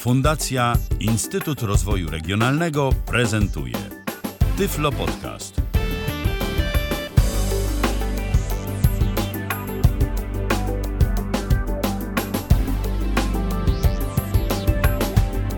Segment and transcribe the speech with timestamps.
[0.00, 3.74] Fundacja Instytut Rozwoju Regionalnego prezentuje
[4.58, 5.60] Tyflo Podcast.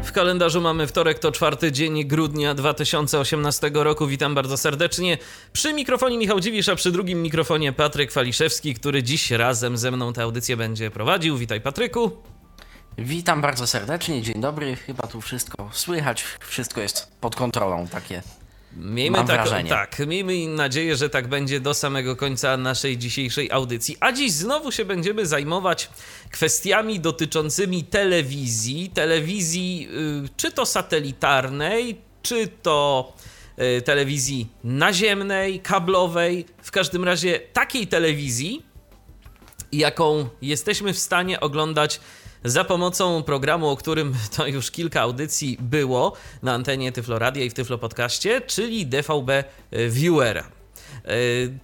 [0.04, 4.06] W kalendarzu mamy wtorek, to czwarty dzień grudnia 2018 roku.
[4.06, 5.18] Witam bardzo serdecznie.
[5.52, 10.12] Przy mikrofonie Michał Dziwisz, a przy drugim mikrofonie Patryk Waliszewski, który dziś razem ze mną
[10.12, 11.36] tę audycję będzie prowadził.
[11.36, 12.31] Witaj Patryku.
[12.98, 14.76] Witam bardzo serdecznie, dzień dobry.
[14.76, 18.22] Chyba tu wszystko słychać, wszystko jest pod kontrolą, takie
[18.76, 19.70] Miejmy Mam tak, wrażenie.
[19.70, 23.96] tak, miejmy nadzieję, że tak będzie do samego końca naszej dzisiejszej audycji.
[24.00, 25.90] A dziś znowu się będziemy zajmować
[26.30, 29.88] kwestiami dotyczącymi telewizji, telewizji
[30.24, 33.12] y, czy to satelitarnej, czy to
[33.78, 38.66] y, telewizji naziemnej, kablowej, w każdym razie takiej telewizji,
[39.72, 42.00] jaką jesteśmy w stanie oglądać
[42.44, 47.54] za pomocą programu, o którym to już kilka audycji było na antenie Tyfloradia i w
[47.54, 49.30] Tyflo Podcaście, czyli DVB
[49.88, 50.61] Viewera.
[51.04, 51.08] E,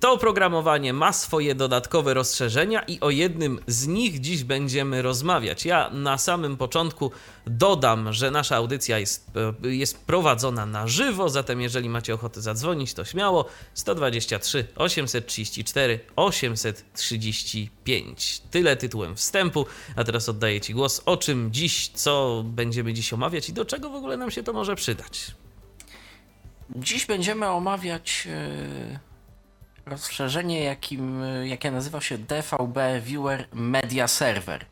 [0.00, 5.64] To oprogramowanie ma swoje dodatkowe rozszerzenia i o jednym z nich dziś będziemy rozmawiać.
[5.64, 7.10] Ja na samym początku
[7.46, 9.30] dodam, że nasza audycja jest,
[9.64, 18.42] e, jest prowadzona na żywo, zatem jeżeli macie ochotę zadzwonić, to śmiało 123 834 835.
[18.50, 21.02] Tyle tytułem wstępu, a teraz oddaję Ci głos.
[21.06, 24.52] O czym dziś, co będziemy dziś omawiać i do czego w ogóle nam się to
[24.52, 25.34] może przydać?
[26.76, 28.98] Dziś będziemy omawiać e,
[29.88, 34.64] rozszerzenie, jakim, jakie nazywa się DVB Viewer Media Server.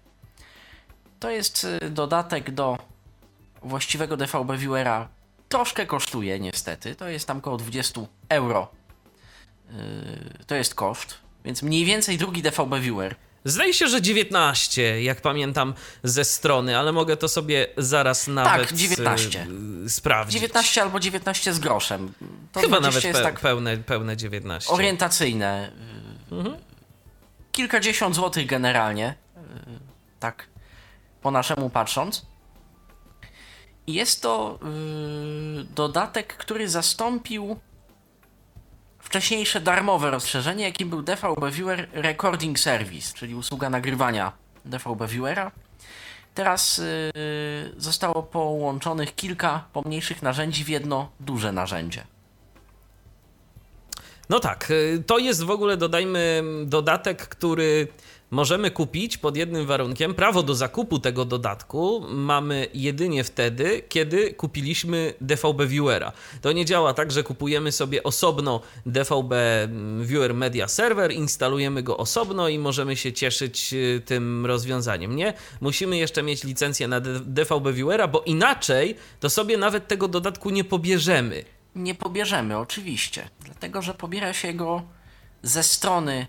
[1.21, 2.79] To jest e, dodatek do
[3.63, 5.09] właściwego DVB Viewera.
[5.49, 8.69] Troszkę kosztuje niestety, to jest tam około 20 euro.
[9.71, 9.75] E,
[10.47, 11.15] To jest koszt,
[11.45, 13.17] więc mniej więcej drugi DVB Viewer.
[13.47, 19.47] Zdaje się, że 19, jak pamiętam ze strony, ale mogę to sobie zaraz nawet 19.
[19.87, 20.35] y, sprawdzić.
[20.41, 22.13] 19 albo 19 z groszem.
[22.53, 24.71] To Chyba 20 nawet jest pe- tak pełne, pełne 19.
[24.73, 25.73] orientacyjne.
[26.33, 26.57] Mhm.
[27.53, 29.15] Kilkadziesiąt złotych generalnie.
[29.37, 29.41] y,
[30.21, 30.47] Tak
[31.23, 32.27] po naszemu patrząc.
[33.87, 34.59] I Jest to
[35.61, 37.57] y, dodatek, który zastąpił
[39.17, 44.33] wcześniejsze darmowe rozszerzenie, jakim był DVB Viewer Recording Service, czyli usługa nagrywania
[44.65, 45.51] DVB Viewera.
[46.35, 47.13] Teraz y,
[47.77, 52.05] zostało połączonych kilka pomniejszych narzędzi w jedno duże narzędzie.
[54.29, 57.89] No tak, y, to jest w ogóle, dodajmy, dodatek, który
[58.37, 60.15] możemy kupić pod jednym warunkiem.
[60.15, 66.13] Prawo do zakupu tego dodatku mamy jedynie wtedy, kiedy kupiliśmy DVB Viewera.
[66.41, 69.35] To nie działa tak, że kupujemy sobie osobno DVB
[70.01, 75.17] Viewer Media Server, instalujemy go osobno i możemy się cieszyć y, tym rozwiązaniem.
[75.17, 80.51] Nie, musimy jeszcze mieć licencję na DVB Viewera, bo inaczej to sobie nawet tego dodatku
[80.51, 81.45] nie pobierzemy.
[81.75, 83.29] Nie pobierzemy, oczywiście.
[83.45, 84.83] Dlatego, że pobiera się go
[85.43, 86.27] ze strony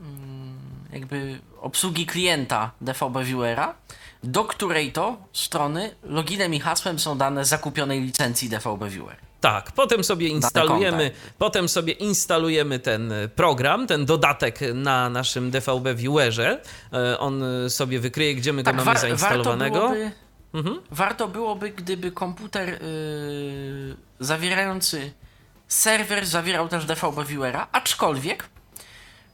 [0.00, 0.45] mm,
[1.00, 3.74] jakby obsługi klienta DVB Viewera,
[4.24, 9.16] do której to strony loginem i hasłem są dane zakupionej licencji DVB Viewer.
[9.40, 16.60] Tak, potem sobie instalujemy, potem sobie instalujemy ten program, ten dodatek na naszym DVB Viewerze.
[16.92, 19.80] E, On sobie wykryje, gdzie my go mamy Tak, wa- zainstalowanego.
[19.80, 20.12] Warto byłoby,
[20.54, 20.80] Mhm.
[20.90, 25.12] warto byłoby gdyby komputer yy, zawierający
[25.68, 28.48] serwer zawierał też DVB Viewera, aczkolwiek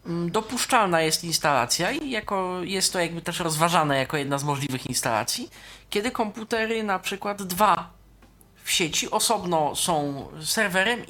[0.06, 5.50] dopuszczalna jest instalacja i jako, jest to jakby też rozważane jako jedna z możliwych instalacji,
[5.90, 7.90] kiedy komputery na przykład dwa
[8.64, 11.02] w sieci osobno są serwerem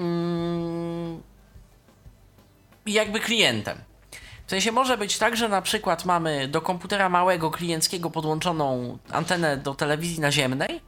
[0.00, 1.22] mm,
[2.86, 3.78] i jakby klientem.
[4.46, 9.56] W sensie może być tak, że na przykład mamy do komputera małego klienckiego podłączoną antenę
[9.56, 10.80] do telewizji naziemnej,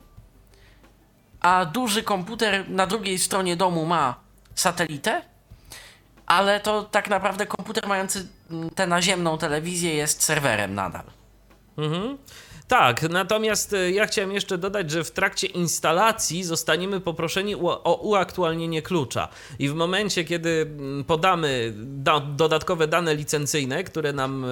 [1.41, 4.14] a duży komputer na drugiej stronie domu ma
[4.54, 5.22] satelitę,
[6.26, 11.04] ale to tak naprawdę komputer mający mm, tę naziemną telewizję jest serwerem nadal.
[11.78, 12.18] Mhm.
[12.69, 18.82] Tak, natomiast e, ja chciałem jeszcze dodać, że w trakcie instalacji zostaniemy poproszeni o uaktualnienie
[18.82, 19.28] klucza.
[19.58, 24.49] I w momencie, kiedy mm, podamy da- dodatkowe dane licencyjne, które nam e,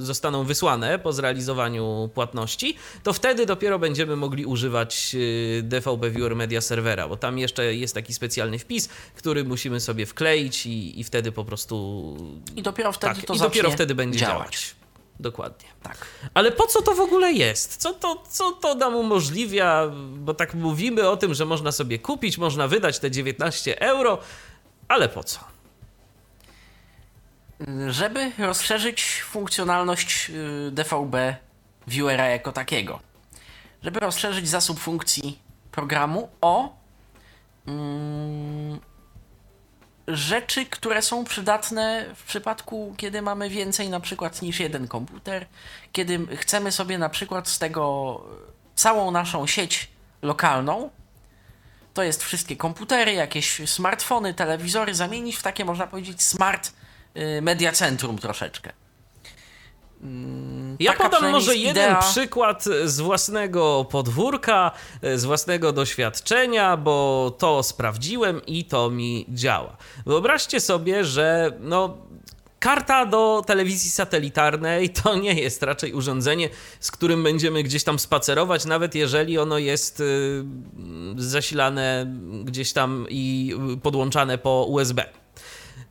[0.00, 5.16] zostaną wysłane po zrealizowaniu płatności, to wtedy dopiero będziemy mogli używać
[5.58, 10.06] e, DVB Viewer Media Servera, bo tam jeszcze jest taki specjalny wpis, który musimy sobie
[10.06, 12.16] wkleić i, i wtedy po prostu.
[12.56, 14.36] I dopiero wtedy Tak, to i dopiero wtedy będzie działać.
[14.38, 14.81] działać.
[15.22, 15.68] Dokładnie.
[15.82, 16.06] Tak.
[16.34, 17.76] Ale po co to w ogóle jest?
[17.76, 19.90] Co to, co to nam umożliwia?
[20.16, 24.18] Bo tak mówimy o tym, że można sobie kupić, można wydać te 19 euro,
[24.88, 25.40] ale po co?
[27.88, 31.16] Żeby rozszerzyć funkcjonalność y, DVB
[31.86, 33.00] Viewera jako takiego.
[33.82, 35.38] żeby rozszerzyć zasób funkcji
[35.72, 36.76] programu o
[37.66, 38.80] mm,
[40.08, 45.46] rzeczy, które są przydatne w przypadku, kiedy mamy więcej na przykład niż jeden komputer,
[45.92, 48.20] kiedy chcemy sobie na przykład z tego
[48.74, 49.90] całą naszą sieć
[50.22, 50.90] lokalną,
[51.94, 56.72] to jest wszystkie komputery, jakieś smartfony, telewizory, zamienić w takie, można powiedzieć, smart
[57.16, 58.72] y, media centrum troszeczkę.
[60.78, 62.00] Ja podam może jeden idea.
[62.00, 64.70] przykład z własnego podwórka,
[65.14, 69.76] z własnego doświadczenia, bo to sprawdziłem i to mi działa.
[70.06, 71.96] Wyobraźcie sobie, że no,
[72.62, 76.48] karta do telewizji satelitarnej to nie jest raczej urządzenie,
[76.80, 80.44] z którym będziemy gdzieś tam spacerować, nawet jeżeli ono jest y,
[81.16, 82.06] zasilane
[82.44, 85.21] gdzieś tam i podłączane po USB.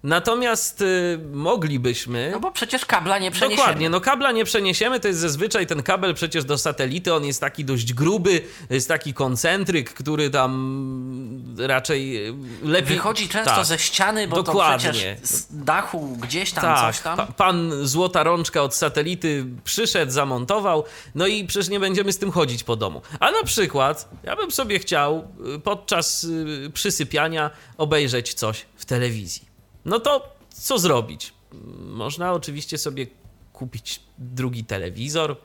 [0.03, 2.29] Natomiast y, moglibyśmy.
[2.31, 3.57] No bo przecież kabla nie przeniesiemy.
[3.57, 4.99] Dokładnie, no kabla nie przeniesiemy.
[4.99, 7.13] To jest zazwyczaj ten kabel przecież do satelity.
[7.13, 12.33] On jest taki dość gruby, jest taki koncentryk, który tam raczej y,
[12.63, 12.95] lepiej.
[12.95, 14.87] Wychodzi często tak, ze ściany, bo dokładnie.
[14.87, 17.17] to przecież z dachu gdzieś tam tak, coś tam.
[17.17, 20.83] Pa, pan złota rączka od satelity przyszedł, zamontował,
[21.15, 23.01] no i przecież nie będziemy z tym chodzić po domu.
[23.19, 26.27] A na przykład, ja bym sobie chciał y, podczas
[26.73, 29.50] przysypiania obejrzeć coś w telewizji.
[29.85, 31.33] No to co zrobić?
[31.79, 33.07] Można oczywiście sobie
[33.53, 35.35] kupić drugi telewizor,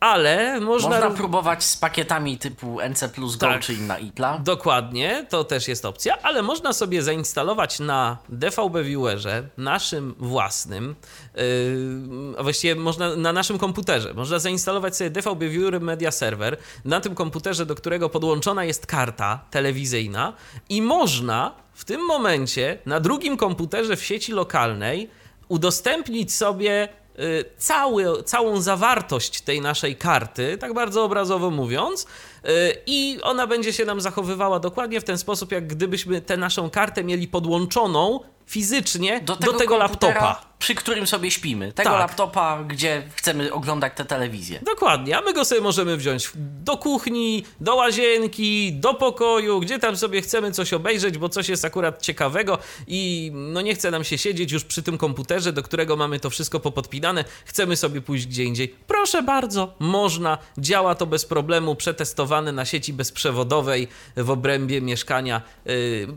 [0.00, 0.88] ale można...
[0.88, 4.38] Można próbować z pakietami typu NC Plus Go tak, czy inna ITLA.
[4.38, 10.96] Dokładnie, to też jest opcja, ale można sobie zainstalować na DVB Viewerze, naszym własnym,
[11.34, 17.14] yy, właściwie można na naszym komputerze, można zainstalować sobie DVB Viewer Media Server na tym
[17.14, 20.32] komputerze, do którego podłączona jest karta telewizyjna
[20.68, 25.10] i można w tym momencie na drugim komputerze w sieci lokalnej
[25.48, 26.88] udostępnić sobie
[27.18, 32.48] y, cały, całą zawartość tej naszej karty, tak bardzo obrazowo mówiąc, y,
[32.86, 37.04] i ona będzie się nam zachowywała dokładnie w ten sposób, jak gdybyśmy tę naszą kartę
[37.04, 40.47] mieli podłączoną fizycznie do tego, do tego laptopa.
[40.58, 41.72] Przy którym sobie śpimy.
[41.72, 41.98] Tego tak.
[41.98, 44.60] laptopa, gdzie chcemy oglądać tę telewizję.
[44.62, 46.30] Dokładnie, a my go sobie możemy wziąć
[46.64, 51.64] do kuchni, do łazienki, do pokoju, gdzie tam sobie chcemy coś obejrzeć, bo coś jest
[51.64, 55.96] akurat ciekawego i no nie chce nam się siedzieć już przy tym komputerze, do którego
[55.96, 57.24] mamy to wszystko popodpinane.
[57.44, 58.74] Chcemy sobie pójść gdzie indziej.
[58.86, 60.38] Proszę bardzo, można.
[60.58, 65.42] Działa to bez problemu, przetestowane na sieci bezprzewodowej w obrębie mieszkania.
[65.64, 65.74] Yy,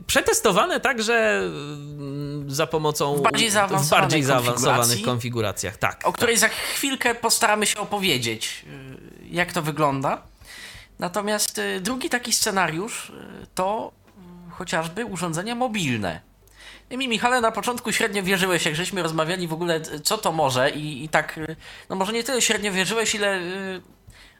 [0.07, 1.41] przetestowane także
[2.47, 3.51] za pomocą w bardziej
[3.89, 5.77] bardziej zaawansowanych konfiguracjach.
[5.77, 6.01] Tak.
[6.03, 6.41] O której tak.
[6.41, 10.21] za chwilkę postaramy się opowiedzieć, y, jak to wygląda.
[10.99, 13.91] Natomiast y, drugi taki scenariusz y, to
[14.49, 16.21] chociażby urządzenia mobilne.
[16.91, 21.03] Mi, Michale, na początku średnio wierzyłeś, jak żeśmy rozmawiali w ogóle, co to może i,
[21.03, 21.39] i tak,
[21.89, 23.39] no może nie tyle średnio wierzyłeś, ile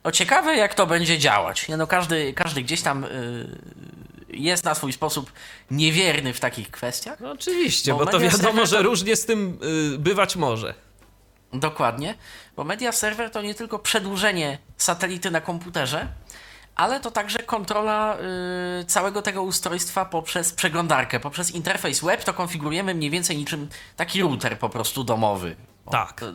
[0.02, 1.68] o ciekawe, jak to będzie działać.
[1.68, 3.06] Nie no, każdy, każdy gdzieś tam
[4.32, 5.32] jest na swój sposób
[5.70, 7.20] niewierny w takich kwestiach.
[7.20, 9.58] No oczywiście, bo, bo to wiadomo, że różnie z tym
[9.94, 10.74] y, bywać może.
[11.52, 12.14] Dokładnie,
[12.56, 16.08] bo media server to nie tylko przedłużenie satelity na komputerze,
[16.74, 18.16] ale to także kontrola
[18.80, 24.22] y, całego tego ustrojstwa poprzez przeglądarkę, poprzez interfejs web to konfigurujemy mniej więcej niczym taki
[24.22, 25.56] router po prostu domowy.
[25.90, 26.20] Tak.
[26.20, 26.26] To,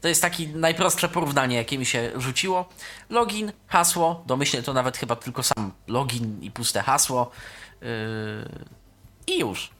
[0.00, 2.68] to, jest takie najprostsze porównanie, jakie mi się rzuciło.
[3.10, 7.30] Login, hasło, domyślnie to nawet chyba tylko sam login i puste hasło.
[7.80, 7.88] Yy,
[9.26, 9.70] I już.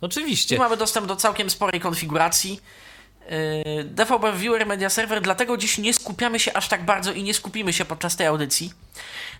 [0.00, 0.58] Oczywiście.
[0.58, 2.60] Mamy dostęp do całkiem sporej konfiguracji.
[3.30, 7.34] Yy, DVB Viewer Media Server, dlatego dziś nie skupiamy się aż tak bardzo i nie
[7.34, 8.72] skupimy się podczas tej audycji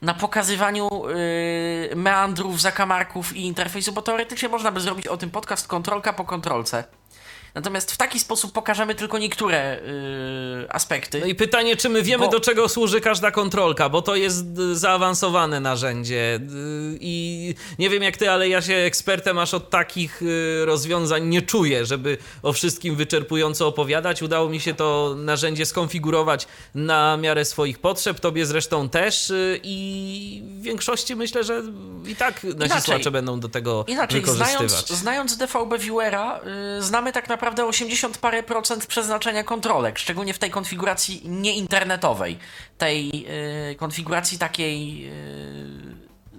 [0.02, 5.68] na pokazywaniu yy, meandrów, zakamarków i interfejsu, bo teoretycznie można by zrobić o tym podcast
[5.68, 6.84] kontrolka po kontrolce.
[7.56, 9.80] Natomiast w taki sposób pokażemy tylko niektóre
[10.60, 11.20] yy, aspekty.
[11.20, 12.30] No i pytanie, czy my wiemy, bo...
[12.30, 16.40] do czego służy każda kontrolka, bo to jest y, zaawansowane narzędzie.
[16.40, 21.26] Yy, I nie wiem jak ty, ale ja się ekspertem aż od takich yy, rozwiązań
[21.26, 24.22] nie czuję, żeby o wszystkim wyczerpująco opowiadać.
[24.22, 30.42] Udało mi się to narzędzie skonfigurować na miarę swoich potrzeb, tobie zresztą też y, i
[30.58, 31.62] w większości myślę, że
[32.06, 34.70] i tak nasi inaczej, słuchacze będą do tego inaczej, wykorzystywać.
[34.70, 36.40] Znając, znając DVB Viewera,
[36.78, 42.38] y, znamy tak naprawdę naprawdę 80 parę procent przeznaczenia kontrolek, szczególnie w tej konfiguracji nieinternetowej,
[42.78, 43.26] tej
[43.68, 45.10] yy, konfiguracji takiej yy,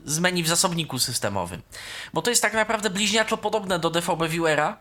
[0.06, 1.62] z menu w zasobniku systemowym.
[2.14, 4.78] Bo to jest tak naprawdę bliźniaczo podobne do DVB Viewera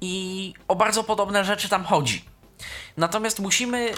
[0.00, 2.24] i o bardzo podobne rzeczy tam chodzi.
[2.96, 3.92] Natomiast musimy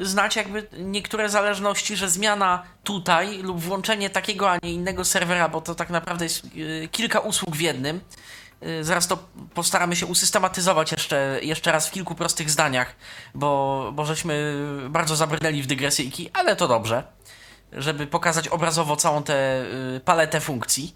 [0.00, 5.48] yy, znać jakby niektóre zależności, że zmiana tutaj lub włączenie takiego, a nie innego serwera,
[5.48, 8.00] bo to tak naprawdę jest yy, kilka usług w jednym,
[8.82, 9.18] zaraz to
[9.54, 12.96] postaramy się usystematyzować jeszcze, jeszcze raz w kilku prostych zdaniach,
[13.34, 14.54] bo, bo żeśmy
[14.90, 17.02] bardzo zabrnęli w dygresyjki, ale to dobrze.
[17.72, 19.64] żeby pokazać obrazowo całą tę
[19.96, 20.94] y, paletę funkcji.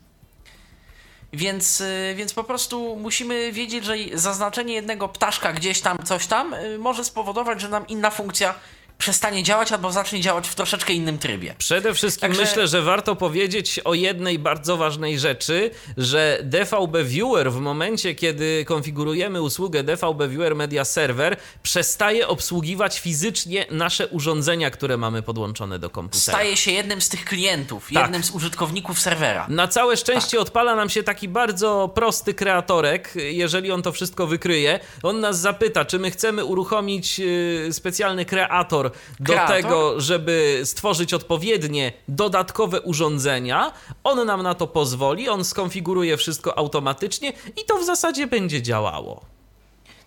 [1.32, 6.54] Więc, y, więc po prostu musimy wiedzieć, że zaznaczenie jednego ptaszka gdzieś tam, coś tam,
[6.54, 8.54] y, może spowodować, że nam inna funkcja
[9.02, 11.54] przestanie działać albo zacznie działać w troszeczkę innym trybie.
[11.58, 12.42] Przede wszystkim Także...
[12.42, 18.64] myślę, że warto powiedzieć o jednej bardzo ważnej rzeczy, że DVB Viewer w momencie, kiedy
[18.64, 25.90] konfigurujemy usługę DVB Viewer Media Server, przestaje obsługiwać fizycznie nasze urządzenia, które mamy podłączone do
[25.90, 26.38] komputera.
[26.38, 28.02] Staje się jednym z tych klientów, tak.
[28.02, 29.46] jednym z użytkowników serwera.
[29.48, 30.40] Na całe szczęście tak.
[30.40, 34.80] odpala nam się taki bardzo prosty kreatorek, jeżeli on to wszystko wykryje.
[35.02, 39.56] On nas zapyta, czy my chcemy uruchomić y, specjalny kreator do Kreator?
[39.56, 43.72] tego, żeby stworzyć odpowiednie dodatkowe urządzenia.
[44.04, 47.32] On nam na to pozwoli, on skonfiguruje wszystko automatycznie
[47.62, 49.31] i to w zasadzie będzie działało.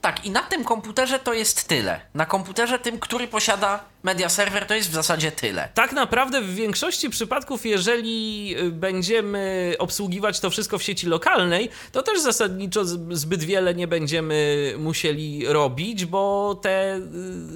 [0.05, 2.01] Tak, i na tym komputerze to jest tyle.
[2.13, 5.69] Na komputerze tym, który posiada media server, to jest w zasadzie tyle.
[5.73, 12.01] Tak naprawdę w większości przypadków, jeżeli y, będziemy obsługiwać to wszystko w sieci lokalnej, to
[12.01, 16.99] też zasadniczo zbyt wiele nie będziemy musieli robić, bo te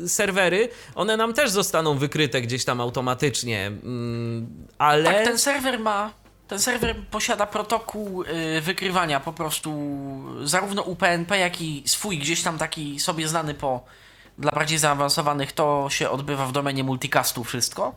[0.04, 3.68] y, serwery, one nam też zostaną wykryte gdzieś tam automatycznie.
[3.68, 5.14] Mm, ale.
[5.14, 6.19] Tak, ten serwer ma
[6.50, 9.72] ten serwer posiada protokół y, wykrywania po prostu
[10.44, 13.84] zarówno UPnP, jak i swój gdzieś tam taki sobie znany po
[14.38, 17.96] dla bardziej zaawansowanych to się odbywa w domenie multicastu wszystko.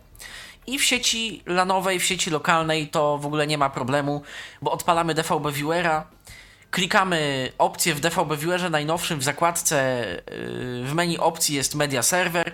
[0.66, 4.23] I w sieci lanowej, w sieci lokalnej to w ogóle nie ma problemu,
[4.62, 6.06] bo odpalamy DVB Viewera,
[6.71, 12.52] klikamy opcję w DVB Viewerze najnowszym w zakładce y, w menu opcji jest Media Server.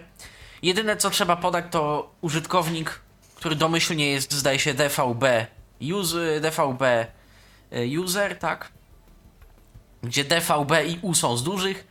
[0.62, 3.00] Jedyne co trzeba podać to użytkownik,
[3.35, 5.25] który domyślnie jest zdaje się DVB
[6.40, 7.06] DVB e,
[8.00, 8.73] user, tak?
[10.02, 11.87] Gdzie DVB i U są z dużych,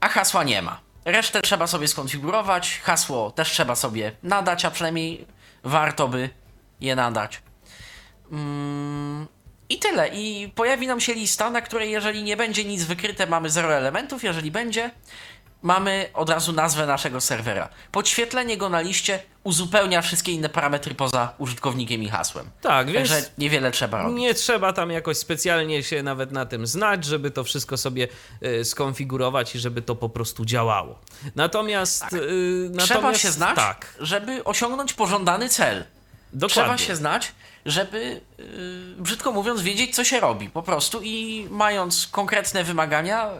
[0.00, 0.80] a hasła nie ma.
[1.04, 5.26] Resztę trzeba sobie skonfigurować, hasło też trzeba sobie nadać, a przynajmniej
[5.64, 6.30] warto by
[6.80, 7.42] je nadać.
[8.32, 9.26] Mm,
[9.68, 10.08] I tyle.
[10.08, 14.24] I pojawi nam się lista, na której jeżeli nie będzie nic wykryte, mamy 0 elementów,
[14.24, 14.90] jeżeli będzie,
[15.66, 17.68] mamy od razu nazwę naszego serwera.
[17.92, 22.50] Podświetlenie go na liście uzupełnia wszystkie inne parametry poza użytkownikiem i hasłem.
[22.60, 24.18] Tak, więc Także niewiele trzeba robić.
[24.18, 28.08] Nie trzeba tam jakoś specjalnie się nawet na tym znać, żeby to wszystko sobie
[28.42, 30.98] y, skonfigurować i żeby to po prostu działało.
[31.36, 32.12] Natomiast, tak.
[32.12, 32.16] y,
[32.70, 33.94] natomiast trzeba się znać, tak.
[34.00, 35.84] żeby osiągnąć pożądany cel.
[36.32, 36.62] Dokładnie.
[36.62, 37.32] Trzeba się znać,
[37.66, 38.44] żeby, yy,
[38.98, 43.30] brzydko mówiąc, wiedzieć, co się robi po prostu i mając konkretne wymagania,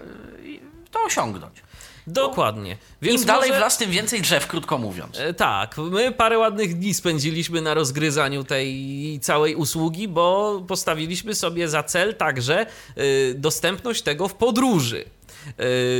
[0.90, 1.65] to osiągnąć.
[2.06, 2.76] Dokładnie.
[3.02, 3.60] Więc Im dalej może...
[3.60, 5.20] w las, tym więcej drzew, krótko mówiąc.
[5.20, 11.68] E, tak, my parę ładnych dni spędziliśmy na rozgryzaniu tej całej usługi, bo postawiliśmy sobie
[11.68, 12.66] za cel także
[12.98, 15.04] y, dostępność tego w podróży.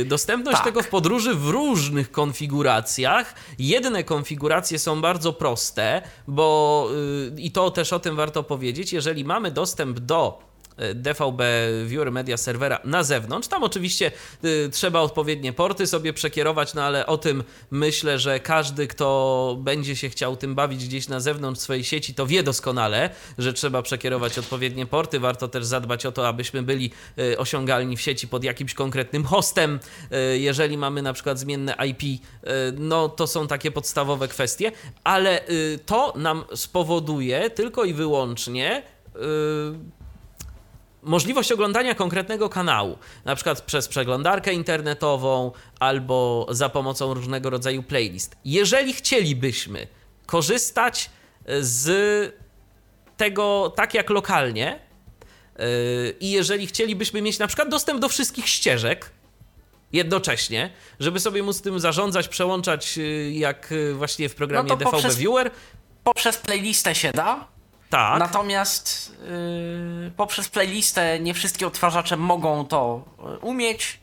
[0.01, 0.65] Y, dostępność tak.
[0.65, 3.35] tego w podróży w różnych konfiguracjach.
[3.59, 6.89] Jedne konfiguracje są bardzo proste, bo
[7.37, 10.47] i to też o tym warto powiedzieć, jeżeli mamy dostęp do
[10.95, 11.41] DVB
[11.85, 13.47] Viewer Media serwera na zewnątrz.
[13.47, 14.11] Tam oczywiście
[14.43, 19.95] y, trzeba odpowiednie porty sobie przekierować, no ale o tym myślę, że każdy, kto będzie
[19.95, 24.39] się chciał tym bawić gdzieś na zewnątrz swojej sieci, to wie doskonale, że trzeba przekierować
[24.39, 25.19] odpowiednie porty.
[25.19, 29.79] Warto też zadbać o to, abyśmy byli y, osiągalni w sieci pod jakimś konkretnym hostem.
[30.33, 32.21] Y, jeżeli mamy na przykład zmienne IP,
[32.77, 34.71] no to są takie podstawowe kwestie,
[35.03, 35.41] ale
[35.85, 38.83] to nam spowoduje tylko i wyłącznie
[41.07, 48.35] możliwość oglądania konkretnego kanału, na przykład przez przeglądarkę internetową albo za pomocą różnego rodzaju playlist.
[48.45, 49.87] Jeżeli chcielibyśmy
[50.25, 51.09] korzystać
[51.59, 52.35] z
[53.17, 54.79] tego tak jak lokalnie
[55.59, 55.65] yy,
[56.19, 59.11] i jeżeli chcielibyśmy mieć na przykład dostęp do wszystkich ścieżek
[59.93, 65.17] jednocześnie, żeby sobie móc tym zarządzać, przełączać yy, jak właśnie w programie no DVB poprzez,
[65.17, 65.51] Viewer.
[66.03, 67.56] Poprzez playlistę się da?
[67.89, 68.19] Tak.
[68.19, 69.13] Natomiast
[70.03, 73.99] yy, poprzez playlistę nie wszystkie odtwarzacze mogą to y, umieć.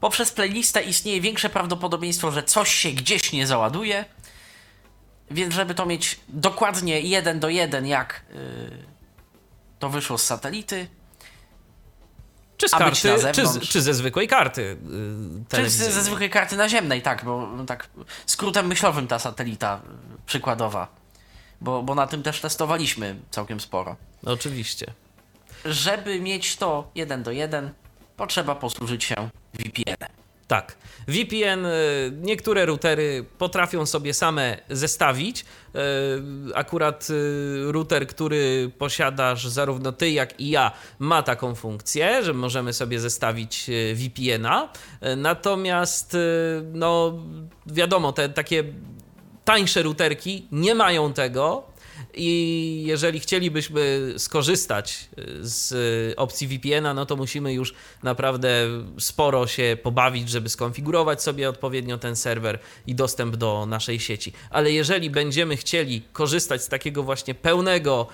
[0.00, 4.04] Poprzez playlistę istnieje większe prawdopodobieństwo, że coś się gdzieś nie załaduje.
[5.30, 8.38] Więc żeby to mieć dokładnie jeden do jeden, jak yy,
[9.78, 10.88] to wyszło z satelity,
[12.56, 13.00] czy z karty,
[13.32, 14.76] czy, czy, ze zwykłej karty.
[15.50, 17.88] Yy, czy ze, ze zwykłej karty naziemnej, tak, bo tak
[18.26, 20.97] skrótem myślowym ta satelita yy, przykładowa
[21.60, 23.96] bo, bo na tym też testowaliśmy całkiem sporo.
[24.26, 24.94] Oczywiście.
[25.64, 27.70] Żeby mieć to jeden do jeden,
[28.16, 30.18] potrzeba posłużyć się VPN-em.
[30.48, 30.76] Tak.
[31.08, 35.40] VPN, y, niektóre routery potrafią sobie same zestawić.
[35.40, 35.78] Y,
[36.54, 42.72] akurat y, router, który posiadasz zarówno ty, jak i ja, ma taką funkcję, że możemy
[42.72, 44.68] sobie zestawić VPN-a.
[45.16, 46.16] Natomiast,
[46.72, 47.18] no,
[47.66, 48.64] wiadomo, te takie
[49.48, 51.62] tańsze routerki nie mają tego.
[52.14, 55.08] I jeżeli chcielibyśmy skorzystać
[55.40, 55.74] z
[56.18, 58.66] opcji VPN-a, no to musimy już naprawdę
[58.98, 64.32] sporo się pobawić, żeby skonfigurować sobie odpowiednio ten serwer i dostęp do naszej sieci.
[64.50, 68.06] Ale jeżeli będziemy chcieli korzystać z takiego właśnie pełnego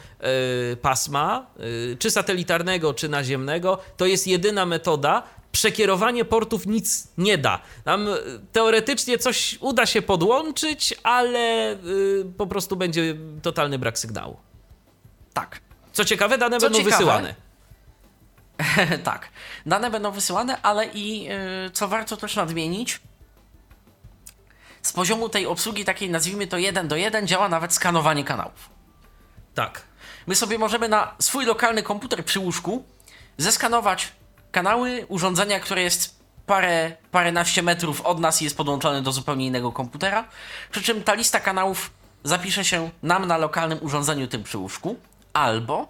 [0.72, 1.46] y, pasma,
[1.92, 5.22] y, czy satelitarnego, czy naziemnego, to jest jedyna metoda,
[5.54, 7.60] przekierowanie portów nic nie da.
[7.84, 8.12] Tam e,
[8.52, 14.36] teoretycznie coś uda się podłączyć, ale y, po prostu będzie totalny brak sygnału.
[15.34, 15.60] Tak.
[15.92, 17.34] Co ciekawe, dane Co będą ciekawe, wysyłane.
[19.10, 19.28] tak.
[19.66, 21.28] Dane będą wysyłane, ale i
[21.66, 23.00] y, co warto też nadmienić,
[24.82, 28.70] z poziomu tej obsługi takiej nazwijmy to 1 do 1 działa nawet skanowanie kanałów.
[29.54, 29.82] Tak.
[30.26, 32.84] My sobie możemy na swój lokalny komputer przy łóżku
[33.38, 34.12] zeskanować
[34.54, 39.72] kanały urządzenia, które jest parę, paręnaście metrów od nas i jest podłączone do zupełnie innego
[39.72, 40.24] komputera.
[40.70, 41.90] Przy czym ta lista kanałów
[42.24, 44.96] zapisze się nam na lokalnym urządzeniu tym przy łóżku,
[45.32, 45.88] albo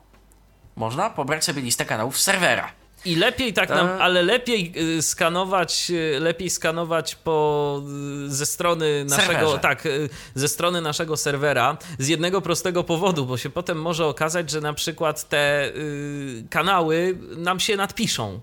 [0.76, 2.83] można pobrać sobie listę kanałów serwera.
[3.04, 3.98] I lepiej tak nam, e.
[3.98, 7.82] ale lepiej y, skanować, y, lepiej skanować po,
[8.26, 9.58] y, ze strony naszego, Serwerze.
[9.58, 9.88] tak,
[10.34, 14.72] ze strony naszego serwera z jednego prostego powodu, bo się potem może okazać, że na
[14.72, 18.40] przykład te y, kanały nam się nadpiszą,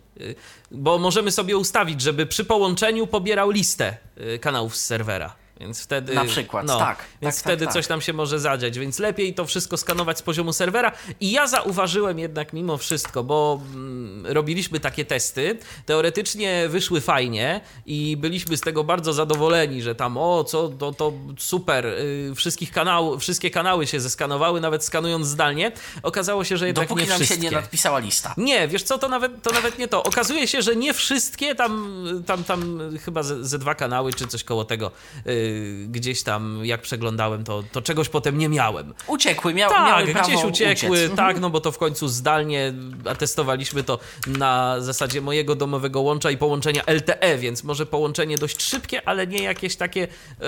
[0.72, 3.98] bo możemy sobie ustawić, żeby przy połączeniu pobierał listę
[4.41, 5.40] kanałów z serwera.
[5.62, 6.13] Więc wtedy.
[6.13, 6.98] Na przykład, no, tak.
[7.22, 7.89] Więc tak, wtedy tak, coś tak.
[7.89, 8.80] tam się może zadziać.
[8.80, 10.91] Więc lepiej to wszystko skanować z poziomu serwera.
[11.20, 15.58] I ja zauważyłem jednak mimo wszystko, bo mm, robiliśmy takie testy.
[15.86, 21.13] Teoretycznie wyszły fajnie i byliśmy z tego bardzo zadowoleni, że tam o, co to, to
[21.38, 25.72] super, yy, wszystkich kanał, wszystkie kanały się zeskanowały, nawet skanując zdalnie.
[26.03, 27.36] Okazało się, że jednak Dopóki nie nam wszystkie.
[27.36, 28.34] się nie nadpisała lista.
[28.38, 30.03] Nie, wiesz co, to nawet, to nawet nie to.
[30.03, 34.44] Okazuje się, że nie wszystkie, tam, tam, tam chyba ze, ze dwa kanały czy coś
[34.44, 34.91] koło tego.
[35.25, 35.50] Yy,
[35.88, 38.93] gdzieś tam, jak przeglądałem, to, to czegoś potem nie miałem.
[39.08, 41.15] Uciekły, miał, tak, miały prawo gdzieś uciekły, uciec.
[41.17, 42.74] tak, no bo to w końcu zdalnie,
[43.09, 48.64] a testowaliśmy to na zasadzie mojego domowego łącza i połączenia LTE, więc może połączenie dość
[48.64, 50.48] szybkie, ale nie jakieś takie yy,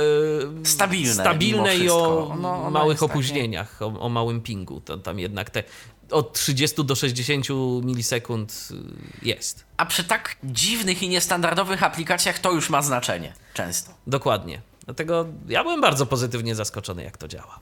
[0.64, 4.82] stabilne, stabilne i o no, małych opóźnieniach, o, o, małym pingu.
[4.82, 5.64] To tam jednak te
[6.12, 7.48] od 30 do 60
[7.84, 9.66] milisekund y, jest.
[9.78, 13.94] A przy tak dziwnych i niestandardowych aplikacjach to już ma znaczenie często.
[14.08, 14.62] Dokładnie.
[14.86, 17.60] Dlatego ja byłem bardzo pozytywnie zaskoczony, jak to działa.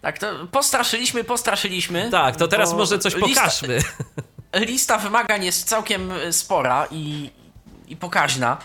[0.00, 2.10] Tak, to postraszyliśmy, postraszyliśmy.
[2.10, 3.76] Tak, to teraz może coś pokażmy.
[3.76, 3.92] Lista,
[4.72, 7.30] lista wymagań jest całkiem spora i,
[7.88, 8.58] i pokaźna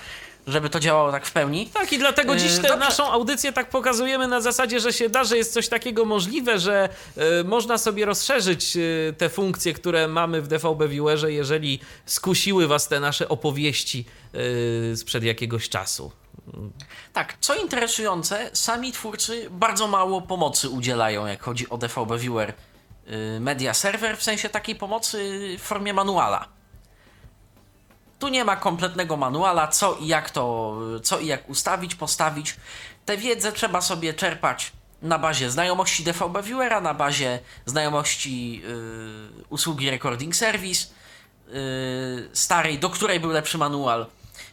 [0.48, 1.70] żeby to działało tak w pełni.
[1.74, 5.24] Tak, i dlatego dziś e, tę naszą audycję tak pokazujemy na zasadzie, że się da,
[5.24, 6.90] że jest coś takiego możliwe, że
[7.42, 12.88] y, można sobie rozszerzyć y, te funkcje, które mamy w DVB Viewerze, jeżeli skusiły was
[12.88, 14.06] te nasze opowieści
[14.92, 16.12] y, sprzed jakiegoś czasu.
[17.14, 22.54] Tak, co interesujące, sami twórcy bardzo mało pomocy udzielają, jak chodzi o DVB Viewer
[23.40, 26.48] Media Server, w sensie takiej pomocy w formie manuala.
[28.20, 32.56] Tu nie ma kompletnego manuala, co i jak to, co i jak ustawić, postawić.
[33.06, 39.90] Tę wiedzę trzeba sobie czerpać na bazie znajomości DVB Viewera, na bazie znajomości yy, usługi
[39.90, 40.88] Recording Service
[41.48, 44.06] yy, starej, do której był lepszy manual,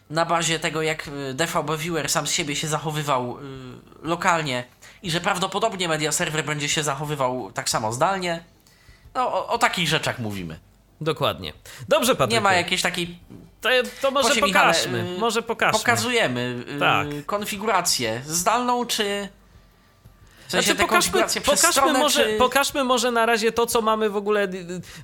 [0.09, 4.63] na bazie tego jak y, DVB Viewer sam z siebie się zachowywał yy, lokalnie
[5.03, 8.43] i że prawdopodobnie media server będzie się zachowywał tak samo zdalnie.
[9.13, 10.59] No, o, o takich rzeczach mówimy.
[11.01, 11.53] Dokładnie.
[11.87, 12.33] Dobrze, Patryku.
[12.33, 13.19] Nie ma jakiejś takiej
[13.61, 13.69] to,
[14.01, 15.03] to może Proszę, pokażmy.
[15.03, 15.79] Michale, może pokażmy.
[15.79, 17.07] Pokazujemy tak.
[17.25, 19.29] konfigurację zdalną czy
[20.47, 22.37] w sensie znaczy, pokażmy, pokażmy, stronę, może, czy...
[22.37, 24.47] pokażmy może na razie to, co mamy w ogóle,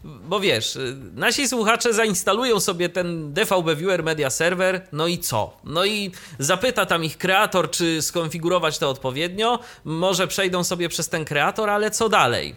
[0.04, 0.78] bo wiesz,
[1.14, 5.58] nasi słuchacze zainstalują sobie ten DVB Viewer Media Server, no i co?
[5.64, 11.26] No i zapyta tam ich kreator, czy skonfigurować to odpowiednio, może przejdą sobie przez ten
[11.26, 12.56] kreator, ale co dalej?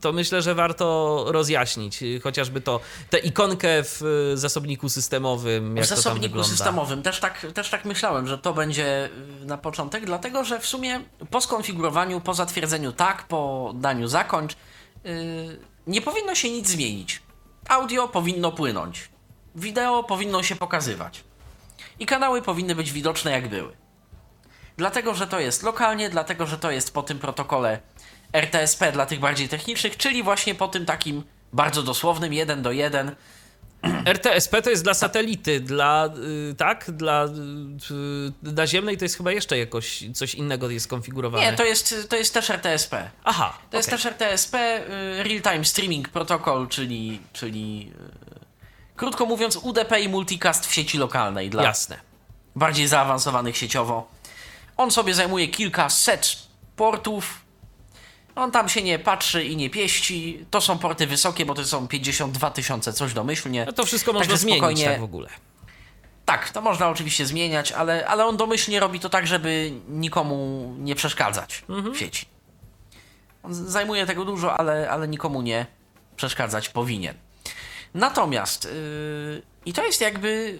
[0.00, 6.44] To myślę, że warto rozjaśnić, chociażby to, tę ikonkę w zasobniku systemowym, jak W zasobniku
[6.44, 9.10] systemowym, też tak, też tak myślałem, że to będzie
[9.44, 14.56] na początek, dlatego, że w sumie po skonfigurowaniu po zatwierdzeniu tak, po daniu zakończ,
[15.04, 17.22] yy, nie powinno się nic zmienić.
[17.68, 19.08] Audio powinno płynąć,
[19.54, 21.24] wideo powinno się pokazywać
[21.98, 23.76] i kanały powinny być widoczne jak były.
[24.76, 27.80] Dlatego, że to jest lokalnie, dlatego, że to jest po tym protokole
[28.32, 33.16] RTSP dla tych bardziej technicznych, czyli właśnie po tym takim bardzo dosłownym 1 do 1
[34.14, 36.08] RTSP to jest dla satelity, dla,
[36.50, 41.50] y, tak, dla y, naziemnej to jest chyba jeszcze jakoś coś innego jest skonfigurowane.
[41.50, 43.10] Nie, to jest, to jest też RTSP.
[43.24, 43.52] Aha.
[43.60, 43.78] To okay.
[43.78, 47.92] jest też RTSP, y, Real Time Streaming Protocol, czyli, czyli
[48.96, 51.96] krótko mówiąc UDP i multicast w sieci lokalnej dla Jasne.
[52.56, 54.08] bardziej zaawansowanych sieciowo
[54.76, 56.36] On sobie zajmuje kilka set
[56.76, 57.45] portów.
[58.36, 60.46] On tam się nie patrzy i nie pieści.
[60.50, 63.64] To są porty wysokie, bo to są 52 tysiące, coś domyślnie.
[63.66, 65.28] No to wszystko można Także zmienić spokojnie- tak w ogóle.
[66.24, 70.94] Tak, to można oczywiście zmieniać, ale, ale on domyślnie robi to tak, żeby nikomu nie
[70.94, 72.26] przeszkadzać w sieci.
[73.42, 75.66] On zajmuje tego dużo, ale, ale nikomu nie
[76.16, 77.14] przeszkadzać powinien.
[77.94, 80.58] Natomiast, yy, i to jest jakby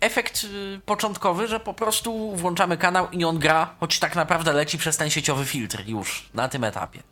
[0.00, 4.78] efekt yy, początkowy, że po prostu włączamy kanał i on gra, choć tak naprawdę leci
[4.78, 7.02] przez ten sieciowy filtr już na tym etapie.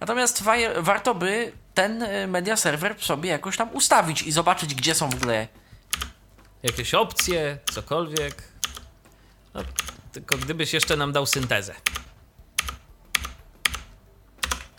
[0.00, 4.94] Natomiast wa- warto by ten y, media server sobie jakoś tam ustawić i zobaczyć, gdzie
[4.94, 5.48] są w ogóle
[6.62, 8.42] Jakieś opcje, cokolwiek.
[9.54, 9.60] No,
[10.12, 11.74] tylko gdybyś jeszcze nam dał syntezę.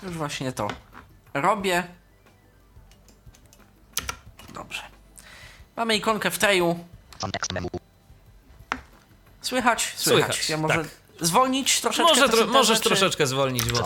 [0.03, 0.67] Już właśnie to
[1.33, 1.83] robię.
[4.53, 4.81] Dobrze.
[5.75, 6.85] Mamy ikonkę w treju.
[9.41, 9.93] Słychać?
[9.95, 10.25] Słychać.
[10.35, 10.87] Słychać, ja może tak.
[11.21, 13.83] zwolnić troszeczkę Może tro, możesz czy- troszeczkę zwolnić, bo.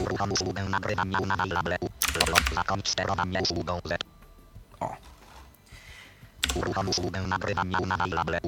[0.00, 1.18] Uruchom usługę nagrywania.
[1.18, 4.04] Lolo, zakończ sterowanie usługą Z.
[4.80, 4.96] O.
[6.54, 8.40] Uruchom usługę nagrywania unavailable.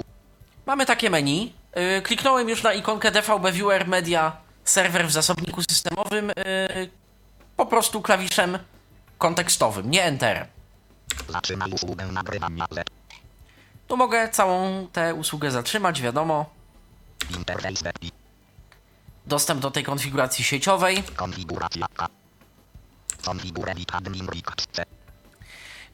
[0.66, 1.52] Mamy takie menu.
[1.76, 6.28] Yy, kliknąłem już na ikonkę DVB Viewer Media Server w zasobniku systemowym.
[6.28, 6.90] Yy,
[7.56, 8.58] po prostu klawiszem
[9.18, 10.46] kontekstowym, nie Enterem.
[11.28, 12.90] Zatrzymaj usługę nagrywania Z.
[13.88, 16.50] Tu mogę całą tę usługę zatrzymać, wiadomo.
[19.26, 21.02] Dostęp do tej konfiguracji sieciowej.
[21.16, 21.86] Konfiguracja.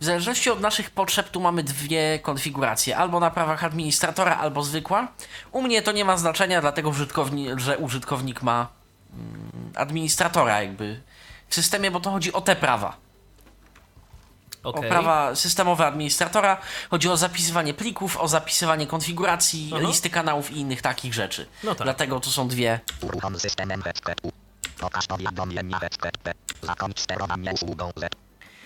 [0.01, 5.09] W zależności od naszych potrzeb tu mamy dwie konfiguracje, albo na prawach administratora, albo zwykła.
[5.53, 6.93] U mnie to nie ma znaczenia, dlatego
[7.57, 8.69] że użytkownik ma
[9.13, 11.01] mm, administratora jakby
[11.49, 12.97] w systemie, bo to chodzi o te prawa.
[14.63, 14.87] Okej.
[14.87, 16.57] O prawa systemowe administratora.
[16.91, 19.87] Chodzi o zapisywanie plików, o zapisywanie konfiguracji, Aha.
[19.87, 21.47] listy kanałów i innych takich rzeczy.
[21.65, 21.85] No tak.
[21.87, 22.81] Dlatego to są dwie.
[23.01, 23.83] Uruchom systemem.
[24.79, 26.33] Pokaż powiadomienia HTTP.
[26.63, 28.15] Zakończ sterowanie usługą Z.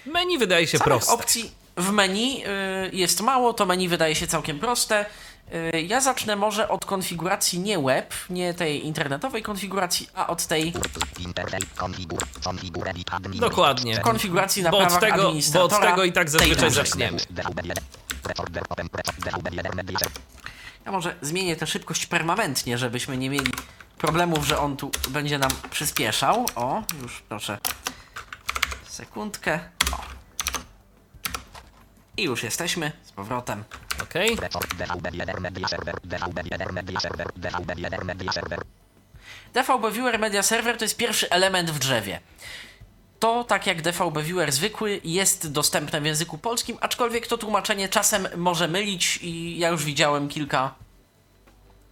[0.07, 1.13] Menu wydaje się Samych proste.
[1.13, 5.07] opcji w menu y, jest mało, to menu wydaje się całkiem proste.
[5.53, 10.73] Y, ja zacznę może od konfiguracji nie web, nie tej internetowej konfiguracji, a od tej
[13.41, 13.99] Dokładnie.
[13.99, 15.77] Konfiguracji na Bo prawach tego, bo administratora.
[15.77, 17.19] od tego i tak zazwyczaj zaczniemy.
[17.19, 17.73] DVB1.
[18.25, 18.87] Recorder open.
[18.87, 19.99] DVB1 media.
[20.87, 23.53] Ja może zmienię tę szybkość permanentnie, żebyśmy nie mieli
[23.99, 26.47] problemów, że on tu będzie nam przyspieszał.
[26.55, 27.59] O, już proszę.
[28.89, 29.61] Sekundkę.
[29.93, 30.24] O.
[32.17, 33.65] I już jesteśmy z powrotem.
[34.03, 34.37] Okej.
[34.37, 35.95] Report DVB1 media server.
[35.95, 37.27] DVB1 media server.
[37.41, 38.61] DVB1 media server.
[39.55, 42.21] DVB Viewer Media Server to jest pierwszy element w drzewie.
[43.21, 48.29] To, tak jak DVB Viewer zwykły, jest dostępne w języku polskim, aczkolwiek to tłumaczenie czasem
[48.37, 50.75] może mylić i ja już widziałem kilka.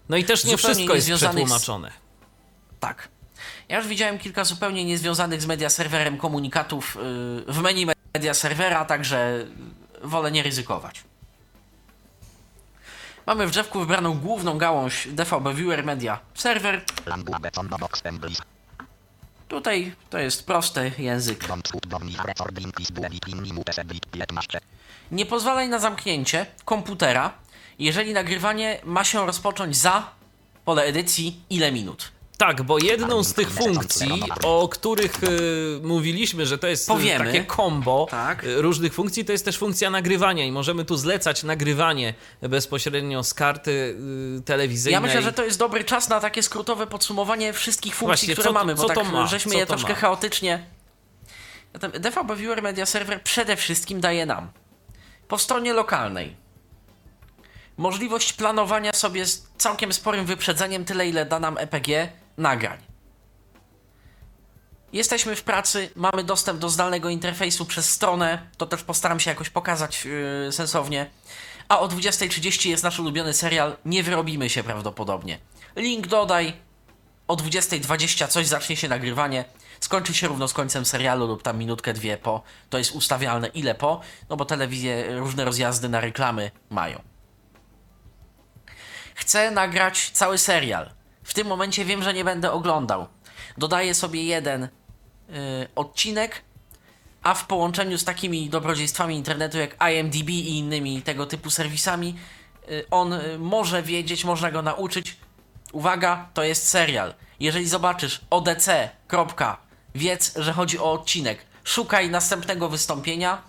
[0.08, 1.92] No i też nie wszystko jest niezwiązanych z- przetłumaczone.
[2.80, 3.08] Tak.
[3.68, 6.94] Ja już widziałem kilka zupełnie niezwiązanych z media serwerem komunikatów
[7.46, 9.46] yy, w menu media serwera, także
[10.02, 11.04] wolę nie ryzykować.
[13.26, 16.84] Mamy w drzewku wybraną główną gałąź DVB Viewer Media Server.
[19.48, 21.44] Tutaj to jest prosty język.
[21.44, 24.60] Don't shoot downi recording is bullet in minute sebit 15.
[25.10, 27.32] Nie pozwalaj na zamknięcie komputera,
[27.78, 30.10] jeżeli nagrywanie ma się rozpocząć za
[30.64, 32.12] pole edycji ile minut.
[32.46, 37.24] Tak, bo jedną z tych funkcji, o których y, mówiliśmy, że to jest y, Powiemy.
[37.24, 38.44] takie combo Tak.
[38.44, 43.34] y, różnych funkcji, to jest też funkcja nagrywania i możemy tu zlecać nagrywanie bezpośrednio z
[43.34, 43.70] karty
[44.38, 44.92] y, telewizyjnej.
[44.94, 48.44] Ja myślę, że to jest dobry czas na takie skrótowe podsumowanie wszystkich funkcji, Właśnie, które
[48.48, 49.26] co to- mamy, bo co tak to ma?
[49.26, 49.98] żeśmy Co je to troszkę ma?
[49.98, 50.66] chaotycznie.
[51.72, 54.50] Zatem DVB Viewer Media Server przede wszystkim daje nam
[55.28, 56.36] po stronie lokalnej
[57.76, 62.78] możliwość planowania sobie z całkiem sporym wyprzedzeniem tyle, ile da nam EPG nagrań.
[64.92, 69.50] Jesteśmy w pracy, mamy dostęp do zdalnego interfejsu przez stronę, to też postaram się jakoś
[69.50, 71.10] pokazać yy, sensownie.
[71.68, 75.38] A o 20.30 jest nasz ulubiony serial Nie wyrobimy się prawdopodobnie.
[75.76, 76.52] Link dodaj,
[77.28, 79.44] o 20.20 coś zacznie się nagrywanie,
[79.80, 82.42] skończy się równo z końcem serialu lub tam minutkę, dwie po.
[82.70, 87.02] To jest ustawialne ile po, no bo telewizje różne rozjazdy na reklamy mają.
[89.14, 90.90] Chcę nagrać cały serial.
[91.22, 93.06] W tym momencie wiem, że nie będę oglądał.
[93.58, 94.68] Dodaję sobie jeden y,
[95.74, 96.42] odcinek,
[97.22, 102.16] a w połączeniu z takimi dobrodziejstwami internetu jak IMDb i innymi tego typu serwisami,
[102.70, 105.16] y, on y, może wiedzieć, można go nauczyć.
[105.72, 107.14] Uwaga, to jest serial.
[107.40, 108.90] Jeżeli zobaczysz ODC.
[109.08, 109.56] kropka,
[109.94, 111.46] Wiedz, że chodzi o odcinek.
[111.64, 113.42] Szukaj następnego wystąpienia,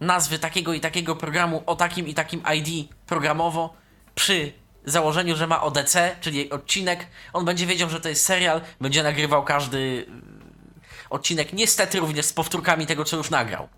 [0.00, 3.74] nazwy takiego i takiego programu o takim i takim ID programowo
[4.14, 4.52] przy
[4.84, 9.44] założeniu, że ma ODC, czyli odcinek, on będzie wiedział, że to jest serial, będzie nagrywał
[9.44, 10.06] każdy y,
[11.10, 13.68] odcinek, niestety również z powtórkami tego, co już nagrał.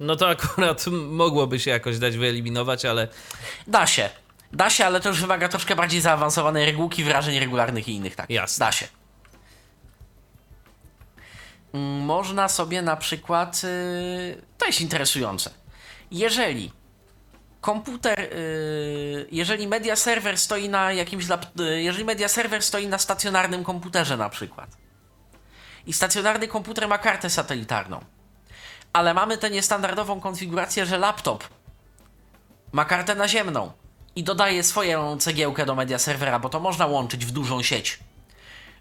[0.00, 0.86] No to akurat
[1.22, 3.08] mogłoby się jakoś dać wyeliminować, ale
[3.66, 4.10] Da się.
[4.52, 8.30] Da się, ale to już wymaga troszkę bardziej zaawansowanej regułki wyrażeń regularnych i innych tak.
[8.30, 8.66] Jasne.
[8.66, 8.86] Da się.
[11.74, 13.62] Mm, Można sobie na przykład.
[13.64, 15.50] y, To jest interesujące.
[16.10, 16.72] Jeżeli
[17.64, 19.96] komputer, y, jeżeli media
[20.36, 21.24] stoi na jakimś
[21.60, 22.28] y, jeżeli media
[22.60, 24.76] stoi na stacjonarnym komputerze na przykład
[25.86, 28.00] i stacjonarny komputer ma kartę satelitarną,
[28.92, 31.44] ale mamy tę niestandardową konfigurację, że laptop
[32.72, 33.72] ma kartę naziemną
[34.16, 37.98] i dodaje swoją cegiełkę do media serwera, bo to można łączyć w dużą sieć.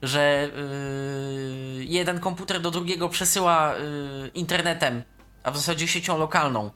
[0.02, 0.50] Że
[1.78, 5.04] yy, jeden komputer do drugiego przesyła yy, internetem,
[5.44, 6.72] a w zasadzie siecią lokalną.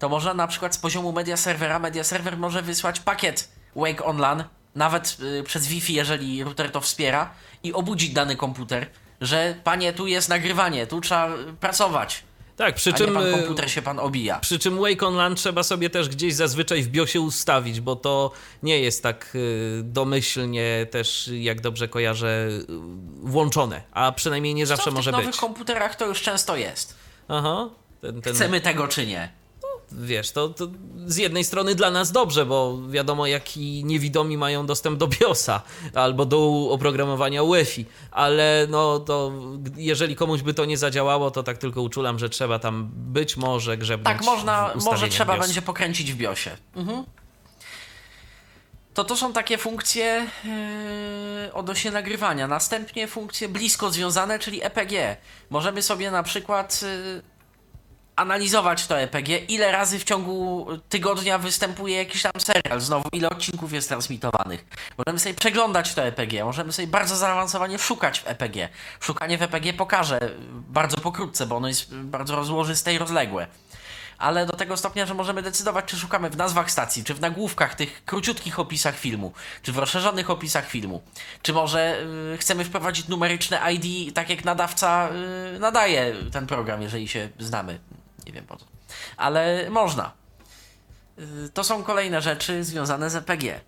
[0.00, 4.44] To można na przykład z poziomu media serwera, media serwer może wysłać pakiet Wake Online,
[4.74, 7.30] nawet yy, przez Wi-Fi, jeżeli router to wspiera,
[7.62, 8.86] i obudzić dany komputer,
[9.20, 12.22] że panie, tu jest nagrywanie, tu trzeba yy, pracować.
[12.56, 13.14] tak, przy czym.
[13.14, 14.38] pan y, komputer się pan obija.
[14.38, 18.32] Przy czym Wake on LAN trzeba sobie też gdzieś zazwyczaj w BIOSie ustawić, bo to
[18.62, 22.64] nie jest tak y, domyślnie też, jak dobrze kojarzę, y,
[23.22, 25.40] włączone, a przynajmniej nie zawsze Co w może tych nowych być.
[25.40, 26.94] komputerach to już często jest.
[27.28, 27.68] Aha.
[28.00, 29.39] Ten, ten, Chcemy tego czy nie.
[29.92, 30.68] Wiesz, to, to
[31.06, 35.62] z jednej strony dla nas dobrze, bo wiadomo, jaki niewidomi mają dostęp do BIOSa
[35.94, 39.32] albo do oprogramowania UEFI, ale no to
[39.76, 43.76] jeżeli komuś by to nie zadziałało, to tak tylko uczulam, że trzeba tam być może
[43.76, 45.46] grzebnąć Tak, można, może trzeba BIOSa.
[45.46, 46.56] będzie pokręcić w BIOSie.
[46.76, 47.04] Mhm.
[48.94, 50.26] To to są takie funkcje
[51.44, 52.48] yy, odnośnie nagrywania.
[52.48, 55.16] Następnie funkcje blisko związane, czyli EPG.
[55.50, 57.22] Możemy sobie na przykład yy,
[58.20, 63.72] analizować to EPG, ile razy w ciągu tygodnia występuje jakiś tam serial, znowu ile odcinków
[63.72, 64.64] jest transmitowanych.
[64.98, 68.68] Możemy sobie przeglądać to EPG, możemy sobie bardzo zaawansowanie szukać w EPG.
[69.00, 73.46] Szukanie w EPG pokażę bardzo pokrótce, bo ono jest bardzo rozłożyste i rozległe
[74.20, 77.74] ale do tego stopnia, że możemy decydować, czy szukamy w nazwach stacji, czy w nagłówkach,
[77.74, 81.02] tych króciutkich opisach filmu, czy w rozszerzonych opisach filmu,
[81.42, 82.02] czy może
[82.34, 85.08] y, chcemy wprowadzić numeryczne ID, tak jak nadawca
[85.56, 87.78] y, nadaje ten program, jeżeli się znamy.
[88.26, 88.66] Nie wiem po co.
[89.16, 90.12] Ale można.
[91.18, 93.60] Y, to są kolejne rzeczy związane z EPG.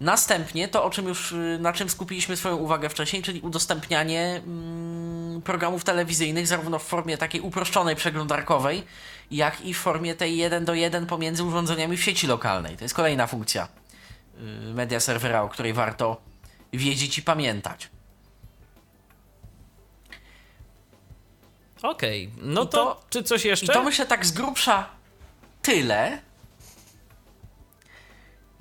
[0.00, 5.42] Następnie to, o czym już, y, na czym skupiliśmy swoją uwagę wcześniej, czyli udostępnianie mm,
[5.42, 8.82] programów telewizyjnych zarówno w formie takiej uproszczonej, przeglądarkowej,
[9.30, 12.76] jak i w formie tej 1 do 1 pomiędzy urządzeniami w sieci lokalnej.
[12.76, 13.68] To jest kolejna funkcja
[14.68, 16.20] y, media serwera, o której warto
[16.72, 17.90] wiedzieć i pamiętać.
[21.82, 23.66] Okej, no I to, to- czy coś jeszcze?
[23.66, 24.88] I to myślę tak z grubsza
[25.62, 26.18] tyle.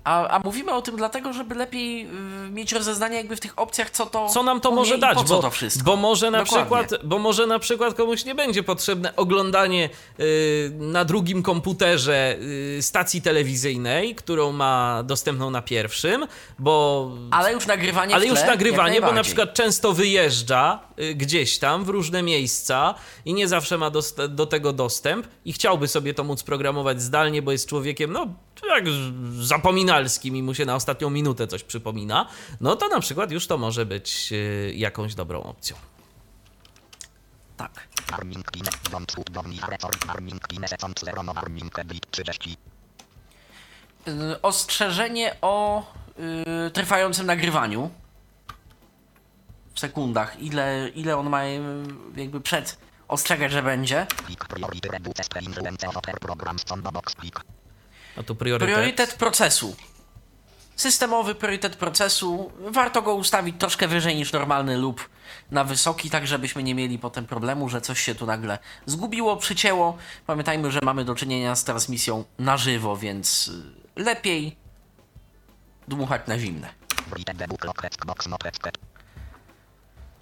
[0.04, 2.06] A, a mówimy o tym dlatego, żeby lepiej
[2.48, 5.24] y, mieć rozeznanie jakby w tych opcjach, co to co nam to może dać, po
[5.24, 5.84] co bo, to wszystko.
[5.84, 6.66] bo może na Dokładnie.
[6.88, 12.36] przykład, bo może na przykład komuś nie będzie potrzebne oglądanie y, na drugim komputerze
[12.78, 16.26] y, stacji telewizyjnej, którą ma dostępną na pierwszym,
[16.60, 21.16] bo Ale już nagrywanie ale w już tle, nagrywanie, bo na przykład często wyjeżdża y,
[21.16, 25.88] gdzieś tam w różne miejsca i nie zawsze ma dost- do tego dostęp i chciałby
[25.88, 28.28] sobie to móc programować zdalnie, bo jest człowiekiem, no
[28.70, 29.12] jak z-
[29.89, 32.28] zapominalskim i mu się na ostatnią minutę coś przypomina,
[32.62, 35.75] no to na przykład już to może być y, jakąś dobrą opcją.
[37.58, 37.88] Tak.
[38.12, 42.58] Warming kine, bądź udowni report, warming kine, second zerono, warming edit 30.
[44.08, 45.84] Y, Ostrzeżenie o
[46.67, 47.89] y, trwającym nagrywaniu.
[49.73, 50.39] W sekundach.
[50.39, 51.43] Ile, ile on ma
[52.15, 54.08] jakby przed ostrzegać, że będzie.
[54.25, 55.95] Klik priority reduce influence of
[56.84, 57.39] the box klik.
[58.17, 58.76] A tu priorytet.
[58.76, 59.76] Priorytet procesu.
[60.76, 62.52] Systemowy priorytet procesu.
[62.60, 65.10] Warto go ustawić troszkę wyżej niż normalny lub
[65.52, 69.98] na wysoki, tak żebyśmy nie mieli potem problemu, że coś się tu nagle zgubiło, przycięło.
[70.28, 74.56] Pamiętajmy, że mamy do czynienia z transmisją na żywo, więc y, lepiej
[75.88, 76.69] dmuchać na zimne.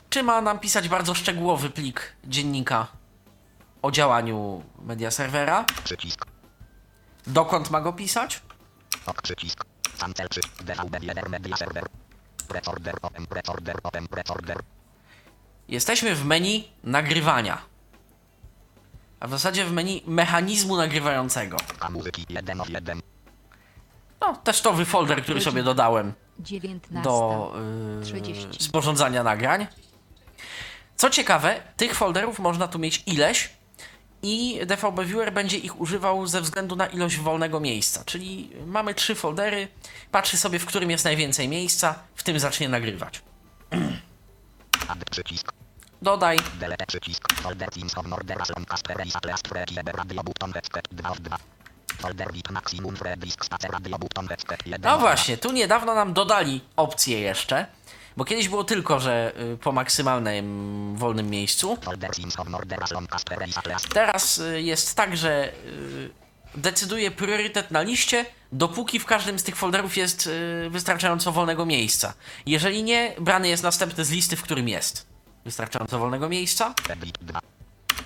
[0.10, 2.88] Czy ma nam pisać bardzo szczegółowy plik dziennika
[3.82, 5.65] o działaniu media serwera?
[5.84, 6.26] Przycisk.
[7.28, 8.42] Dokąd ma go pisać?
[9.06, 9.66] Ok przycisk.
[10.00, 10.42] Cancel przy.
[10.63, 11.86] DVD jeden media server.
[12.48, 14.58] Preorder open, preorder open, preorder.
[15.68, 17.62] Jesteśmy w menu nagrywania.
[19.20, 21.58] A w zasadzie w menu mechanizmu nagrywającego.
[21.80, 23.02] A muzyki 1 of 1.
[24.22, 27.02] No, testowy folder, który sobie dodałem 19.
[27.04, 27.54] do
[28.00, 28.48] yy, 30.
[28.60, 29.68] sporządzania nagrań.
[30.96, 33.57] Co ciekawe, tych folderów można tu mieć ileś
[34.23, 38.03] i DVB Viewer będzie ich używał ze względu na ilość wolnego miejsca.
[38.06, 39.67] Czyli mamy trzy foldery,
[40.12, 43.21] patrzy sobie, w którym jest najwięcej miejsca, w tym zacznie nagrywać.
[46.01, 47.34] Dodaj, Delete przycisk.
[47.34, 51.38] Folder Teams of Mordera Sloncaster Race Atlas Freaky Radio Button Headset 2 of 2.
[51.97, 55.08] Folder VIP Maximum Free Disk Space Radio Button Headset 1 No of 2.
[55.08, 57.65] właśnie, tu niedawno nam dodali opcję jeszcze,
[58.17, 61.77] bo kiedyś było tylko, że y, po maksymalnym wolnym miejscu.
[63.93, 66.10] Teraz y, jest tak, że y,
[66.56, 70.30] decyduje priorytet na liście, dopóki w każdym z tych folderów jest
[70.69, 72.13] wystarczająco wolnego miejsca.
[72.45, 75.08] Jeżeli nie, brany jest następny z listy, w którym jest
[75.45, 76.73] wystarczająco wolnego miejsca.
[76.97, 77.39] Bit 2.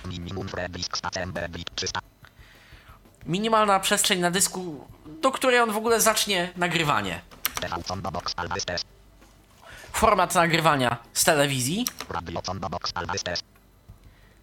[0.06, 2.00] Minimum Free Disk Space MB Bit 300.
[3.26, 4.88] Minimalna przestrzeń na dysku,
[5.22, 7.20] do której on w ogóle zacznie nagrywanie.
[7.60, 8.86] TV Combo Box Always Test.
[9.92, 11.86] Format nagrywania z telewizji,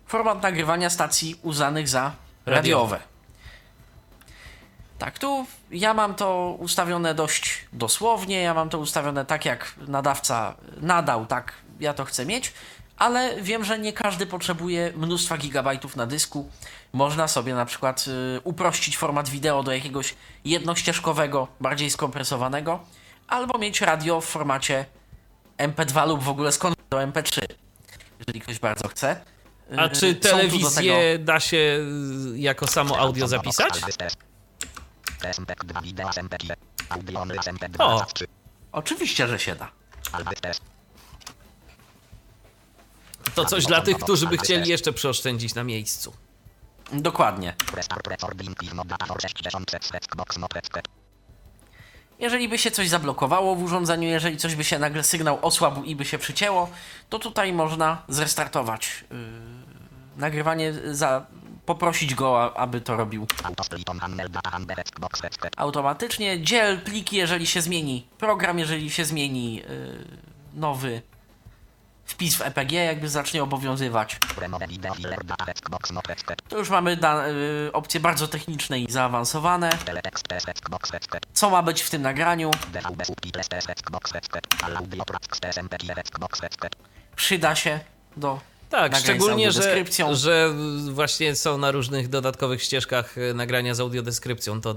[0.07, 2.11] format nagrywania stacji uznanych za
[2.45, 2.99] radiowe.
[4.99, 10.55] Tak, tu ja mam to ustawione dość dosłownie, ja mam to ustawione tak jak nadawca
[10.77, 12.53] nadał, tak ja to chcę mieć,
[12.97, 16.49] ale wiem, że nie każdy potrzebuje mnóstwa gigabajtów na dysku.
[16.93, 18.05] Można sobie na przykład
[18.37, 22.79] y, uprościć format wideo do jakiegoś jednościeżkowego, bardziej skompresowanego,
[23.27, 24.85] albo mieć radio w formacie
[25.59, 27.41] MP2 lub w ogóle skąd do MP3,
[28.19, 29.21] jeżeli ktoś bardzo chce.
[29.77, 33.73] A Y, czy są telewizję da się y, jako samo audio zapisać?
[33.73, 34.17] Always Test.
[35.21, 36.53] TSMPEG 2 Video SMP2.
[36.89, 38.05] Audio Only SMP2 O.
[38.13, 38.27] 3.
[38.71, 39.71] Oczywiście, że się da.
[43.35, 46.13] To coś dla tych, którzy by chcieli jeszcze przeoszczędzić na miejscu.
[46.93, 47.53] Dokładnie.
[52.19, 55.95] Jeżeli by się coś zablokowało w urządzeniu, jeżeli coś by się nagle sygnał osłabł i
[55.95, 56.69] by się przycięło,
[57.09, 59.17] to tutaj można zrestartować yy,
[60.17, 61.25] nagrywanie, za,
[61.65, 63.27] poprosić go, aby to robił
[65.57, 66.41] automatycznie.
[66.41, 69.63] Dziel pliki, jeżeli się zmieni program, jeżeli się zmieni yy,
[70.53, 71.01] nowy
[72.09, 74.17] wpis w EPG, jakby zacznie obowiązywać.
[76.47, 76.97] To już mamy
[77.63, 79.69] yy, opcje bardzo techniczne i zaawansowane.
[81.33, 82.51] Co ma być w tym nagraniu?
[87.15, 87.79] Przyda się
[88.17, 90.53] do Tak, szczególnie, że, że
[90.91, 94.61] właśnie są na różnych dodatkowych ścieżkach e, nagrania z audiodeskrypcją.
[94.61, 94.75] To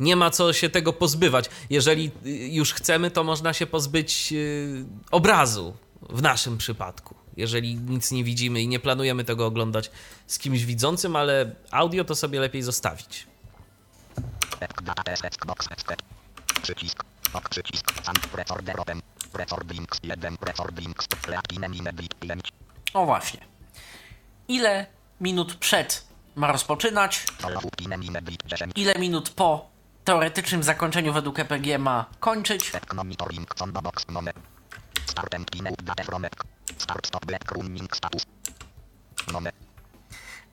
[0.00, 1.50] nie ma co się tego pozbywać.
[1.70, 5.74] Jeżeli y, już chcemy, to można się pozbyć y, obrazu
[6.10, 7.14] w naszym przypadku.
[7.36, 9.90] Jeżeli nic nie widzimy i nie planujemy tego oglądać
[10.26, 13.26] z kimś widzącym, ale audio to sobie lepiej zostawić.
[14.60, 16.02] Desk data desk box headset.
[16.62, 17.04] Przycisk.
[17.32, 18.04] Ok przycisk.
[18.04, 19.02] Sam recorder open.
[19.34, 20.36] Recordings 1.
[20.40, 21.08] Recordings.
[21.28, 22.52] Leapinem ime bit 5.
[22.94, 23.40] O właśnie.
[24.48, 24.86] Ile
[25.20, 26.04] minut przed
[26.36, 27.26] ma rozpoczynać?
[27.38, 28.72] Follow upinem ime bit 10.
[28.76, 29.68] Ile minut po
[30.04, 32.70] teoretycznym zakończeniu według EPG ma kończyć?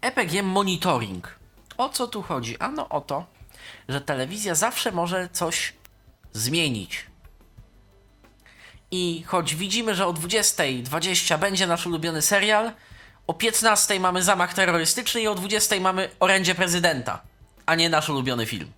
[0.02, 1.36] EPG monitoring.
[1.78, 2.58] O co tu chodzi?
[2.58, 3.26] Ano o to,
[3.90, 5.74] że telewizja zawsze może coś
[6.34, 7.06] zmienić.
[8.92, 12.72] I choć widzimy, że o 20.20 będzie nasz ulubiony serial,
[13.28, 17.22] o 15.00 mamy zamach terrorystyczny i o 20.00 mamy orędzie prezydenta,
[17.66, 18.72] a nie nasz ulubiony film.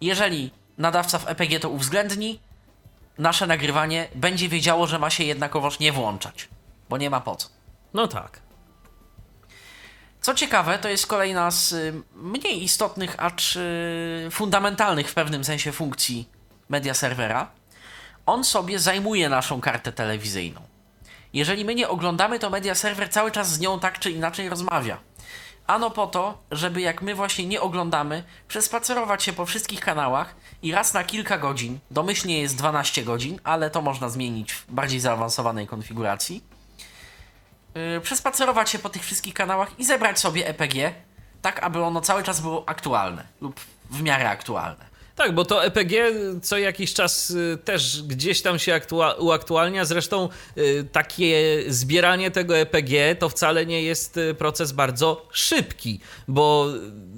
[0.00, 2.40] Jeżeli nadawca w EPG to uwzględni,
[3.18, 6.48] nasze nagrywanie będzie wiedziało, że ma się jednakowoż nie włączać,
[6.88, 7.48] bo nie ma po co.
[7.94, 8.40] No tak.
[10.20, 15.72] Co ciekawe, to jest kolejna z y, mniej istotnych, acz y, fundamentalnych w pewnym sensie
[15.72, 16.28] funkcji
[16.68, 17.50] media serwera.
[18.26, 20.60] On sobie zajmuje naszą kartę telewizyjną.
[21.32, 24.98] Jeżeli my nie oglądamy, to media serwer cały czas z nią tak czy inaczej rozmawia.
[25.66, 30.72] Ano po to, żeby jak my właśnie nie oglądamy, przespacerować się po wszystkich kanałach i
[30.72, 35.66] raz na kilka godzin, domyślnie jest 12 godzin, ale to można zmienić w bardziej zaawansowanej
[35.66, 36.44] konfiguracji,
[37.74, 40.94] yy, przespacerować się po tych wszystkich kanałach i zebrać sobie EPG,
[41.42, 44.87] tak aby ono cały czas było aktualne lub w miarę aktualne.
[45.18, 46.12] Tak, bo to EPG
[46.42, 49.84] co jakiś czas y, też gdzieś tam się aktua- uaktualnia.
[49.84, 56.66] Zresztą y, takie zbieranie tego EPG to wcale nie jest y, proces bardzo szybki, bo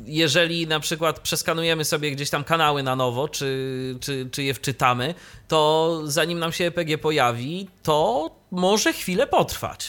[0.05, 5.14] jeżeli na przykład przeskanujemy sobie gdzieś tam kanały na nowo, czy, czy, czy je wczytamy,
[5.48, 9.88] to zanim nam się EPG pojawi, to może chwilę potrwać.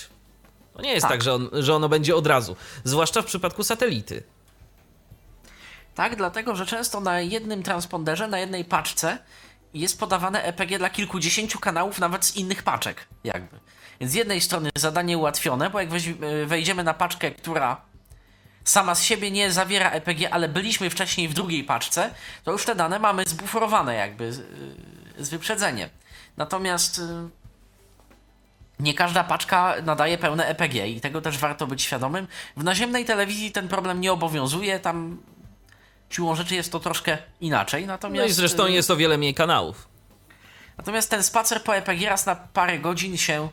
[0.73, 1.21] To nie jest tak, Tak.
[1.23, 4.23] że, on, że ono będzie od razu, zwłaszcza w przypadku satelity.
[6.01, 9.17] Tak, dlatego że często na jednym transponderze, na jednej paczce
[9.73, 13.59] jest podawane EPG dla kilkudziesięciu kanałów, nawet z innych paczek, jakby.
[13.99, 17.81] Więc z jednej strony zadanie ułatwione, bo jak weź- wejdziemy na paczkę, która
[18.63, 22.75] sama z siebie nie zawiera EPG, ale byliśmy wcześniej w drugiej paczce, to już te
[22.75, 24.45] dane mamy zbuforowane jakby z, y,
[25.25, 25.89] z wyprzedzeniem.
[26.37, 27.01] Natomiast y,
[28.79, 32.27] nie każda paczka nadaje pełne EPG i tego też warto być świadomym.
[32.57, 35.17] W naziemnej telewizji ten problem nie obowiązuje, tam
[36.11, 37.87] siłą rzeczy jest to troszkę inaczej.
[37.87, 39.87] Natomiast, No i zresztą y, jest o wiele mniej kanałów.
[40.77, 43.49] Natomiast ten spacer po EPG raz na parę godzin się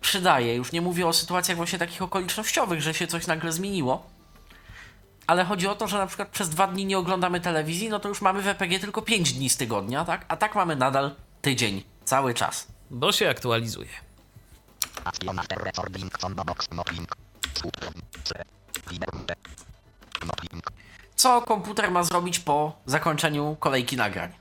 [0.00, 0.54] przydaje.
[0.54, 4.06] Już nie mówię o sytuacjach właśnie takich okolicznościowych, że się coś nagle zmieniło.
[5.26, 8.08] Ale chodzi o to, że na przykład przez dwa dni nie oglądamy telewizji, no to
[8.08, 10.24] już mamy w EPG tylko 5 dni z tygodnia, tak?
[10.28, 12.66] A tak mamy nadal tydzień, cały czas.
[12.90, 13.88] Bo się aktualizuje.
[21.16, 24.32] Co komputer ma zrobić po zakończeniu kolejki nagrań?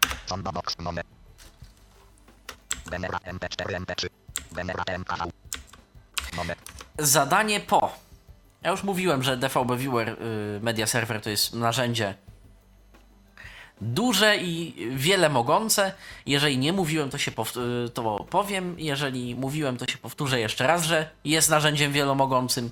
[2.86, 4.08] Genera MP4 MP3.
[4.52, 5.32] Genera MKV.
[7.00, 7.96] Zadanie po.
[8.62, 12.16] Ja już mówiłem, że DVB Viewer y, Media Server to jest narzędzie
[13.82, 15.94] duże i wiele mogące.
[16.26, 18.76] Jeżeli nie mówiłem, to się y, to powiem.
[18.80, 22.72] Jeżeli mówiłem, to się powtórzę jeszcze raz, że jest narzędziem wielomogącym.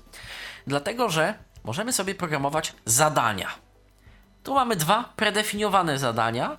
[0.66, 1.34] Dlatego, że
[1.64, 3.48] możemy sobie programować zadania.
[4.42, 6.58] Tu mamy dwa predefiniowane zadania.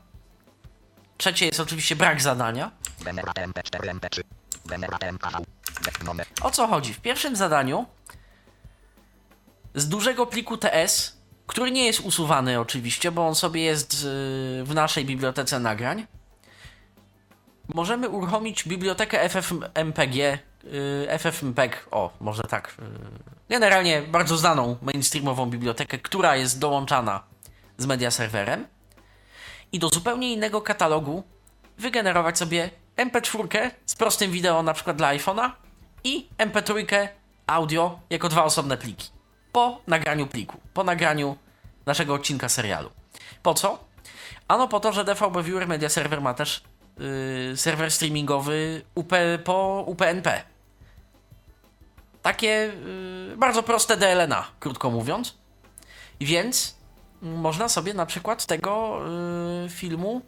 [1.17, 2.71] Trzecie jest oczywiście brak zadania.
[3.01, 4.21] Genera MP4 MP3.
[4.65, 5.38] Genera MKV.
[5.84, 6.25] Get nome.
[6.41, 6.93] O co chodzi?
[6.93, 7.86] W pierwszym zadaniu
[9.75, 11.17] z dużego pliku TS,
[11.47, 14.09] który nie jest usuwany oczywiście, bo on sobie jest yy,
[14.63, 16.07] w naszej bibliotece nagrań,
[17.73, 20.38] możemy uruchomić bibliotekę FFmpeg, yy,
[21.19, 22.86] FFmpeg, o, może tak, yy,
[23.49, 27.30] generalnie bardzo znaną mainstreamową bibliotekę, która jest dołączana
[27.82, 28.67] z media serwerem
[29.71, 31.23] i do zupełnie innego katalogu
[31.77, 35.51] wygenerować sobie MP4 z prostym wideo na przykład dla iPhone'a
[36.03, 37.07] i MP3
[37.47, 39.09] audio jako dwa osobne pliki.
[39.51, 41.38] Po nagraniu pliku, po nagraniu
[41.86, 42.89] naszego odcinka serialu.
[43.43, 43.84] Po co?
[44.47, 46.63] Ano po to, że DVB Viewer Media Server ma też
[46.97, 49.13] yy, serwer streamingowy UP,
[49.43, 50.43] po UPnP.
[52.21, 52.73] Takie
[53.27, 55.38] yy, bardzo proste DLNA, krótko mówiąc.
[56.21, 56.80] Więc
[57.22, 59.01] można sobie na przykład tego
[59.63, 60.22] yy, filmu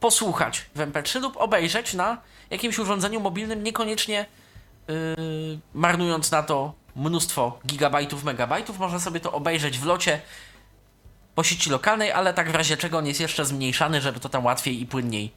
[0.00, 2.18] posłuchać w MP3 lub obejrzeć na
[2.50, 4.26] jakimś urządzeniu mobilnym, niekoniecznie
[4.88, 4.94] yy,
[5.74, 8.78] marnując na to mnóstwo gigabajtów, megabajtów.
[8.78, 10.20] Można sobie to obejrzeć w locie
[11.34, 14.44] po sieci lokalnej, ale tak w razie czego on jest jeszcze zmniejszany, żeby to tam
[14.44, 15.32] łatwiej i płynniej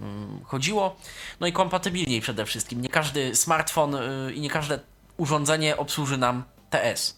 [0.00, 0.96] mm, chodziło.
[1.40, 2.80] No i kompatybilniej przede wszystkim.
[2.80, 4.80] Nie każdy smartfon yy, i nie każde
[5.16, 7.16] urządzenie obsłuży nam TS.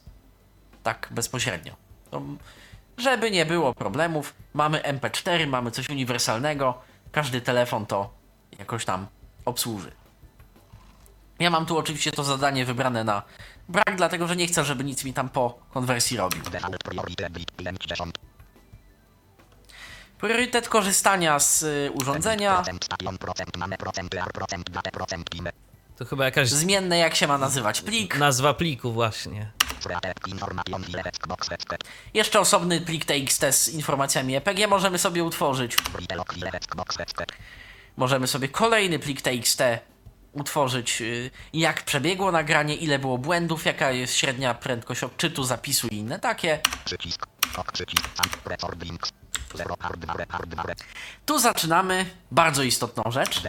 [0.82, 1.72] Tak bezpośrednio.
[2.12, 2.22] No,
[2.96, 6.78] żeby nie było problemów, mamy MP4, mamy coś uniwersalnego,
[7.12, 8.10] każdy telefon to
[8.58, 9.06] jakoś tam
[9.44, 9.92] obsłuży.
[11.38, 13.22] Ja mam tu oczywiście to zadanie wybrane na
[13.68, 16.42] brak, dlatego że nie chcę, żeby nic mi tam po konwersji robił.
[16.42, 18.18] Default priority bit 50.
[20.18, 22.62] Priorytet korzystania z y, urządzenia.
[25.96, 29.52] To chyba jakaś zmienne jak się ma nazywać plik, nazwa pliku właśnie.
[32.14, 35.76] Jeszcze osobny plik TXT z informacjami EPG możemy sobie utworzyć.
[37.96, 39.62] Możemy sobie kolejny plik TXT
[40.32, 45.96] utworzyć, y, jak przebiegło nagranie, ile było błędów, jaka jest średnia prędkość odczytu, zapisu i
[45.96, 46.58] inne takie.
[46.84, 47.26] Przycisk.
[47.56, 48.08] Ok przycisk.
[48.14, 49.12] Sam record links.
[49.54, 50.76] 0 hardware hardware.
[51.26, 53.42] Tu zaczynamy bardzo istotną rzecz.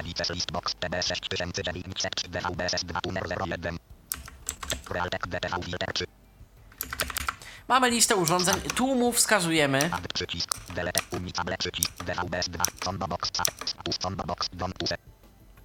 [7.68, 10.60] Mamy listę urządzeń, tu mu wskazujemy, Add przycisk.
[10.70, 12.04] Delete unicable przycisk.
[12.04, 12.64] DVBS 2.
[12.84, 13.30] Combo box.
[13.64, 14.50] Status combo box.
[14.50, 14.98] Don't use.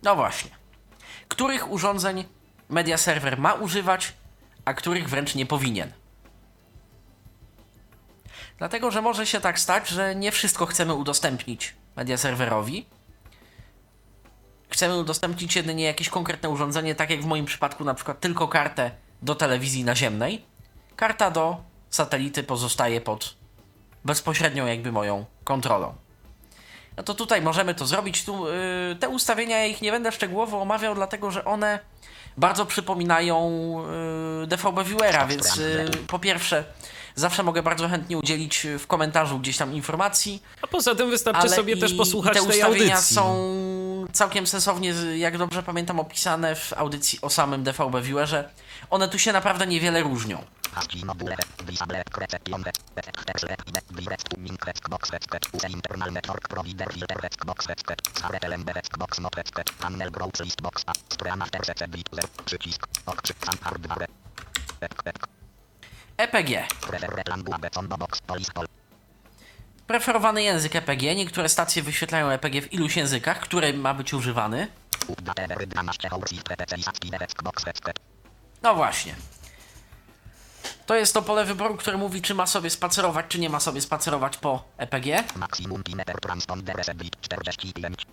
[0.03, 0.51] no właśnie,
[1.29, 2.25] których urządzeń
[2.69, 4.13] media server ma używać,
[4.65, 5.93] a których wręcz nie powinien.
[8.59, 12.87] Dlatego, że może się tak stać, że nie wszystko chcemy udostępnić media serwerowi.
[14.69, 18.91] Chcemy udostępnić jedynie jakieś konkretne urządzenie, tak jak w moim przypadku, na przykład tylko kartę
[19.23, 20.45] do telewizji naziemnej.
[20.97, 23.35] Karta do satelity pozostaje pod
[24.05, 25.95] bezpośrednią jakby moją kontrolą.
[26.97, 28.25] No to tutaj możemy to zrobić.
[28.25, 31.79] Tu, yy, te ustawienia ja ich nie będę szczegółowo omawiał, dlatego że one
[32.37, 33.77] bardzo przypominają
[34.41, 36.65] yy, DVB Viewera, więc yy, po pierwsze
[37.15, 40.43] zawsze mogę bardzo chętnie udzielić w komentarzu gdzieś tam informacji.
[40.63, 43.17] A poza tym wystarczy sobie i, też posłuchać te tej ustawienia audycji.
[43.17, 48.51] są całkiem sensownie, jak dobrze pamiętam, opisane w audycji o samym DVB Viewerze.
[48.91, 50.45] One tu się naprawdę niewiele różnią.
[50.75, 51.37] ASCII module.
[51.67, 52.65] Disable reception.
[53.27, 53.47] Text
[53.93, 55.25] direct to link rec box set.
[55.55, 57.81] Use internal network provider filter rec box set.
[58.19, 59.51] Sare LMB rec box not rec.
[59.79, 60.85] Panel browse list box.
[60.87, 60.93] A.
[61.09, 62.29] Stream after set bit 0.
[62.45, 62.87] Przycisk.
[63.07, 63.21] Ok.
[63.45, 64.09] Sam hardware.
[64.81, 65.29] Ek, ek.
[66.17, 66.51] EPG.
[69.87, 71.15] Preferowany język EPG.
[71.17, 74.69] Niektóre stacje wyświetlają EPG w iluś językach, który ma być używany.
[75.09, 75.67] Update ever
[80.87, 83.81] To jest to pole wyboru, które mówi, czy ma sobie spacerować, czy nie ma sobie
[83.81, 85.25] spacerować po E EPG.
[85.37, 88.07] Maximum kilometr transponder receipt 45.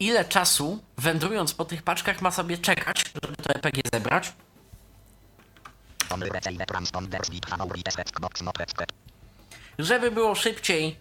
[0.00, 4.32] Ile czasu, wędrując po tych paczkach, ma sobie czekać, żeby to EPG zebrać.
[9.78, 10.96] Żeby było szybciej,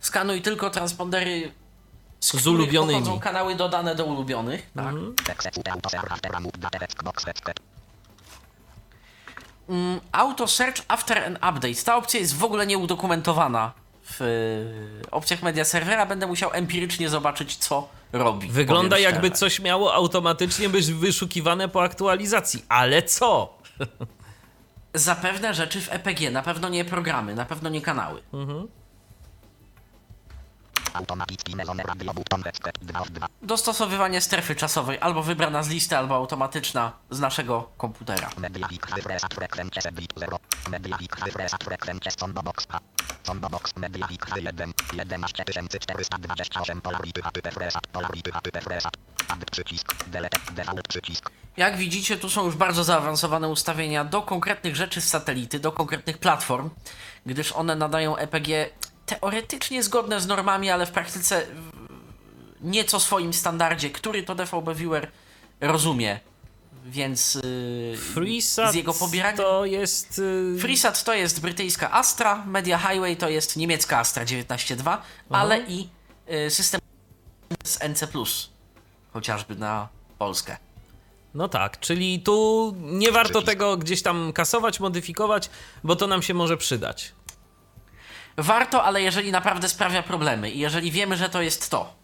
[0.00, 1.52] skanuj tylko transpondery
[2.20, 3.20] z, Z ulubionymi.
[3.20, 4.70] kanały dodane do ulubionych.
[4.76, 4.94] Tak.
[5.28, 7.60] Execute auto server after update defekt box website.
[9.70, 11.84] Mm, Auto Search After an Update.
[11.84, 13.72] Ta opcja jest w ogóle nieudokumentowana
[14.04, 16.06] w e, opcjach media serwera.
[16.06, 18.48] Będę musiał empirycznie zobaczyć, co robi.
[18.48, 19.38] Wygląda jakby szczerze.
[19.38, 22.64] coś miało automatycznie być wyszukiwane po aktualizacji.
[22.68, 23.58] Ale co?
[24.94, 28.22] Zapewne rzeczy w EPG, na pewno nie programy, na pewno nie kanały.
[28.32, 28.79] Automatic
[33.42, 38.30] Dostosowywanie strefy czasowej, albo wybrana z listy, albo automatyczna z naszego komputera.
[38.38, 40.38] Mediawic refresh frekwencje sebit 0.
[40.70, 42.80] Mediawic refresh frekwencje combo box A.
[43.22, 44.72] Combo box Mediawic 1.
[44.92, 48.84] 11428 polarity happy refresh polarity happy refresh.
[49.28, 50.04] Add przycisk.
[50.06, 50.38] Delete.
[50.52, 51.30] Default przycisk.
[51.56, 56.18] Jak widzicie, tu są już bardzo zaawansowane ustawienia do konkretnych rzeczy z satelity, do konkretnych
[56.18, 56.70] platform,
[57.26, 58.70] gdyż one nadają EPG
[59.10, 61.46] teoretycznie zgodne z normami, ale w praktyce
[62.60, 65.10] nieco swoim standardzie, który to DVB Viewer
[65.60, 66.20] rozumie.
[66.86, 69.36] Więc yy, FreeSat z jego pobieraniem...
[69.36, 70.18] to jest...
[70.18, 74.98] y, FreeSat to jest brytyjska Astra, Media Highway to jest niemiecka Astra 19.2,
[75.30, 75.88] ale i
[76.46, 76.80] y, system
[77.64, 78.06] z NC+,
[79.12, 79.88] chociażby na
[80.18, 80.56] Polskę.
[81.34, 85.50] No tak, czyli tu nie warto tego gdzieś tam kasować, modyfikować,
[85.84, 87.12] bo to nam się może przydać.
[88.36, 91.94] Warto, ale jeżeli naprawdę sprawia problemy i jeżeli wiemy, że to jest to.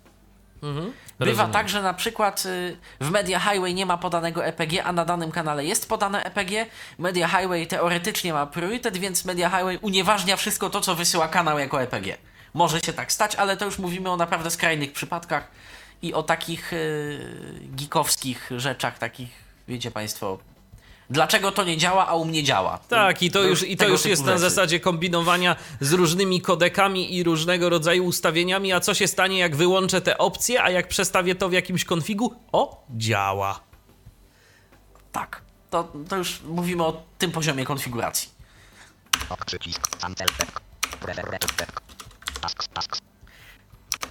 [1.18, 1.52] Bywa Rozumiem.
[1.52, 5.30] tak, że na przykład y, w Media Highway nie ma podanego EPG, a na danym
[5.30, 6.66] kanale jest podane EPG.
[6.98, 11.82] Media Highway teoretycznie ma priorytet, więc Media Highway unieważnia wszystko to, co wysyła kanał jako
[11.82, 12.16] EPG.
[12.54, 15.50] Może się tak stać, ale to już mówimy o naprawdę skrajnych przypadkach
[16.02, 19.30] i o takich y, geekowskich rzeczach, takich,
[19.68, 20.38] wiecie Państwo,
[21.10, 22.78] dlaczego to nie działa, a u mnie działa.
[22.78, 27.22] Tak, i to już, i to już jest na zasadzie kombinowania z różnymi kodekami i
[27.22, 31.48] różnego rodzaju ustawieniami, a co się stanie, jak wyłączę te opcje, a jak przestawię to
[31.48, 32.34] w jakimś konfigu?
[32.52, 33.60] O, działa.
[35.12, 38.30] Tak, to, to już mówimy o tym poziomie konfiguracji.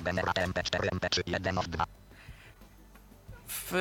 [0.02, 1.86] Generate MP4 MP3 1 of 2.
[3.72, 3.76] W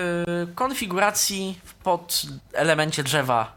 [0.51, 2.23] y, konfiguracji pod
[2.53, 3.57] elemencie drzewa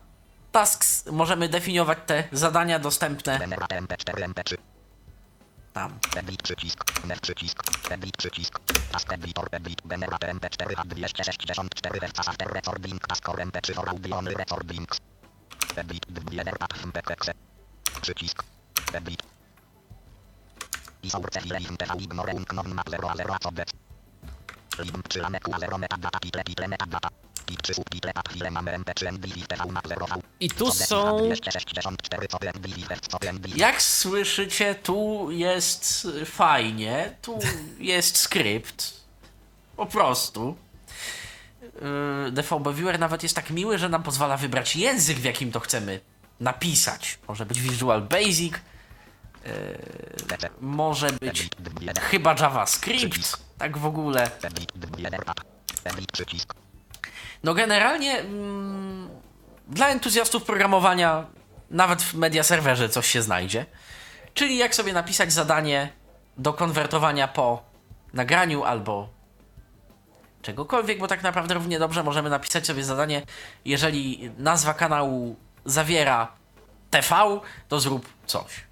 [0.51, 4.57] tasks możemy definiować te zadania dostępne Generate MP4 MP3.
[5.73, 5.99] tam.
[6.43, 6.83] Przycisk.
[8.17, 8.59] Przycisk.
[24.73, 25.07] I source file in TV ignore unknown map 0 a 0 a codet.
[25.07, 27.09] Lib 3 lame q 0 metadata title title metadata.
[27.45, 30.21] Tip 3 subtitle tab file mamy MP3 NDV TV map 0 v.
[30.39, 31.17] I tu są...
[31.17, 33.57] 264 co NDV co NDV.
[33.57, 37.39] Jak słyszycie, tu jest fajnie, tu
[37.79, 38.93] jest skrypt.
[39.75, 40.57] Po prostu.
[42.31, 45.99] DVB Viewer nawet jest tak miły, że nam pozwala wybrać język, w jakim to chcemy
[46.39, 47.19] napisać.
[47.27, 48.53] Może być Visual Basic,
[50.31, 50.49] Lecę.
[50.61, 51.49] może być
[52.01, 54.31] chyba JavaScript, tak w ogóle.
[57.43, 59.09] No generalnie mm,
[59.67, 61.25] dla entuzjastów programowania
[61.69, 63.65] nawet w media serwerze coś się znajdzie.
[64.33, 65.89] Czyli jak sobie napisać zadanie
[66.37, 67.63] do konwertowania po
[68.13, 69.09] nagraniu albo
[70.41, 73.21] czegokolwiek, bo tak naprawdę równie dobrze możemy napisać sobie zadanie,
[73.65, 75.35] jeżeli nazwa kanału
[75.65, 76.31] zawiera
[76.89, 78.63] TV, to zrób coś.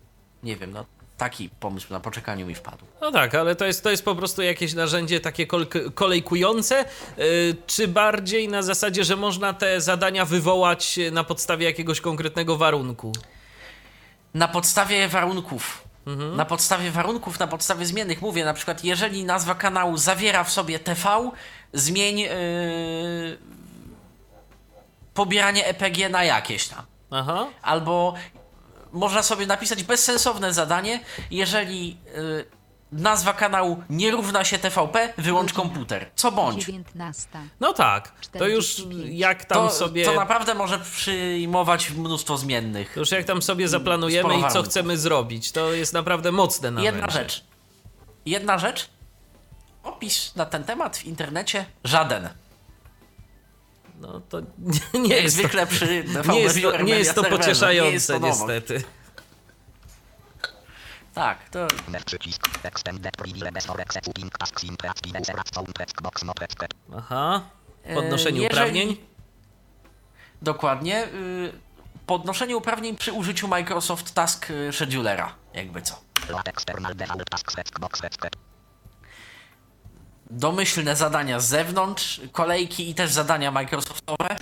[0.44, 0.86] Nie wiem, no
[1.18, 2.86] taki pomysł na poczekaniu mi wpadł.
[3.02, 6.86] No tak, ale to jest, to jest po prostu jakieś narzędzie takie kol kolejkujące,
[7.18, 7.26] yy,
[7.68, 13.12] czy bardziej na zasadzie, że można te zadania wywołać na podstawie jakiegoś konkretnego warunku?
[14.34, 15.84] Na podstawie warunków.
[16.36, 18.22] Na podstawie warunków, na podstawie zmiennych.
[18.22, 21.32] Mówię na przykład, jeżeli nazwa kanału zawiera w sobie TV,
[21.74, 22.30] zmień yy,
[25.14, 26.84] pobieranie EPG na jakieś tam.
[27.12, 27.48] Aha.
[27.62, 28.14] Albo
[28.96, 31.00] można sobie napisać bezsensowne zadanie,
[31.32, 32.46] jeżeli yy,
[32.92, 36.10] nazwa kanału nie równa się TVP, wyłącz komputer.
[36.16, 36.66] Co bądź.
[36.66, 37.28] 19.
[37.60, 39.20] No tak, to już 45.
[39.20, 40.06] jak tam To, sobie...
[40.06, 42.94] to naprawdę może przyjmować mnóstwo zmiennych.
[42.94, 46.96] To już jak tam sobie zaplanujemy i co chcemy zrobić, to jest naprawdę mocne narzędzie.
[46.98, 47.44] Jedna rzecz.
[48.26, 48.90] Jedna rzecz.
[49.84, 52.30] Opis na ten temat w internecie żaden.
[54.06, 54.42] No to
[54.94, 56.04] nie, nie jest zwykle przy
[56.34, 58.84] nie jest to, nie jest to pocieszające jest to niestety.
[61.14, 61.68] Tak, to.
[66.98, 67.42] Aha,
[67.84, 68.98] E, podnoszenie jeżeli- uprawnień.
[70.42, 71.06] dokładnie.
[71.08, 71.66] y,
[72.06, 76.02] Podnoszenie uprawnień przy użyciu Microsoft Task Schedulera, jakby co.
[80.30, 84.38] Domyślne zadania z zewnątrz, kolejki i też zadania Microsoftowe.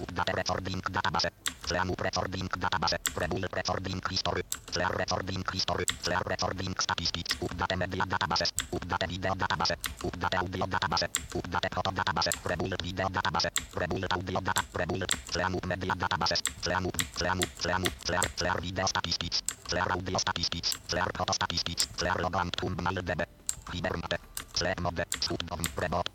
[0.00, 0.20] Autotimer.
[0.20, 1.30] Update recording database.
[1.60, 2.98] Fleam up recording database.
[3.16, 4.42] Rebuild recording history.
[4.72, 5.84] Flare recording history.
[6.02, 7.36] Flare recording statistics.
[7.40, 8.50] Update media database.
[8.72, 9.76] Update video database.
[10.02, 11.08] Update audio database.
[11.34, 12.30] Update photo database.
[12.44, 13.50] Rebuild video database.
[13.76, 14.62] Rebuild audio data.
[14.74, 15.10] Rebuild.
[15.32, 16.42] Fleam up media database.
[16.62, 16.96] Fleam up.
[17.12, 17.46] Fleam up.
[17.56, 17.92] Fleam up.
[18.04, 18.30] Flare.
[18.36, 19.42] Flare video statistics.
[19.68, 20.78] Flare audio statistics.
[20.88, 21.86] Flare photo statistics.
[21.96, 23.24] Flare log and tumb db.
[23.72, 24.18] Hibernate.
[24.54, 25.04] Flare mode.
[25.20, 25.60] Football.
[25.76, 26.08] Rebot.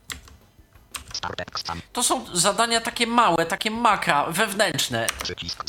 [1.93, 5.07] To są zadania takie małe, takie makra, wewnętrzne.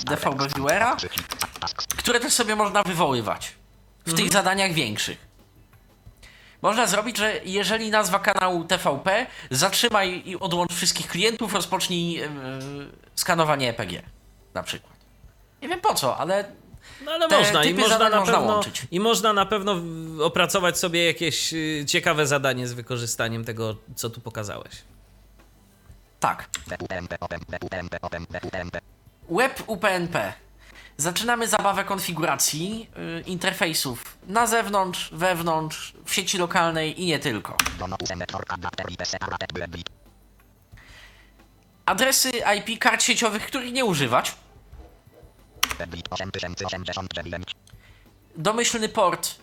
[0.05, 0.97] DVB Viewera,
[1.97, 3.53] które też sobie można wywoływać
[4.07, 5.26] w tych zadaniach większych.
[6.62, 12.28] Można zrobić, że jeżeli nazwa kanału TVP, zatrzymaj i odłącz wszystkich klientów, rozpocznij yy,
[13.14, 14.03] skanowanie EPG
[14.55, 14.92] na przykład.
[15.62, 16.44] Nie wiem po co, ale
[17.05, 18.86] No ale te można i można na można pewno łączyć.
[18.90, 19.76] i można na pewno
[20.24, 24.72] opracować sobie jakieś y, ciekawe zadanie z wykorzystaniem tego, co tu pokazałeś.
[26.21, 26.49] Tak.
[29.31, 30.33] Web UPnP.
[30.97, 37.57] Zaczynamy zabawę konfiguracji yy, interfejsów na zewnątrz, wewnątrz, w sieci lokalnej i nie tylko.
[41.87, 44.35] Adresy IP kart sieciowych, których nie używać.
[45.89, 47.57] Bit 8089.
[48.37, 49.35] Domyślny port,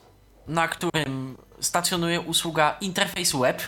[0.48, 3.62] na którym stacjonuje usługa interfejs web.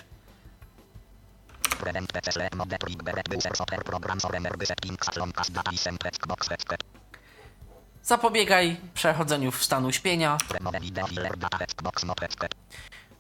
[8.04, 10.38] Zapobiegaj przechodzeniu w stan uśpienia.
[10.50, 12.56] Remove video filler data box not etiquette.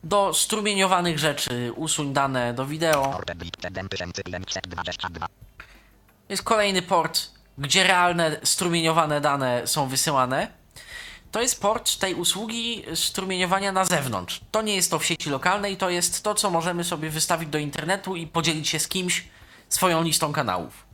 [0.03, 3.03] Do strumieniowanych rzeczy usuń dane do wideo.
[3.11, 5.27] Port bit 7922.
[6.29, 10.47] Jest kolejny port, gdzie realne strumieniowane dane są wysyłane.
[11.35, 14.41] To jest port tej usługi strumieniowania na zewnątrz.
[14.51, 17.57] To nie jest to w sieci lokalnej, to jest to, co możemy sobie wystawić do
[17.57, 19.27] internetu i podzielić się z kimś
[19.69, 20.85] swoją listą kanałów.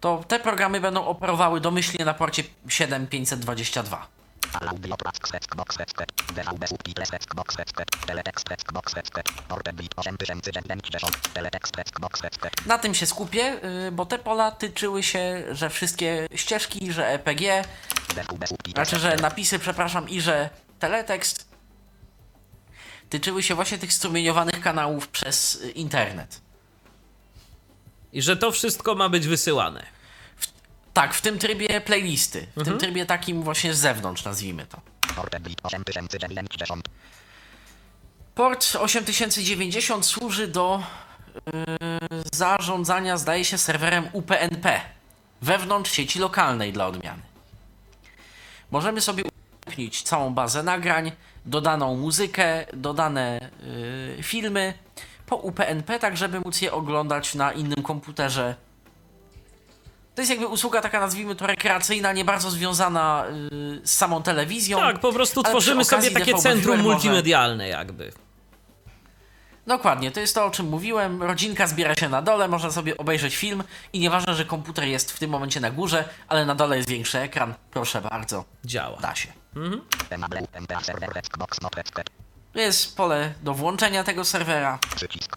[0.00, 4.15] To te programy będą operowały domyślnie na porcie 7522.
[4.60, 5.30] Audio box
[6.66, 7.56] subtitles box.
[8.06, 8.94] Teletext box
[9.74, 11.32] bit 8090.
[11.34, 12.22] Teletext box.
[12.66, 17.64] Na tym się skupię, yy, bo te pola tyczyły się, że wszystkie ścieżki, że EPG.
[18.74, 21.48] Znaczy, że napisy, przepraszam, i że teletekst
[23.08, 26.40] tyczyły się właśnie tych strumieniowanych kanałów przez y, internet.
[28.12, 29.95] I że to wszystko ma być wysyłane.
[30.96, 34.80] Tak, w tym trybie playlisty, w tym trybie takim właśnie z zewnątrz, nazwijmy to.
[35.16, 36.88] Port bit 8090.
[38.34, 40.82] Port 8090 służy do
[41.36, 41.52] yy,
[42.32, 44.80] zarządzania, zdaje się, serwerem UPnP
[45.42, 47.22] wewnątrz sieci lokalnej dla odmiany.
[48.70, 49.24] Możemy sobie
[49.66, 51.12] upnić całą bazę nagrań,
[51.46, 53.50] dodaną muzykę, dodane
[54.16, 54.74] yy, filmy
[55.26, 58.65] po UPnP, tak żeby móc je oglądać na innym komputerze.
[60.16, 64.78] To jest jakby usługa taka, nazwijmy to rekreacyjna, nie bardzo związana yy, z samą telewizją.
[64.78, 68.12] Tak, po prostu tworzymy sobie takie DVB centrum multimedialne jakby.
[69.66, 71.22] Dokładnie, to jest to, o czym mówiłem.
[71.22, 73.62] Rodzinka zbiera się na dole, można sobie obejrzeć film
[73.92, 77.18] i nieważne, że komputer jest w tym momencie na górze, ale na dole jest większy
[77.18, 77.54] ekran.
[77.70, 78.96] Proszę bardzo, Działa.
[79.00, 79.28] da się.
[82.52, 84.78] Tu jest pole do włączenia tego serwera.
[84.96, 85.36] Przycisk.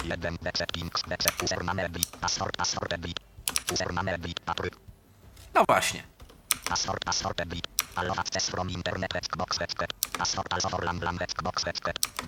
[0.00, 0.06] Ok.
[0.06, 0.38] WPMP open.
[0.38, 1.02] 1 settings.
[1.44, 1.88] Username.
[2.20, 2.56] Password.
[2.56, 2.94] Password.
[3.72, 4.18] Username.
[4.44, 4.76] Patryk.
[5.54, 6.02] No właśnie.
[6.68, 7.04] Password.
[7.04, 7.40] Password.
[7.94, 9.12] Allow access from internet.
[10.18, 10.84] Password also for.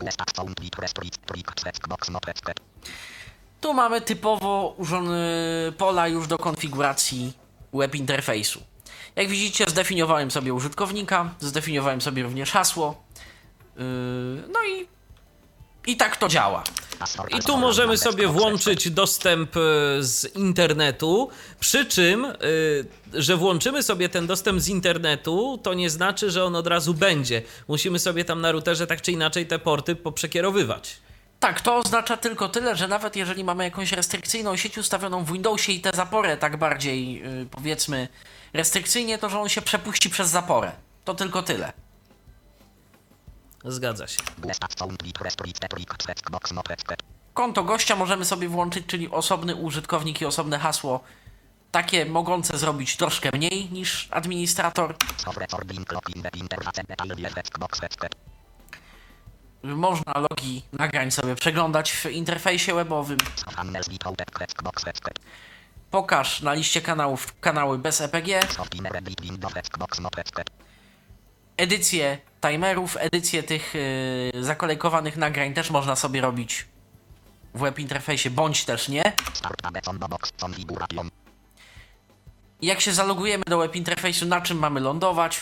[0.05, 1.51] Best account bit restrict trick
[2.11, 2.27] not.
[3.61, 7.33] Tu mamy typowo urząd- pola już do konfiguracji
[7.73, 8.63] web interfejsu.
[9.17, 13.03] Jak widzicie, zdefiniowałem sobie użytkownika, zdefiniowałem sobie również hasło.
[13.77, 13.83] Yy,
[14.53, 14.89] No i
[15.87, 16.65] I tak to działa.
[17.39, 19.61] I tu możemy sobie włączyć dostęp e,
[20.01, 22.35] z internetu, przy czym, e,
[23.15, 27.43] że włączymy sobie ten dostęp z internetu, to nie znaczy, że on od razu będzie.
[27.69, 30.97] Musimy sobie tam na routerze tak czy inaczej te porty poprzekierowywać.
[31.41, 35.73] Tak, to oznacza tylko tyle, że nawet jeżeli mamy jakąś restrykcyjną sieć ustawioną w Windowsie
[35.73, 38.09] i tę zaporę tak bardziej, yy, powiedzmy,
[38.53, 40.73] restrykcyjnie, to że on się przepuści przez zaporę.
[41.05, 41.73] To tylko tyle.
[43.65, 44.21] Zgadza się.
[47.35, 51.01] Konto gościa możemy sobie włączyć, czyli osobny użytkownik i osobne hasło.
[51.71, 54.97] Takie mogące zrobić troszkę mniej niż administrator.
[59.63, 63.19] Można logi nagrań sobie przeglądać w interfejsie webowym.
[65.91, 68.41] Pokaż na liście kanałów kanały bez EPG.
[71.57, 73.75] Edycję timerów, edycję tych
[74.35, 76.67] yy, zakolejkowanych nagrań też można sobie robić
[77.55, 79.13] w web interfejsie, bądź też nie.
[82.63, 85.41] Jak się zalogujemy do web interfejsu, na czym mamy lądować?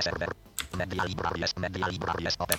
[0.00, 0.28] serwer,
[0.76, 2.58] media libraries, media libraries, open.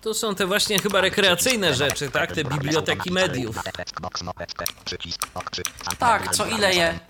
[0.00, 2.32] To są te właśnie chyba rekreacyjne rzeczy, tak?
[2.32, 3.56] Te biblioteki mediów.
[5.98, 7.00] Tak, co ile je.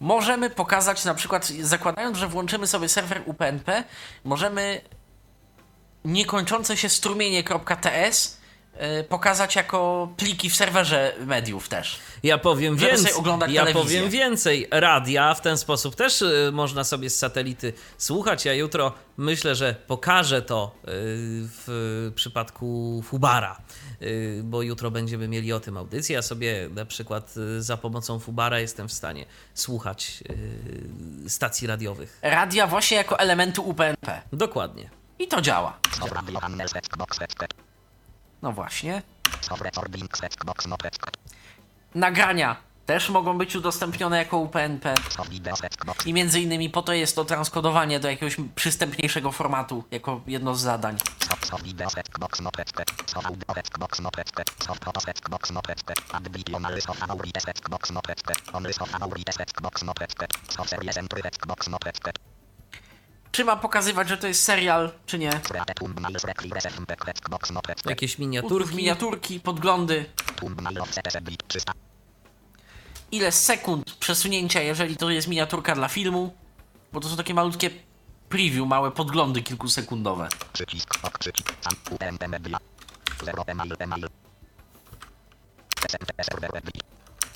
[0.00, 3.84] Możemy pokazać na przykład, zakładając, że włączymy sobie serwer UPnP,
[4.24, 4.80] możemy
[6.04, 8.41] niekończące się strumienie.ts y,
[9.08, 11.98] pokazać jako pliki w serwerze mediów też.
[12.22, 13.12] Ja powiem więcej.
[13.48, 13.72] Ja telewizję.
[13.72, 14.68] powiem więcej.
[14.70, 18.44] Radia w ten sposób też y, można sobie z satelity słuchać.
[18.44, 20.88] Ja jutro myślę, że pokażę to y,
[21.66, 23.60] w przypadku Fubara,
[24.42, 26.16] bo jutro będziemy mieli o tym audycję.
[26.16, 30.24] Ja sobie na przykład za pomocą Fubara jestem w stanie słuchać
[31.28, 32.18] stacji radiowych.
[32.22, 34.22] Radia właśnie jako elementu UPnP.
[34.32, 34.90] Dokładnie.
[35.18, 35.78] I to działa.
[38.42, 39.02] No właśnie.
[41.94, 44.94] Nagrania też mogą być udostępnione jako UPnP.
[46.06, 50.60] I między innymi po to jest to transkodowanie do jakiegoś przystępniejszego formatu, jako jedno z
[50.60, 50.96] zadań.
[63.32, 65.30] Czy ma pokazywać, że to jest serial, czy nie?
[67.90, 68.76] Jakieś miniaturki.
[68.76, 70.04] miniaturki, podglądy.
[73.12, 76.34] Ile sekund przesunięcia, jeżeli to jest miniaturka dla filmu?
[76.92, 77.70] Bo to są takie malutkie
[78.28, 80.28] preview, małe podglądy kilkusekundowe.
[80.52, 82.58] Przycisk, ok, przycisk, sam, UMP media.
[83.24, 84.08] 0 email, email.
[85.88, 86.22] SMTP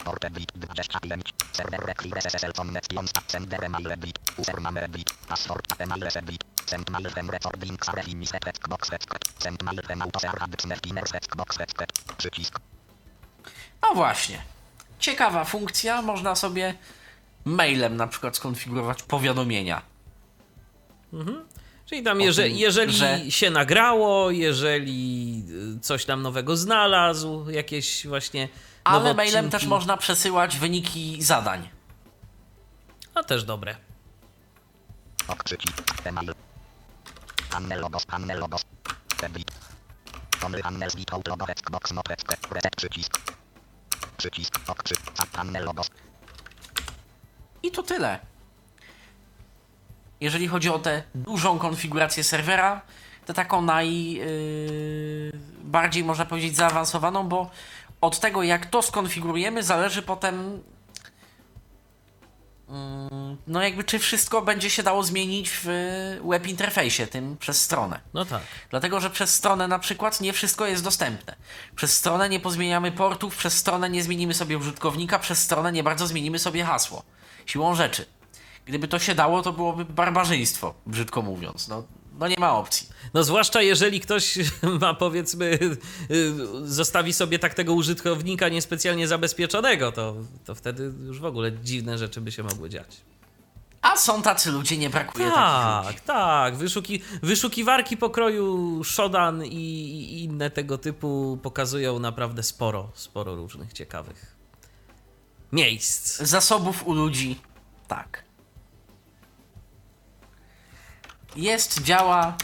[0.06, 0.32] server web.
[0.32, 1.34] Port bit 25.
[1.52, 3.06] Server receive SSL connection.
[3.26, 4.18] Sender email bit.
[4.38, 5.10] User name bit.
[5.28, 6.44] Password email bit.
[6.66, 8.90] Send mail from recording Sarefinis Xbox
[9.38, 11.58] Send mail from autoservadyczne Piners Xbox
[12.18, 12.60] Przycisk.
[13.82, 14.42] No właśnie.
[14.98, 16.74] Ciekawa funkcja, można sobie
[17.44, 19.82] mailem na przykład skonfigurować powiadomienia.
[21.86, 25.42] Czyli tam, O jeże, tym, jeżeli że- się nagrało, jeżeli
[25.76, 28.48] y, coś tam nowego znalazł, jakieś właśnie.
[28.86, 31.68] Ale mailem też można przesyłać wyniki zadań.
[33.14, 33.76] A też dobre.
[36.04, 36.34] Email.
[37.80, 38.06] Logos,
[38.38, 38.64] logos.
[42.50, 43.18] Reset przycisk.
[44.16, 44.60] Przycisk.
[45.64, 45.90] Logos.
[47.62, 48.18] I to tyle.
[50.20, 52.80] Jeżeli chodzi o tę dużą konfigurację serwera,
[53.26, 54.04] to taką najbardziej
[56.04, 57.50] można powiedzieć zaawansowaną, bo
[58.06, 60.62] od tego jak to skonfigurujemy zależy potem
[62.68, 65.66] mm, no jakby czy wszystko będzie się dało zmienić w
[66.24, 68.00] web interfejsie tym przez stronę.
[68.14, 68.42] No tak.
[68.70, 71.36] Dlatego, że przez stronę na przykład nie wszystko jest dostępne.
[71.76, 76.06] Przez stronę nie pozmieniamy portów, przez stronę nie zmienimy sobie użytkownika, przez stronę nie bardzo
[76.06, 77.02] zmienimy sobie hasło.
[77.46, 78.06] Siłą rzeczy.
[78.66, 81.68] Gdyby to się dało, to byłoby barbarzyństwo, brzydko mówiąc.
[81.68, 81.82] No,
[82.18, 82.88] no nie ma opcji.
[83.14, 84.38] No zwłaszcza jeżeli ktoś
[84.80, 85.58] ma powiedzmy,
[86.10, 91.98] y, zostawi sobie tak tego użytkownika niespecjalnie zabezpieczonego, to, to wtedy już w ogóle dziwne
[91.98, 93.00] rzeczy by się mogły dziać.
[93.82, 95.96] A są tacy ludzie, nie brakuje takich ludzi.
[95.96, 96.56] Tak, tak.
[96.56, 104.36] Wyszuki, wyszukiwarki pokroju Shodan i, i inne tego typu pokazują naprawdę sporo, sporo różnych ciekawych
[105.52, 106.16] miejsc.
[106.22, 107.40] Zasobów u ludzi,
[107.88, 108.25] tak.
[111.36, 112.36] Jest, działa,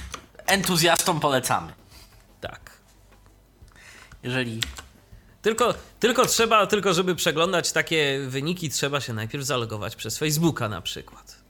[0.47, 1.73] entuzjastom polecamy.
[2.41, 2.71] Tak.
[4.23, 4.61] Jeżeli
[5.43, 10.81] Tylko, tylko trzeba, tylko żeby przeglądać takie wyniki, trzeba się najpierw zalogować przez Facebooka na
[10.81, 11.43] przykład.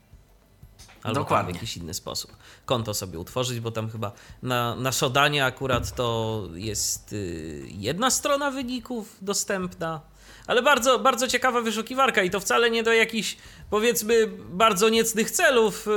[1.02, 1.52] Albo Dokładnie.
[1.52, 2.36] w jakiś inny sposób.
[2.64, 4.12] Konto sobie utworzyć, bo tam chyba
[4.42, 10.00] na, na Shodanie akurat to jest y, jedna strona wyników dostępna.
[10.46, 13.36] Ale bardzo, bardzo ciekawa wyszukiwarka i to wcale nie do jakichś,
[13.70, 15.90] powiedzmy, bardzo niecnych celów, y,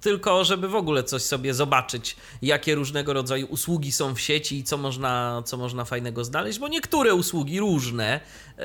[0.00, 4.64] tylko żeby w ogóle coś sobie zobaczyć, jakie różnego rodzaju usługi są w sieci i
[4.64, 8.20] co można, co można fajnego znaleźć, bo niektóre usługi różne,
[8.58, 8.64] yy,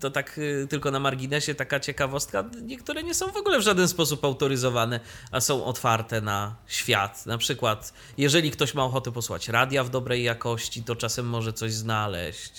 [0.00, 3.88] to tak yy, tylko na marginesie taka ciekawostka, niektóre nie są w ogóle w żaden
[3.88, 7.26] sposób autoryzowane, a są otwarte na świat.
[7.26, 11.72] Na przykład, jeżeli ktoś ma ochotę posłać radia w dobrej jakości, to czasem może coś
[11.72, 12.52] znaleźć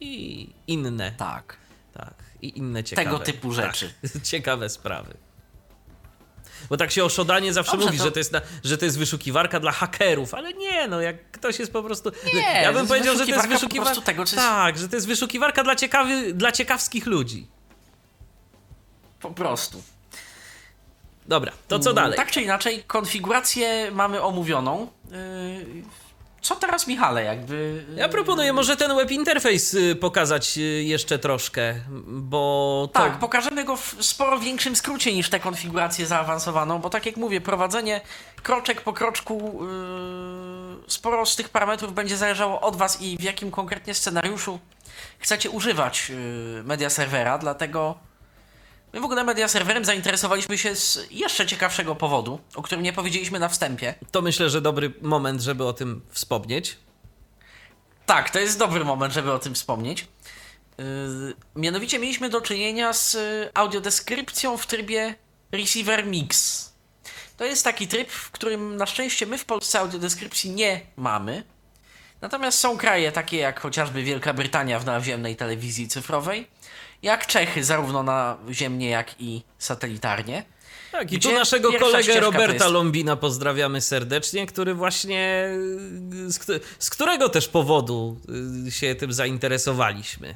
[0.00, 1.56] i inne, tak.
[1.92, 3.10] tak, i inne ciekawe.
[3.10, 3.94] Tego typu rzeczy.
[4.02, 5.14] Tak, ciekawe sprawy.
[6.70, 8.84] Bo tak się o Shodanie zawsze Dobrze, mówi, to- że, to jest na, że to
[8.84, 12.12] jest wyszukiwarka dla hakerów, ale nie, no jak ktoś jest po prostu...
[12.34, 15.64] Nie, ja bym powiedział, że to jest wyszukiwarka tego, jest- Tak, że to jest wyszukiwarka
[15.64, 17.46] dla, ciekawy, dla ciekawskich ludzi.
[19.20, 19.82] Po prostu.
[21.28, 22.16] Dobra, to co dalej?
[22.16, 24.88] Tak czy inaczej, konfigurację mamy omówioną.
[25.10, 25.16] Yy,
[26.44, 27.84] Co teraz, Michale, jakby...
[27.96, 31.74] Ja proponuję może ten web interfejs y, pokazać y, jeszcze troszkę,
[32.06, 33.00] bo to...
[33.00, 37.40] Tak, pokażemy go w sporo większym skrócie niż tę konfigurację zaawansowaną, bo tak jak mówię,
[37.40, 38.00] prowadzenie
[38.42, 43.50] kroczek po kroczku, yy, sporo z tych parametrów będzie zależało od Was i w jakim
[43.50, 44.58] konkretnie scenariuszu
[45.18, 47.94] chcecie używać yy, media serwera, dlatego
[48.94, 53.38] my w ogóle media serwerem zainteresowaliśmy się z jeszcze ciekawszego powodu, o którym nie powiedzieliśmy
[53.38, 53.94] na wstępie.
[54.10, 56.76] To myślę, że dobry moment, żeby o tym wspomnieć.
[58.06, 60.08] Tak, to jest dobry moment, żeby o tym wspomnieć.
[60.78, 60.84] Yy,
[61.56, 63.16] mianowicie mieliśmy do czynienia z
[63.54, 65.14] audiodeskrypcją w trybie
[65.52, 66.64] Receiver Mix.
[67.36, 71.44] To jest taki tryb, w którym na szczęście my w Polsce audiodeskrypcji nie mamy.
[72.20, 76.46] Natomiast są kraje takie jak chociażby Wielka Brytania w naziemnej telewizji cyfrowej,
[77.04, 80.44] jak Czechy zarówno naziemnie, jak i satelitarnie.
[80.92, 85.48] Tak, i tu naszego kolegę Roberta Lombina pozdrawiamy serdecznie, który właśnie.
[86.26, 88.20] Z, z którego też powodu
[88.66, 90.34] y, się tym zainteresowaliśmy.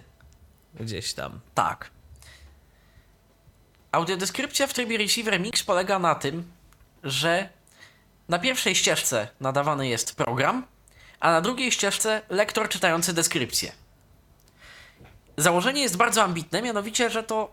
[0.81, 1.41] Gdzieś tam.
[1.55, 1.91] Tak.
[3.93, 6.45] Audiodeskrypcja w trybie Receiver Mix polega na tym,
[7.03, 7.49] że
[8.29, 10.67] na pierwszej ścieżce nadawany jest program,
[11.21, 13.73] a na drugiej ścieżce lektor czytający deskrypcję.
[15.39, 17.53] Założenie jest bardzo ambitne, mianowicie, że to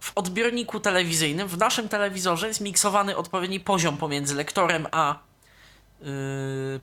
[0.00, 5.18] w odbiorniku telewizyjnym, w naszym telewizorze jest miksowany odpowiedni poziom pomiędzy lektorem a
[6.00, 6.06] yy,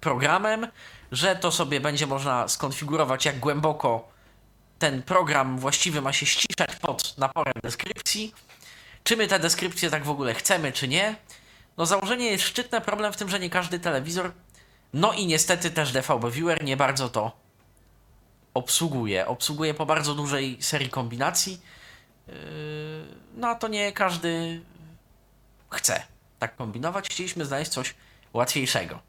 [0.02, 0.68] programem,
[1.12, 4.08] że to sobie będzie można skonfigurować, jak głęboko
[4.80, 8.34] ten program właściwy ma się ściszać pod naporem deskrypcji.
[9.04, 11.16] Czy my te deskrypcje tak w ogóle chcemy, czy nie?
[11.78, 14.32] No założenie jest szczytne, problem w tym, że nie każdy telewizor,
[14.94, 17.42] no i niestety też DVB Viewer nie bardzo to
[18.54, 19.28] obsługuje.
[19.28, 21.62] Obsługuje po bardzo dużej serii kombinacji.
[22.28, 22.34] Yy,
[23.36, 24.62] No a to nie każdy
[25.70, 26.04] chce
[26.40, 27.10] tak kombinować.
[27.10, 27.96] Chcieliśmy znaleźć coś
[28.34, 29.00] łatwiejszego.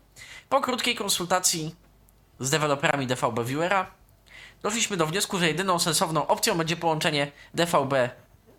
[0.49, 1.75] Po krótkiej konsultacji
[2.41, 3.87] z deweloperami DVB Viewera
[4.63, 7.95] doszliśmy do wniosku, że jedyną sensowną opcją będzie połączenie DVB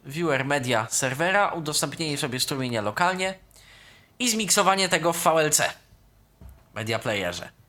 [0.05, 3.33] Viewer Media serwera, udostępnienie sobie strumienia lokalnie
[4.19, 5.61] i zmiksowanie tego w VLC
[6.73, 7.62] Media Playerze.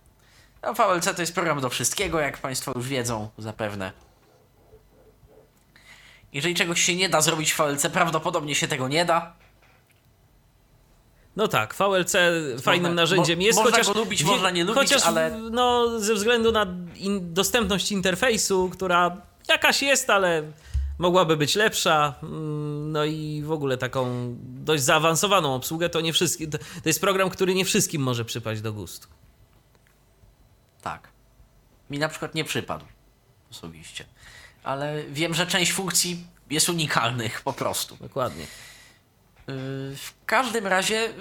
[0.65, 3.93] No, VLC to jest program do wszystkiego, jak Państwo już wiedzą zapewne.
[6.33, 9.33] Jeżeli czegoś się nie da zrobić w VLC, prawdopodobnie się tego nie da.
[11.37, 12.17] No tak, VLC
[12.63, 16.01] fajnym narzędziem mo- jest, można chociaż, go lubić, wie- można nie lubić, chociaż ale- no,
[16.01, 19.17] ze względu na in, dostępność interfejsu, która
[19.49, 20.43] jakaś jest, ale
[20.99, 26.51] mogłaby być lepsza, mm, no i w ogóle taką dość zaawansowaną obsługę, to nie wszystkim,
[26.51, 29.09] to, to jest program, który nie wszystkim może przypaść do gustu.
[30.85, 31.09] Tak.
[31.91, 32.85] Mi na przykład nie przypadł
[33.51, 34.05] osobiście.
[34.65, 37.97] Ale wiem, że część funkcji jest unikalnych po prostu.
[37.97, 38.43] Dokładnie.
[38.43, 38.47] Yy,
[39.97, 41.13] W każdym razie yy,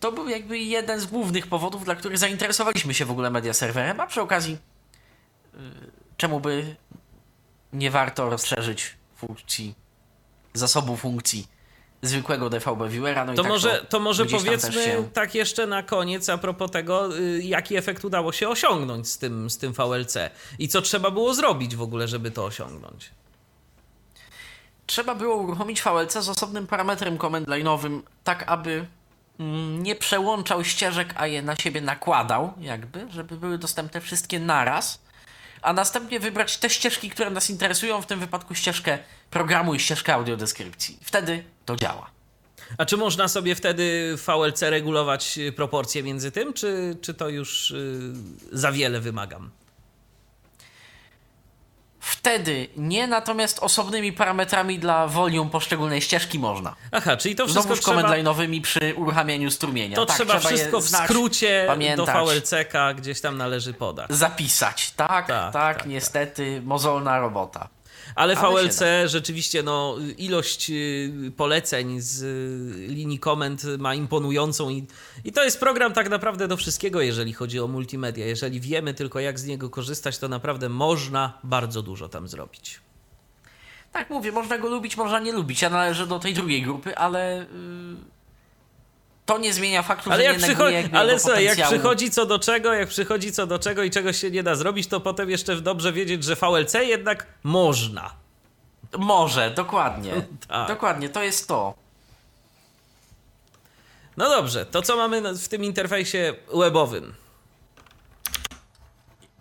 [0.00, 4.00] to był jakby jeden z głównych powodów, dla których zainteresowaliśmy się w ogóle media serwerem,
[4.00, 4.58] a przy okazji
[5.54, 5.60] yy,
[6.16, 6.76] czemu by
[7.72, 9.74] nie warto rozszerzyć funkcji,
[10.54, 11.48] zasobu funkcji
[12.06, 13.24] zwykłego DVB Viewera.
[13.24, 16.38] No To tak może, to może tam też powiedzmy się- tak jeszcze na koniec a
[16.38, 20.16] propos tego, y, jaki efekt udało się osiągnąć z tym, z tym VLC
[20.58, 23.10] i co trzeba było zrobić w ogóle, żeby to osiągnąć.
[24.86, 28.86] Trzeba było uruchomić VLC z osobnym parametrem command line'owym, tak aby
[29.40, 35.00] mm, nie przełączał ścieżek, a je na siebie nakładał, jakby, żeby były dostępne wszystkie naraz,
[35.66, 38.98] a następnie wybrać te ścieżki, które nas interesują, w tym wypadku ścieżkę
[39.30, 40.98] programu i ścieżkę audiodeskrypcji.
[41.02, 42.10] Wtedy to działa.
[42.78, 48.12] A czy można sobie wtedy VLC regulować proporcje między tym, czy, czy to już y,
[48.52, 49.50] za wiele wymagam?
[52.06, 56.74] Wtedy nie, natomiast osobnymi parametrami dla volume poszczególnej ścieżki można.
[56.92, 59.96] Aha, czyli to wszystko Znowuż trzeba, command przy uruchamianiu strumienia.
[59.96, 62.28] to tak, trzeba je wszystko w skrócie do pamiętać.
[62.28, 64.10] VLC-ka gdzieś tam należy podać.
[64.10, 64.90] Zapisać.
[64.90, 67.68] Tak, Tak, tak, tak, niestety, mozolna robota.
[68.14, 74.86] Ale Ale VLC rzeczywiście, no, ilość y, poleceń z y, linii komend ma imponującą i,
[75.24, 78.26] i to jest program tak naprawdę do wszystkiego, jeżeli chodzi o multimedia.
[78.26, 82.80] Jeżeli wiemy tylko, jak z niego korzystać, to naprawdę można bardzo dużo tam zrobić.
[83.92, 85.62] Tak mówię, można go lubić, można nie lubić.
[85.62, 88.15] Ja należę do tej drugiej grupy, ale yy,
[89.26, 92.26] to nie zmienia faktu, Ale że jak, nie przycho- neguje ale słuchaj, jak przychodzi co
[92.26, 95.30] do czego, jak przychodzi co do czego i czegoś się nie da zrobić, to potem
[95.30, 98.10] jeszcze dobrze wiedzieć, że VLC jednak można.
[98.98, 100.12] Może, dokładnie.
[100.48, 100.68] Tak.
[100.68, 101.74] Dokładnie, to jest to.
[104.16, 107.14] No dobrze, to co mamy w tym interfejsie webowym?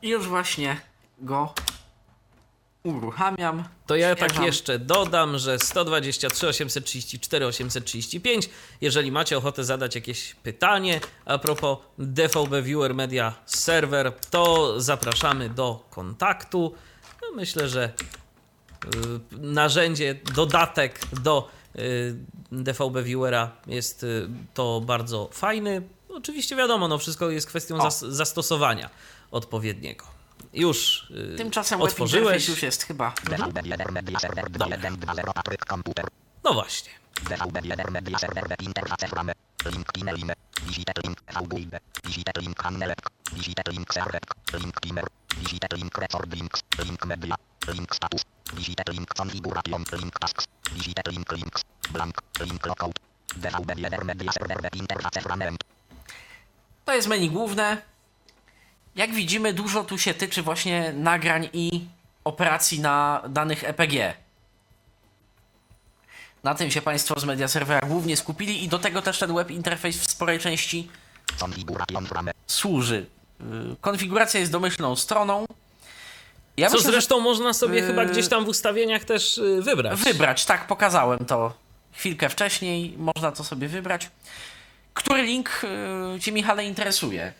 [0.02, 0.78] Już właśnie
[1.20, 1.54] go
[2.86, 3.64] uruchamiam.
[3.88, 8.50] To ja tak jeszcze dodam, że 123 834 835.
[8.82, 15.88] Jeżeli macie ochotę zadać jakieś pytanie a propos DVB Viewer Media Server, to zapraszamy do
[15.90, 16.74] kontaktu.
[17.22, 17.90] No myślę, że
[18.86, 18.90] y,
[19.32, 22.16] narzędzie, dodatek do y,
[22.52, 25.82] DVB Viewera jest y, to bardzo fajny.
[26.10, 28.90] Oczywiście wiadomo, no wszystko jest kwestią zas- zastosowania
[29.32, 30.15] odpowiedniego.
[30.56, 32.48] Już y, Tymczasem otworzyłeś.
[32.48, 33.10] już jest chyba.
[33.26, 36.06] DVB1 Media Server 2120 Patryk Komputer.
[36.44, 36.92] No właśnie.
[37.24, 39.34] DVB1 Media Server Web Interface Frame.
[39.72, 40.34] Link Kinelime.
[40.68, 41.80] Visited link VGUID.
[42.06, 43.10] Visited link Hannelek.
[43.34, 44.26] Visited link Servek.
[44.54, 45.08] Link Timer.
[45.38, 46.62] Visited link Record Links.
[46.86, 47.36] Link Media.
[47.68, 48.22] Link Status.
[48.54, 49.84] Visited link Configuration.
[50.02, 50.46] Link Tasks.
[50.72, 51.62] Visited link Links.
[51.92, 52.22] Blank.
[52.40, 53.00] Link Lockout.
[53.40, 55.58] DVB1 Media Server Web Interface Frame.
[56.86, 57.82] To jest menu główne.
[58.96, 61.86] Jak widzimy, dużo tu się tyczy właśnie nagrań i
[62.24, 64.14] operacji na danych EPG.
[66.44, 69.52] Na tym się Państwo z Media Servera głównie skupili i do tego też ten web
[69.52, 70.88] interface w sporej części
[72.48, 73.06] służy.
[73.40, 75.46] Yy, Konfiguracja jest domyślną stroną.
[76.58, 79.62] Ja Co myślę, że zresztą można sobie yy, chyba gdzieś tam w ustawieniach też yy,
[79.62, 80.00] wybrać.
[80.00, 81.54] wybrać, tak, pokazałem to
[81.94, 84.10] chwilkę wcześniej, można to sobie wybrać.
[84.94, 85.62] Który link
[86.14, 87.34] yy, Cię, Michale, interesuje?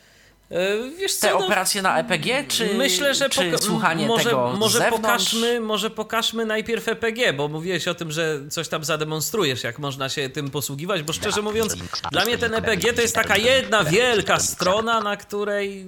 [0.50, 4.24] Yy, Wiesz Te co, no, operacje na EPG, czy, myślę, że czy poka- słuchanie może,
[4.24, 5.02] tego może zewnątrz?
[5.02, 10.08] pokażmy, może pokażmy najpierw EPG, bo mówiłeś o tym, że coś tam zademonstrujesz, jak można
[10.08, 11.76] się tym posługiwać, bo szczerze mówiąc,
[12.10, 15.86] dla mnie ten EPG to jest taka jedna wielka strona, na której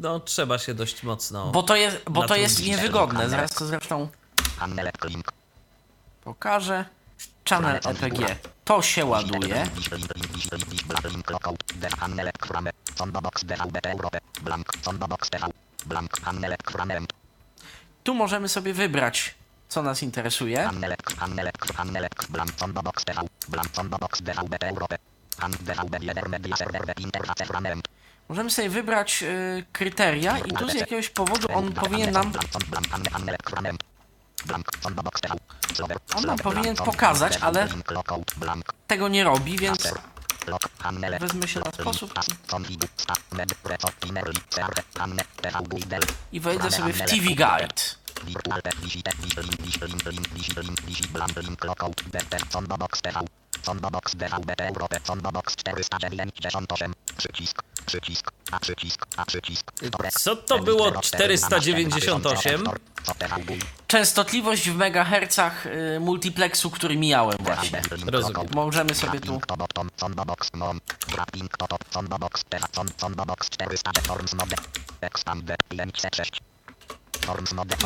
[0.00, 1.50] no, trzeba się dość mocno...
[1.52, 3.28] Bo to jest, bo to jest niewygodne.
[3.28, 4.08] Zaraz to zresztą
[6.24, 6.84] pokażę.
[7.48, 8.36] Channel EPG.
[8.64, 9.66] To się ładuje.
[18.04, 19.34] Tu możemy sobie wybrać,
[19.68, 20.64] co nas interesuje.
[20.64, 24.98] Hannelek, Hannelek, Hannelek, Blank Sondobox TV, Blank Sondobox DVB Europe,
[25.38, 27.74] Han DVB 1 Media Server Web Interface Frame.
[28.28, 32.32] Możemy sobie wybrać y, kryteria i tu z jakiegoś powodu on powinien nam
[36.16, 37.68] On nam powinien pokazać, ale-
[38.86, 39.88] tego nie robi, więc
[41.20, 42.14] Wezmę się na sposób.
[46.32, 47.74] I wejdę sobie w TV Guide.
[48.24, 53.20] Virtual Tech, Visite, Vislink, Vislink, Link, Vislink, Visibland, Link, Lockout, DT, Sondobox TV,
[53.62, 59.72] Sondobox DVB Europe, Sondobox 498, przycisk, przycisk, a przycisk, a przycisk,
[60.12, 62.64] Co to było 498?
[63.86, 67.82] Częstotliwość w megahercach y, multiplexu, który mijałem właśnie.
[68.06, 68.46] Rozumiem.
[68.54, 69.40] Możemy sobie tu
[69.96, 74.56] Sondobox mom, wrapping to top, sondobox te, son, sondobox 400 forms mode,
[75.00, 76.47] expand 506.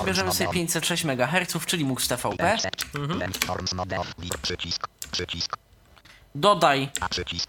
[0.05, 2.37] Bierzemy sobie on, 506 MHz, czyli MUX TVP.
[2.37, 2.72] 500,
[3.18, 5.57] length forms mode off, wir, przycisk, przycisk,
[6.35, 6.89] Dodaj,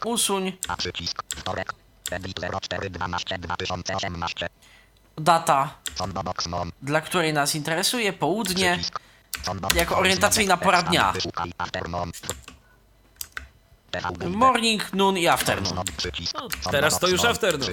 [0.05, 1.73] usuń, a przycisk, wtorek,
[2.11, 4.49] edit 0412 2018,
[5.17, 5.79] data,
[6.81, 8.79] dla której nas interesuje, południe.
[9.75, 11.13] Jako orientacyjna pora dnia.
[14.29, 15.75] Morning, noon i afternoon.
[16.33, 17.71] No, teraz to już afternoon.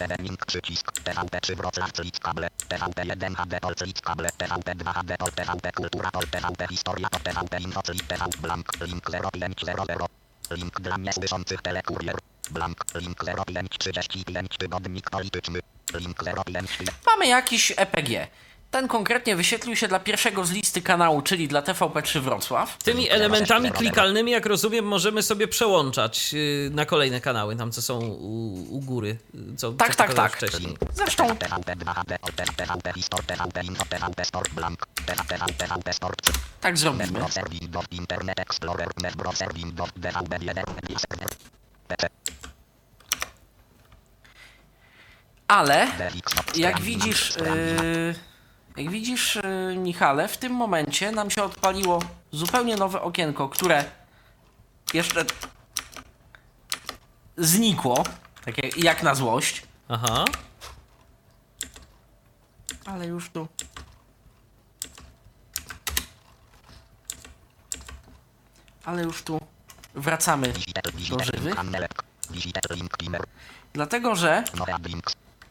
[0.00, 0.92] Przy- Przycisk.
[0.92, 2.50] TVP 3 Wrocław Click kable.
[2.68, 4.30] TVP 1 HD Pol Click kable.
[4.38, 8.66] TVP 2 HD Pol TVP Kultura Pol TVP Historia Pol TVP Info Click TV Blank.
[8.80, 10.06] Link 0 5 0 0.
[10.50, 12.16] Link dla niesłyszących telekurier.
[12.50, 12.84] Blank.
[12.94, 15.60] Link 0 5 35 tygodnik polityczny.
[15.94, 18.26] Link 0 5 Mamy jakiś EPG.
[18.70, 22.78] Ten konkretnie wyświetlił się dla pierwszego z listy kanału, czyli dla TVP3 Wrocław.
[22.78, 27.98] Tymi elementami klikalnymi, jak rozumiem, możemy sobie przełączać yy, na kolejne kanały, tam co są
[27.98, 30.36] u, u góry, yy, co Tak, co tak, tak.
[30.36, 30.76] wcześniej.
[30.94, 34.86] Zresztą TVP 2 HD Pol TVP Histor TVP Info TVP Sport Blank.
[35.06, 37.06] TVP TVP Sport tak zrobimy.
[37.06, 41.28] Browser Windows Internet Explorer Net Browser Windows DVB 1 Media Server
[41.88, 42.08] PC
[45.48, 45.88] Ale
[46.56, 48.14] jak widzisz, yy,
[48.76, 49.42] jak widzisz, y,
[49.76, 52.02] Michale, w tym momencie nam się odpaliło
[52.32, 53.84] zupełnie nowe okienko, które
[54.94, 55.24] jeszcze
[57.36, 58.04] znikło,
[58.44, 59.62] tak jak, jak na złość.
[59.88, 60.24] Aha.
[62.86, 63.48] Ale już tu.
[68.84, 69.40] Ale już tu
[69.94, 70.52] wracamy
[71.10, 71.54] do żywych.
[73.72, 74.44] Dlatego, że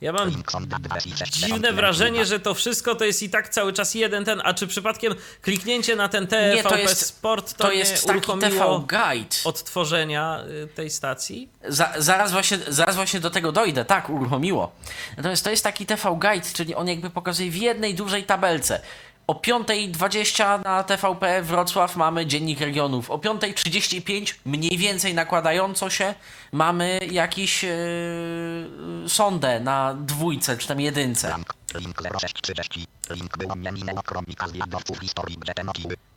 [0.00, 0.42] Ja mam
[1.30, 4.66] dziwne wrażenie, że to wszystko to jest i tak cały czas jeden ten, a czy
[4.66, 8.82] przypadkiem kliknięcie na ten TVP nie, to jest, Sport to, to jest nie taki TV
[8.88, 11.48] Guide odtworzenia y, tej stacji?
[11.68, 14.72] Za, zaraz, właśnie, zaraz właśnie do tego dojdę, tak, uruchomiło.
[15.16, 18.80] Natomiast to jest taki TV Guide, czyli on jakby pokazuje w jednej dużej tabelce
[19.30, 23.10] o 5.20 na TVP Wrocław mamy Dziennik Regionów.
[23.10, 26.14] O 5.35 mniej więcej nakładająco się
[26.52, 31.34] mamy jakiś yy, sondę na dwójce czy tam jedynce.
[31.74, 33.36] Link 0630 Link
[33.72, 34.02] minęło
[34.46, 35.38] zwiadowców historii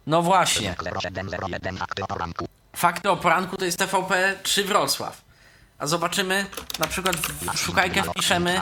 [0.07, 5.22] No właśnie, Link 0701 akty o ranku fakty o poranku to jest TVP 3 Wrocław.
[5.78, 6.45] A zobaczymy,
[6.80, 8.61] na przykład w szukajkę wpiszemy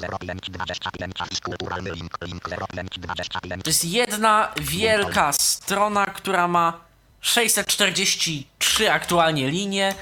[0.00, 2.42] 0525 Afis kulturalny link, link
[2.72, 6.80] 0525 To jest jedna wielka strona, która ma
[7.20, 9.94] 643 aktualnie linie.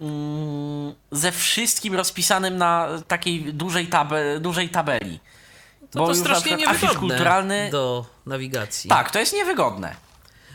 [0.00, 5.20] mm, Ze wszystkim rozpisanym na takiej dużej, tabe, dużej tabeli.
[5.90, 7.68] To, Bo to strasznie niewygodne kulturalny.
[7.72, 8.90] do nawigacji.
[8.90, 9.94] Tak, to jest niewygodne.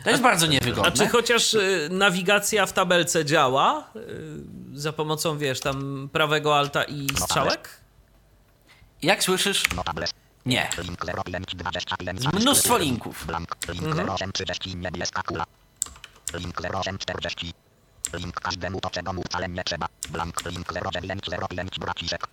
[0.04, 0.92] To jest bardzo A niewygodne.
[0.92, 4.00] czy chociaż y, nawigacja w tabelce działa y,
[4.74, 7.68] za pomocą, wiesz, tam prawego alta i strzałek?
[9.02, 9.64] Jak słyszysz?
[10.46, 10.70] Nie.
[10.78, 13.26] Link 0525 Mnóstwo linków.
[13.26, 15.44] Blank Link 0830 niebieska kula
[16.34, 17.52] Link 0840
[18.12, 22.28] Link każdemu to czego mu wcale nie trzeba Blank Link 0905 braciszek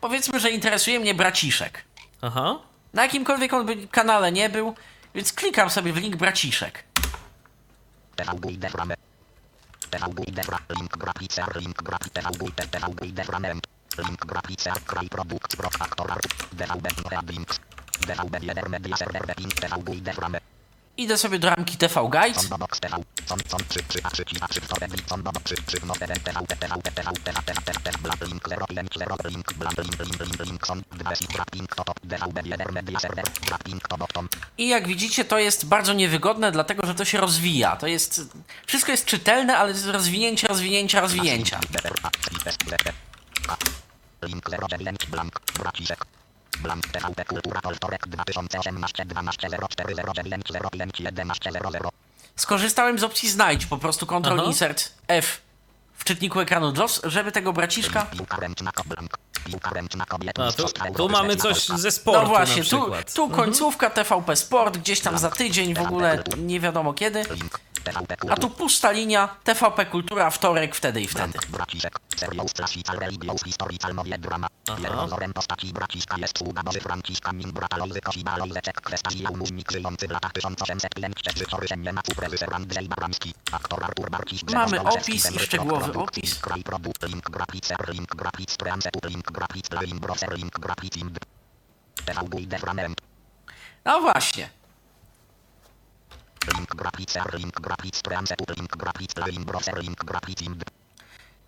[0.00, 1.84] Powiedzmy, że interesuje mnie braciszek.
[2.22, 2.58] Aha.
[2.92, 4.74] Na jakimkolwiek on by kanale nie był,
[5.14, 6.84] więc klikam sobie w link braciszek.
[8.16, 8.94] TVB i deframe
[9.90, 11.82] TVB i defra Link graficer Link
[13.12, 13.66] deframent
[13.98, 16.14] Link graficer kraj produkt pro aktor
[16.52, 17.60] DVB Norea Links
[18.06, 20.40] DVB 1 media server Link TVB i deframe
[20.96, 22.40] Idę sobie do ramki TV Guide.
[22.40, 25.94] Sondobox TV Son Son 3 3 A 3 A 3 4 Sondobox 3 3 1
[25.96, 30.20] TV TV TV TV TV TV Blank Link 0 Link 0 Link Blank Link Link
[30.20, 31.10] Link Link Son 2
[31.54, 33.24] Link to top DVB 1 media server
[33.66, 34.28] Link to bottom
[34.58, 37.76] I jak widzicie, to jest bardzo niewygodne, dlatego że to się rozwija.
[37.76, 38.20] To jest.
[38.66, 41.60] Wszystko jest czytelne, ale jest rozwinięcie, rozwinięcia, rozwinięcia.
[44.26, 46.04] Link 09 Blank, braciszek.
[46.60, 51.90] Blank TVP Kultura Poltorek 2018 12 04 09 05 11 00
[52.36, 54.44] Skorzystałem z opcji znajdź, po prostu Ctrl Aha.
[54.44, 55.40] Insert F
[55.96, 58.06] w czytniku ekranu JOS, żeby tego braciszka.
[60.36, 64.78] A, tu, tu mamy coś ze sportu No właśnie, na tu, tu końcówka TVP Sport,
[64.78, 67.24] gdzieś tam za tydzień, w ogóle nie wiadomo kiedy.
[68.30, 71.32] A tu pusta linia TVP Kultura, wtorek, wtedy i wtedy.
[71.32, 72.00] Blank, braciszek.
[72.16, 74.46] Serial Classical Religious Historical Nowie Drama.
[74.64, 80.08] Pierwowzorem postaci braciszka jest sługa Boży Franciszka Min brata Lolzy Kosiba Lolzeczek Kwestazjał Muźnik żyjący
[80.08, 81.14] w latach 1805
[81.50, 83.34] Chorysienie na reżyser Andrzej Babramski.
[83.52, 86.40] Aktor Artur Barciś Grzegorz Mamy opis i szczegółowy opis.
[86.42, 87.08] No właśnie.
[87.08, 91.18] Link Graficer, Link Grafic Transetu, Link Grafic Link Browser, Link Grafic Ind.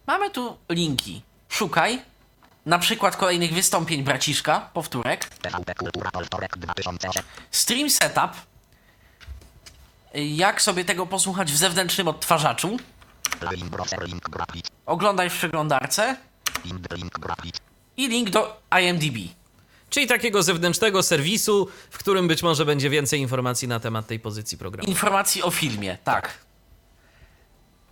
[0.06, 1.22] Mamy tu linki.
[1.48, 2.02] Szukaj.
[2.66, 5.24] Na przykład kolejnych wystąpień braciszka, powtórek.
[5.24, 7.22] TVP Kultura Poltorek 2008.
[7.50, 8.30] Stream Setup.
[10.14, 12.76] Jak sobie tego posłuchać w zewnętrznym odtwarzaczu?
[14.86, 16.16] Oglądaj w przeglądarce
[17.96, 19.16] i link do IMDb.
[19.90, 24.58] Czyli takiego zewnętrznego serwisu, w którym być może będzie więcej informacji na temat tej pozycji
[24.58, 24.88] programu.
[24.88, 26.38] Informacji o filmie, tak.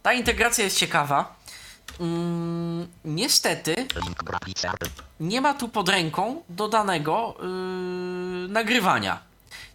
[0.02, 1.36] Ta integracja jest ciekawa.
[2.00, 3.86] Mm, niestety
[5.20, 9.18] nie ma tu pod ręką dodanego yy, nagrywania.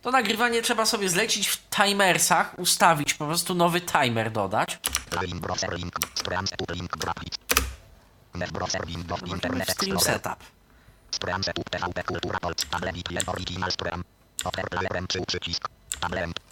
[0.02, 4.80] To nagrywanie trzeba sobie zlecić w timersach, ustawić, po prostu nowy timer dodać.
[9.68, 10.59] Stream setup
[11.44, 12.80] setup TVP Kultura Polska.
[13.10, 14.04] Jest original stream.
[14.44, 15.70] Oper playerem czy przycisk.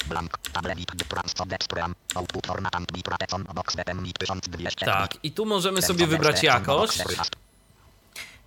[0.08, 0.38] Blank.
[0.54, 0.80] Tablet
[1.10, 1.96] transcodec stream.
[2.16, 4.86] Output format and bitrate on box VPN 1200.
[4.86, 7.04] Tak, i tu możemy sobie wybrać jakość.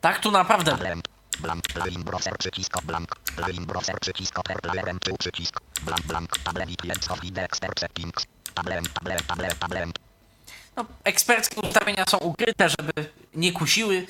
[0.00, 1.04] Tak, tu naprawdę Blank.
[1.40, 1.62] Blank.
[1.86, 3.16] Link browser przycisk blank.
[3.48, 5.60] Link browser przycisk playerem czy przycisk.
[5.82, 6.38] Blank blank.
[6.38, 8.26] Tablet jest of video expert settings.
[8.54, 8.92] Tablet.
[8.92, 9.26] Tablet.
[9.26, 9.58] Tablet.
[9.58, 9.98] Tablet.
[10.76, 12.92] no, eksperckie ustawienia są ukryte, żeby
[13.34, 14.06] nie kusiły.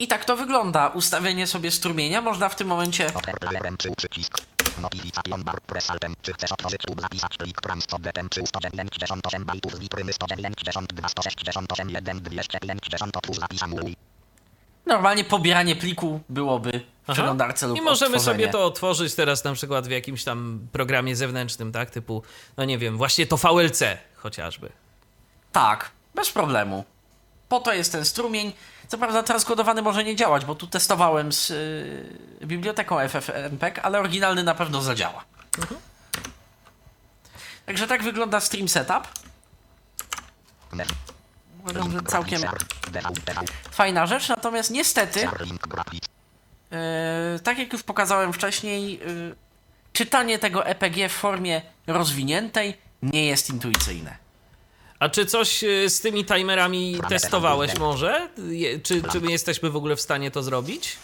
[0.00, 0.88] I tak to wygląda.
[0.88, 4.38] Ustawienie sobie strumienia można w tym momencie Oper playerem czy przycisk.
[4.82, 6.14] Notification bar press altem.
[6.22, 12.20] Czy chcesz otworzyć lub zapisać plik transcodetem czy 198 bajtów z litrymy 192 168 1
[12.20, 13.96] 250 otwórz zapis anuluj.
[14.86, 18.44] Normalnie pobieranie pliku byłoby w przeglądarce lub I możemy odtworzenie.
[18.44, 21.90] sobie to otworzyć teraz na przykład w jakimś tam programie zewnętrznym, tak?
[21.90, 22.22] Typu,
[22.56, 23.82] no nie wiem, właśnie to VLC
[24.14, 24.70] chociażby.
[25.52, 26.84] Tak, bez problemu.
[27.50, 28.52] Po to jest ten strumień.
[28.88, 31.48] Co prawda transkodowany może nie działać, bo tu testowałem z
[32.40, 35.24] yy, biblioteką FFmpeg, ale oryginalny na pewno zadziała.
[37.66, 39.08] Także tak wygląda Stream Setup.
[41.62, 42.42] Uważam, że całkiem
[43.70, 46.78] fajna rzecz, natomiast niestety, yy,
[47.44, 49.34] tak jak już pokazałem wcześniej, yy,
[49.92, 54.29] czytanie tego EPG w formie rozwiniętej nie jest intuicyjne.
[55.00, 58.28] A czy coś y, z tymi timerami testowałeś może?
[58.82, 60.96] Czy, czy my jesteśmy w ogóle w stanie to zrobić?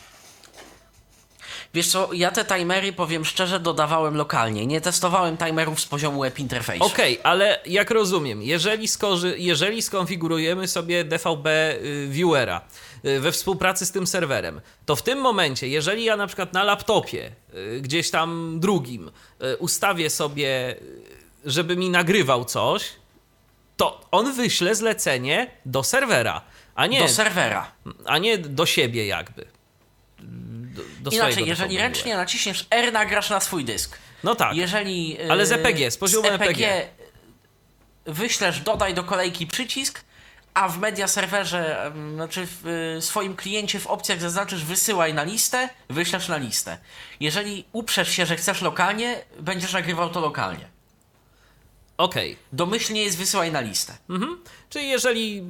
[1.75, 4.67] Wiesz co, ja te timery, powiem szczerze, dodawałem lokalnie.
[4.67, 6.79] Nie testowałem timerów z poziomu web interface.
[6.79, 12.61] Okej, ale jak rozumiem, jeżeli, skorzy, jeżeli skonfigurujemy sobie DVB y, Viewera
[13.05, 16.65] y, we współpracy z tym serwerem, to w tym momencie, jeżeli ja na przykład na
[16.65, 19.11] laptopie, y, gdzieś tam drugim,
[19.59, 20.77] ustawię sobie,
[21.45, 22.83] żeby mi nagrywał coś,
[23.77, 26.41] to on wyśle zlecenie do serwera,
[26.75, 27.73] a nie, Do serwera.
[28.07, 29.47] a nie do siebie jakby.
[30.19, 33.99] Do, do Inaczej, jeżeli ręcznie naciśniesz R, nagrasz na swój dysk.
[34.25, 34.57] No tak.
[34.57, 35.17] Jeżeli.
[35.21, 36.89] e, Ale z EPG, z poziomu EPG.
[38.07, 40.05] wyślesz dodaj do kolejki przycisk,
[40.55, 42.67] a w media serwerze, em, znaczy w
[42.99, 46.79] e, swoim kliencie w opcjach zaznaczysz wysyłaj na listę, wyślesz na listę.
[47.21, 50.69] Jeżeli uprzesz się, że chcesz lokalnie, będziesz nagrywał to lokalnie.
[51.99, 52.37] Okej.
[52.53, 53.99] Domyślnie jest wysyłaj na listę.
[54.11, 54.39] Mhm.
[54.71, 55.43] Czyli jeżeli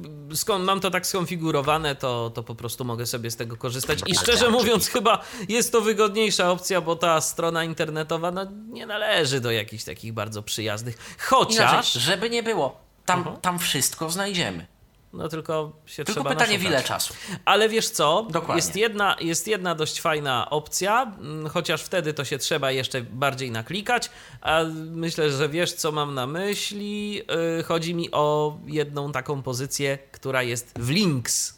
[0.59, 3.99] mam to tak skonfigurowane, to, to po prostu mogę sobie z tego korzystać.
[4.05, 9.41] I szczerze mówiąc, chyba jest to wygodniejsza opcja, bo ta strona internetowa no, nie należy
[9.41, 11.15] do jakichś takich bardzo przyjaznych.
[11.19, 13.37] Chociaż, Inaczej, żeby nie było, tam, Mhm.
[13.41, 14.67] tam wszystko znajdziemy.
[15.13, 16.73] No tylko się Tylko trzeba pytanie naszukać.
[16.73, 17.13] ile czasu.
[17.45, 18.27] Ale wiesz co?
[18.29, 18.55] Dokładnie.
[18.55, 23.51] Jest jedna, jest jedna dość fajna opcja, mm, chociaż wtedy to się trzeba jeszcze bardziej
[23.51, 24.09] naklikać.
[24.41, 27.15] A myślę, że wiesz, co mam na myśli.
[27.15, 31.57] Yy, chodzi mi o jedną taką pozycję, która jest w links.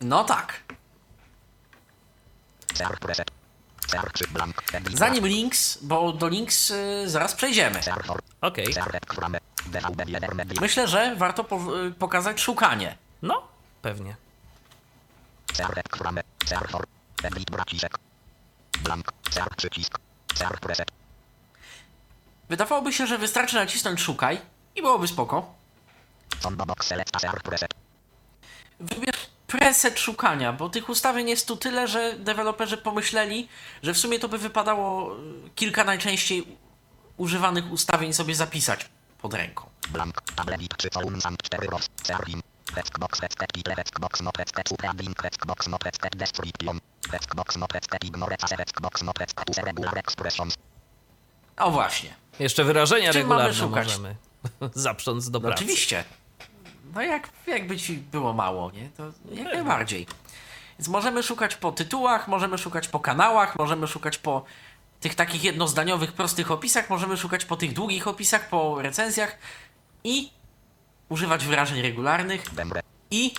[0.00, 0.62] No tak.
[4.94, 7.80] Zanim links, bo do links y, zaraz przejdziemy.
[8.40, 8.66] Okej.
[10.34, 10.60] Media.
[10.60, 12.96] Myślę, że warto po, y, pokazać szukanie.
[13.22, 13.48] No,
[13.82, 14.16] pewnie.
[22.48, 24.40] Wydawałoby się, że wystarczy nacisnąć szukaj
[24.74, 25.54] i byłoby spoko.
[28.80, 29.17] Wybierz
[29.48, 33.48] preset szukania, bo tych ustawień jest tu tyle, że deweloperzy pomyśleli,
[33.82, 35.18] że w sumie to by wypadało y,
[35.54, 36.44] kilka najczęściej
[37.16, 38.88] używanych ustawień sobie zapisać
[39.22, 39.68] pod ręką.
[39.88, 40.20] Blank.
[40.36, 41.88] Tablet czy phone sam 4 rows.
[42.02, 42.42] Serving.
[42.74, 46.80] Hexbox headset title hexbox not headset subheading hexbox not headset description.
[47.10, 50.54] Hexbox not headset ignore case hexbox not headset use regular expressions.
[51.56, 52.14] O właśnie.
[52.38, 54.16] Jeszcze wyrażenia Czym regularne możemy
[54.74, 55.64] zaprząc do No pracy.
[55.64, 56.04] oczywiście.
[56.98, 58.90] No jak, jakby ci było mało, nie?
[58.96, 60.06] To jak najbardziej.
[60.78, 64.44] Więc możemy szukać po tytułach, możemy szukać po kanałach, możemy szukać po
[65.00, 69.38] tych takich jednozdaniowych, prostych opisach, możemy szukać po tych długich opisach, po recenzjach
[70.04, 70.30] i
[71.08, 72.44] używać wyrażeń regularnych
[73.10, 73.34] i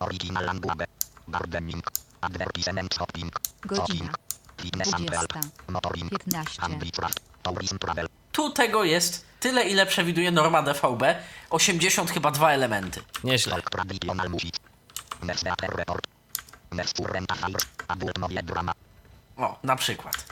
[0.00, 0.86] Original language.
[1.28, 1.82] Gardening.
[2.20, 3.32] Advertisement shopping.
[3.62, 4.12] Godzina.
[4.62, 5.28] Fitness and health.
[5.28, 5.50] 20.
[5.68, 6.10] Motoring.
[6.10, 6.60] 15.
[6.60, 7.20] Handicraft.
[7.42, 8.08] Tourism travel.
[8.32, 11.02] Tu tego jest tyle, ile przewiduje norma DVB.
[11.50, 13.02] 80 chyba dwa elementy.
[13.24, 13.52] Nieźle.
[13.52, 14.54] Folk traditional music.
[15.22, 16.06] Next theater report.
[16.72, 17.66] Next current affairs.
[17.88, 18.72] Adult novel drama.
[19.36, 20.24] O, na przykład.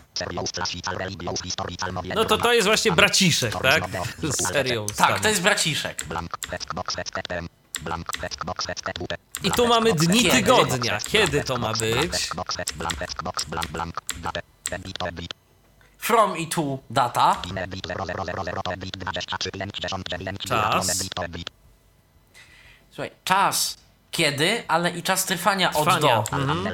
[2.14, 3.84] No to to jest właśnie braciszek, tak?
[4.22, 4.86] Z serią.
[4.86, 5.20] Tak, tam.
[5.20, 6.04] to jest braciszek.
[9.42, 10.98] I tu mamy dni tygodnia.
[10.98, 12.30] Kiedy to ma być?
[15.98, 17.42] From i to data.
[17.54, 20.86] debit, 0000, debit, 23, 59, Czas.
[22.90, 23.76] Słuchaj, czas
[24.10, 26.00] kiedy, ale i czas trwania od Trwania.
[26.00, 26.36] do.
[26.36, 26.72] Mhm.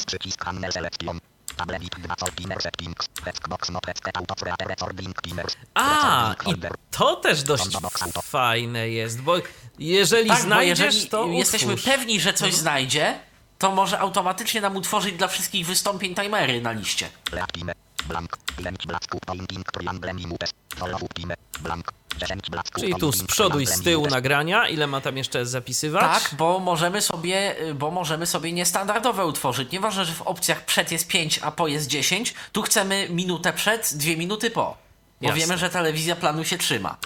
[1.58, 5.22] Handels, przycisk, handel, selection, tablet, 2, sol, timer, settings, Xbox, no, text, auto, creator, recording,
[5.22, 6.54] timers, A, i
[6.90, 7.76] to też dość
[8.22, 9.34] fajne jest, bo
[9.78, 11.84] jeżeli Tak, bo znajdziesz, jeżeli to jesteśmy utwórz.
[11.92, 12.60] pewni, że coś Mhm.
[12.62, 13.18] znajdzie,
[13.58, 17.08] to może automatycznie nam utworzyć dla wszystkich wystąpień timery na liście.
[17.32, 17.72] leak, time,
[18.06, 22.01] blank, 5, black, scoop, pointing, triangle, minutes, follow, time, blank, 10, black, scoop,
[22.78, 26.22] Czyli tu z przodu i z tyłu nagrania, ile ma tam jeszcze zapisywać?
[26.22, 29.72] Tak, bo możemy sobie, bo możemy sobie niestandardowe utworzyć.
[29.72, 33.94] Nieważne, że w opcjach przed jest 5, a po jest 10, tu chcemy minutę przed,
[33.94, 34.76] dwie minuty po.
[35.20, 35.40] Bo Jasne.
[35.40, 36.96] wiemy, że telewizja planu się trzyma.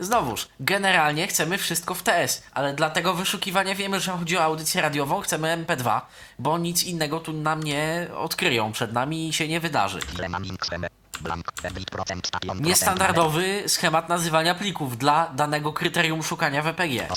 [0.00, 4.82] Znowuż, generalnie chcemy wszystko w TS, ale dla tego wyszukiwania wiemy, że chodzi o audycję
[4.82, 6.00] radiową, chcemy MP2,
[6.38, 9.98] bo nic innego tu nam nie odkryją przed nami i się nie wydarzy.
[12.60, 17.08] Niestandardowy schemat nazywania plików dla danego kryterium szukania w EPG.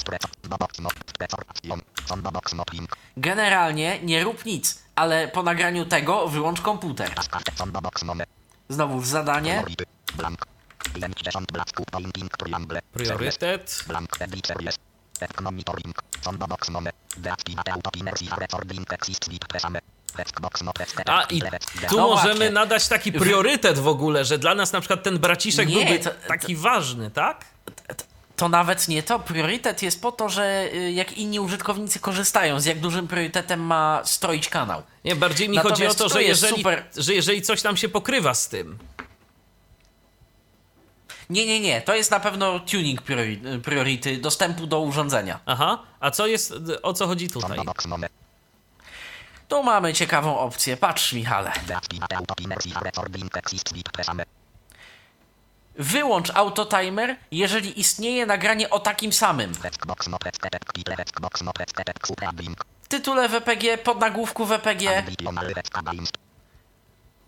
[0.42, 6.62] Sonbobox not, station, Sonbobox not link, Generalnie nie rób nic, ale po nagraniu tego wyłącz
[6.62, 7.12] komputer.
[8.70, 9.64] Znowuż zadanie.
[10.14, 10.46] Blank,
[10.94, 13.84] 50, black, scoop, pointing, triangle, series, Priorytet.
[13.88, 14.10] blank,
[16.72, 17.72] nome, deactivate
[18.38, 18.88] recording,
[19.48, 19.80] presame,
[21.06, 21.42] A i
[21.90, 22.50] tu No możemy właśnie.
[22.50, 26.10] nadać taki priorytet w ogóle, że dla nas na przykład ten braciszek Nie, byłby to-
[26.28, 27.46] taki ważny, tak?
[28.36, 29.20] To nawet nie to.
[29.20, 34.02] Priorytet jest po to, że y, jak inni użytkownicy korzystają, z jak dużym priorytetem ma
[34.06, 34.84] stroić kanał.
[35.06, 36.86] Nie, bardziej mi Natomiast chodzi o to, to że jeżeli, super.
[36.98, 38.78] że jeżeli coś tam się pokrywa z tym.
[41.30, 41.82] Nie, nie, nie.
[41.82, 45.40] To jest na pewno tuning priori- priority dostępu do urządzenia.
[45.46, 46.54] Aha, a co jest,
[46.84, 47.50] o co chodzi tutaj?
[49.48, 50.78] Tu mamy ciekawą opcję.
[50.78, 51.52] Patrz, Michale.
[55.76, 59.54] Wyłącz autotimer, jeżeli istnieje nagranie o takim samym.
[62.82, 65.04] W tytule WPG, pod nagłówku WPG.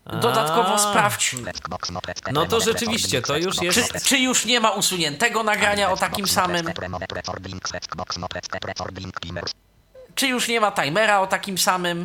[0.06, 4.44] Dodatkowo A, sprawdź, Xbox not, text, No to rzeczywiście, to już jest- czy, czy już
[4.44, 6.66] nie ma usuniętego nagrania o takim samym.
[10.14, 12.02] Czy już nie ma timera o takim samym.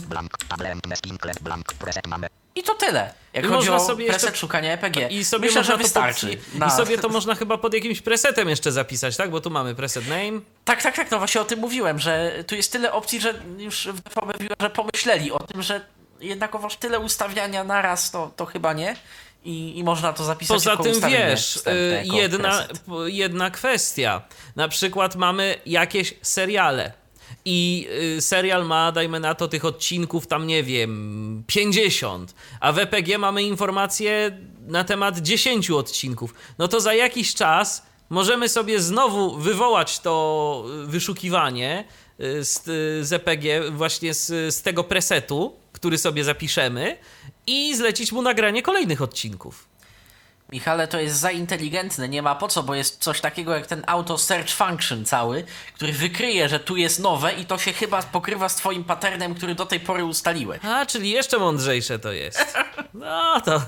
[2.56, 3.14] I to tyle.
[3.34, 5.08] Jak I chodzi można o sobie preset jeszcze- szukania EPG.
[5.10, 6.38] I sobie Myślę, można że to wystarczy.
[6.38, 9.32] Pod, na- I sobie to można chyba pod jakimś presetem jeszcze zapisać, tak?
[9.32, 10.40] Bo tu mamy preset name.
[10.66, 13.88] Tak, tak, tak, no właśnie o tym mówiłem, że tu jest tyle opcji, że już
[13.88, 15.82] w DVB że pomyśleli o tym, że
[16.22, 18.96] jednakowoż tyle ustawiania naraz to, to chyba nie.
[19.44, 22.68] I, I można to zapisać Poza tym wiesz, y, jedna,
[23.06, 24.22] jedna kwestia.
[24.56, 26.94] Na przykład mamy jakieś seriale.
[27.46, 27.88] I
[28.18, 33.18] y, serial ma, dajmy na to, tych odcinków tam, nie wiem, 50, a w EPG
[33.18, 36.34] mamy informacje na temat 10 odcinków.
[36.58, 41.86] No to za jakiś czas możemy sobie znowu wywołać to y, wyszukiwanie
[42.20, 46.98] z, y, z EPG, właśnie z, z tego presetu, który sobie zapiszemy,
[47.48, 49.68] i zlecić mu nagranie kolejnych odcinków.
[50.52, 53.84] Michale, to jest za inteligentne, nie ma po co, bo jest coś takiego jak ten
[53.88, 58.50] auto search function cały, który wykryje, że tu jest nowe i to się chyba pokrywa
[58.50, 60.66] z twoim patternem, który do tej pory ustaliłeś.
[60.66, 62.58] A, czyli jeszcze mądrzejsze to jest.
[62.94, 63.62] No to.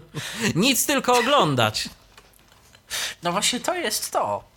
[0.54, 1.88] Nic tylko oglądać.
[3.22, 4.51] No właśnie to jest to.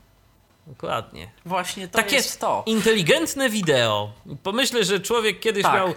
[0.68, 1.32] Dokładnie.
[1.46, 2.64] Właśnie to Takie jest to.
[2.66, 4.14] inteligentne wideo.
[4.44, 5.74] Pomyślę, że człowiek kiedyś Tak.
[5.76, 5.94] miał,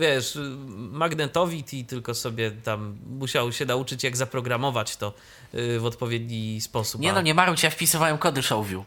[0.00, 0.38] wiesz,
[0.76, 5.12] magnetowid i tylko sobie tam musiał się nauczyć, jak zaprogramować to
[5.54, 7.00] y, w odpowiedni sposób.
[7.00, 8.82] Nie A- no, nie marudź, ja wpisywałem kody ShowView.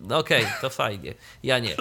[0.00, 1.14] No Okej, to fajnie.
[1.42, 1.76] Ja nie.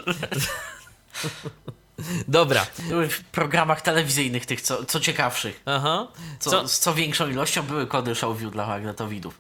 [2.28, 2.66] Dobra.
[2.90, 5.62] Były w programach telewizyjnych tych, co, co ciekawszych.
[5.66, 6.08] Aha.
[6.40, 9.40] Co, Co, Z co większą ilością były kody ShowView dla magnetowidów.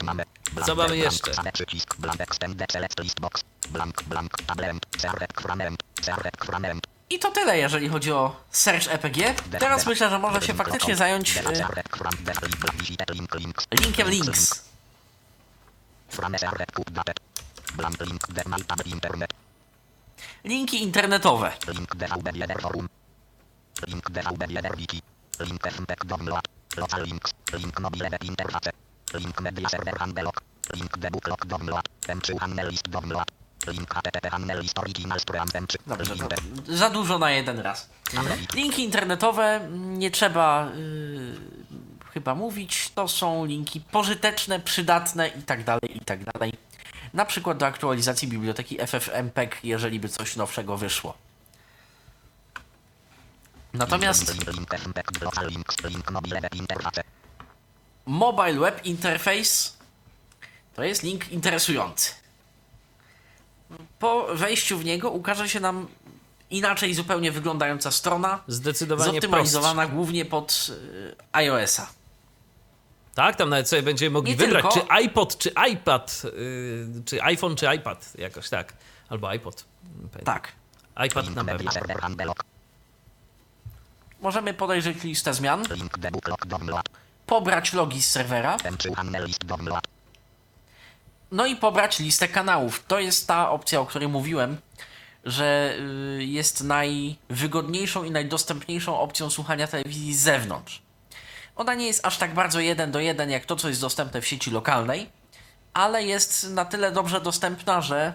[0.00, 0.22] Blank,
[0.66, 1.30] Co mamy jeszcze?
[1.52, 7.30] przycisk, blank, extend, select list box, blank, blank, tablet, serwet, fragment, serwet, fragment, I to
[7.30, 9.34] tyle, jeżeli chodzi o Search EPG.
[9.58, 11.42] Teraz myślę, że może się faktycznie zająć y,
[13.80, 14.64] linkiem links.
[20.44, 21.52] Linki internetowe.
[21.68, 22.88] Link DVB1 forum.
[23.86, 25.02] Link DVB1 wiki.
[25.40, 26.48] Link FMPEG download.
[26.76, 27.32] Local links.
[27.52, 28.87] Link mobile web interface.
[29.14, 30.42] Link media server handlock.
[30.74, 31.88] Link debug log download.
[32.06, 33.30] M3 handle list download.
[33.66, 35.76] Link http original stream M3.
[35.86, 36.28] Dobrze, to
[36.76, 37.88] za dużo na jeden raz.
[38.54, 42.92] Linki internetowe mm, nie trzeba y, chyba mówić.
[42.94, 46.52] To są linki pożyteczne, przydatne i tak dalej, i tak dalej.
[47.14, 51.14] Na przykład do aktualizacji biblioteki FFmpeg, jeżeli by coś nowszego wyszło.
[53.72, 55.76] Natomiast Link link FMPEG local links.
[55.84, 56.10] Link
[58.08, 59.70] mobile web interface.
[60.74, 62.12] To jest link interesujący.
[63.98, 65.88] Po wejściu w niego ukaże się nam
[66.50, 71.88] inaczej zupełnie wyglądająca strona, Zdecydowanie zoptymalizowana głównie pod y, iOS-a.
[73.14, 74.80] Tak, tam nawet sobie będziemy mogli Nie wybrać, tylko.
[74.80, 78.72] czy iPod, czy iPad, yy, czy iPhone, czy iPad, jakoś tak.
[79.08, 79.64] Albo iPod.
[80.24, 80.52] Tak.
[81.06, 81.70] iPad na pewno.
[84.20, 85.64] Możemy podejrzeć listę zmian,
[87.28, 89.84] Pobrać logi z serwera, M3 handle list download.
[91.32, 92.84] no i pobrać listę kanałów.
[92.86, 94.56] To jest ta opcja, o której mówiłem,
[95.24, 95.76] że
[96.18, 100.82] y, jest najwygodniejszą i najdostępniejszą opcją słuchania telewizji z zewnątrz.
[101.56, 104.26] Ona nie jest aż tak bardzo jeden do jeden jak to, co jest dostępne w
[104.26, 105.10] sieci lokalnej,
[105.74, 108.12] ale jest na tyle dobrze dostępna, że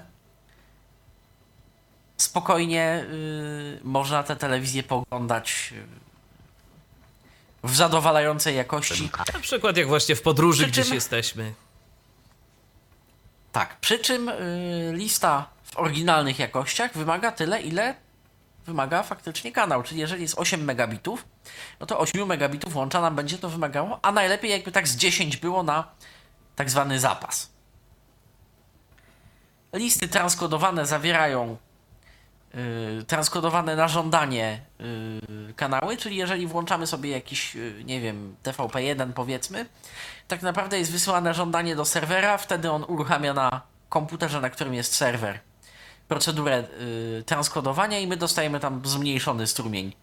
[2.18, 6.03] spokojnie y, można tę telewizję poglądać y,
[7.64, 9.10] w zadowalającej jakości.
[9.34, 11.54] Na przykład jak właśnie w podróży Przy gdzieś czym- jesteśmy.
[13.52, 17.96] Tak, przy czym y, lista w oryginalnych jakościach wymaga tyle, ile
[18.66, 19.84] wymaga faktycznie kanał.
[19.84, 21.26] Czyli jeżeli jest 8 megabitów,
[21.80, 25.38] no to 8 megabitów łącza nam będzie to wymagało, a najlepiej jakby tak z 10
[25.38, 25.88] było na
[26.56, 27.50] tak zwany zapas.
[29.74, 31.58] Listy transkodowane zawierają
[33.08, 34.62] transkodowane na żądanie
[35.50, 39.66] y, kanały, czyli jeżeli włączamy sobie jakiś, y, nie wiem, TVP1 powiedzmy,
[40.28, 44.96] tak naprawdę jest wysyłane żądanie do serwera, wtedy on uruchamia na komputerze, na którym jest
[44.96, 45.40] serwer,
[46.08, 46.64] procedurę
[47.20, 49.94] y, transkodowania i my dostajemy tam zmniejszony strumień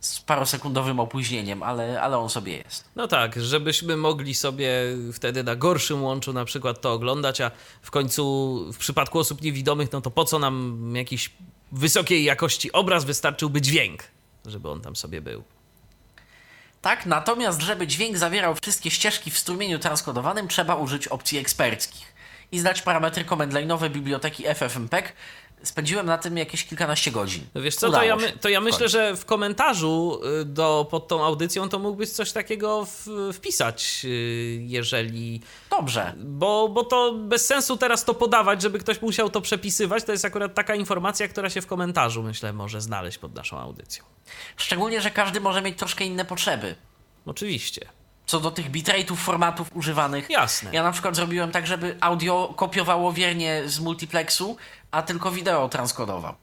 [0.00, 2.84] z parosekundowym opóźnieniem, ale, ale on sobie jest.
[2.96, 4.70] No tak, żebyśmy mogli sobie
[5.12, 7.50] wtedy na gorszym łączu na przykład to oglądać, a
[7.82, 11.30] w końcu w przypadku osób niewidomych, no to po co nam jakiś
[11.72, 14.04] wysokiej jakości obraz, wystarczyłby dźwięk,
[14.46, 15.44] żeby on tam sobie był.
[16.82, 22.17] Tak, natomiast żeby dźwięk zawierał wszystkie ścieżki w strumieniu transkodowanym, trzeba użyć opcji eksperckich
[22.52, 25.12] i znać parametry command line'owe biblioteki FFmpeg.
[25.62, 27.46] Spędziłem na tym jakieś kilkanaście godzin.
[27.54, 31.08] No wiesz co, to ja, my, to ja myślę, że w komentarzu y, do, pod
[31.08, 34.08] tą audycją to mógłbyś coś takiego w, wpisać, y,
[34.62, 35.40] jeżeli...
[35.70, 36.14] Dobrze.
[36.16, 40.04] Bo, bo to bez sensu teraz to podawać, żeby ktoś musiał to przepisywać.
[40.04, 44.04] To jest akurat taka informacja, która się w komentarzu, myślę, może znaleźć pod naszą audycją.
[44.56, 46.74] Szczególnie, że każdy może mieć troszkę inne potrzeby.
[47.26, 47.88] Oczywiście.
[48.28, 50.30] Co do tych bitrate'ów, formatów używanych.
[50.30, 50.70] Jasne.
[50.72, 54.56] Ja na przykład zrobiłem tak, żeby audio kopiowało wiernie z multiplexu,
[54.90, 56.34] a tylko wideo transkodował.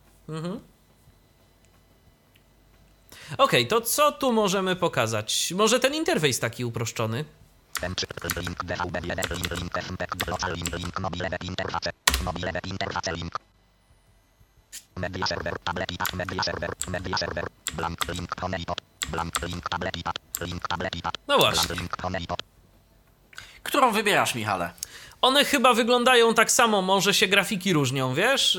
[3.38, 5.53] Okej, to co tu możemy pokazać?
[5.56, 7.26] Może ten interfejs taki uproszczony?
[14.97, 18.77] Media server tablet iPad media server media server blank link iPod
[19.10, 21.68] blank link tablet iPad link tablet iPad No właśnie.
[21.68, 22.39] blank link home iPod
[23.64, 24.72] Którą wybierasz, Michale?
[25.22, 28.57] One chyba wyglądają tak samo, może się grafiki różnią, wiesz?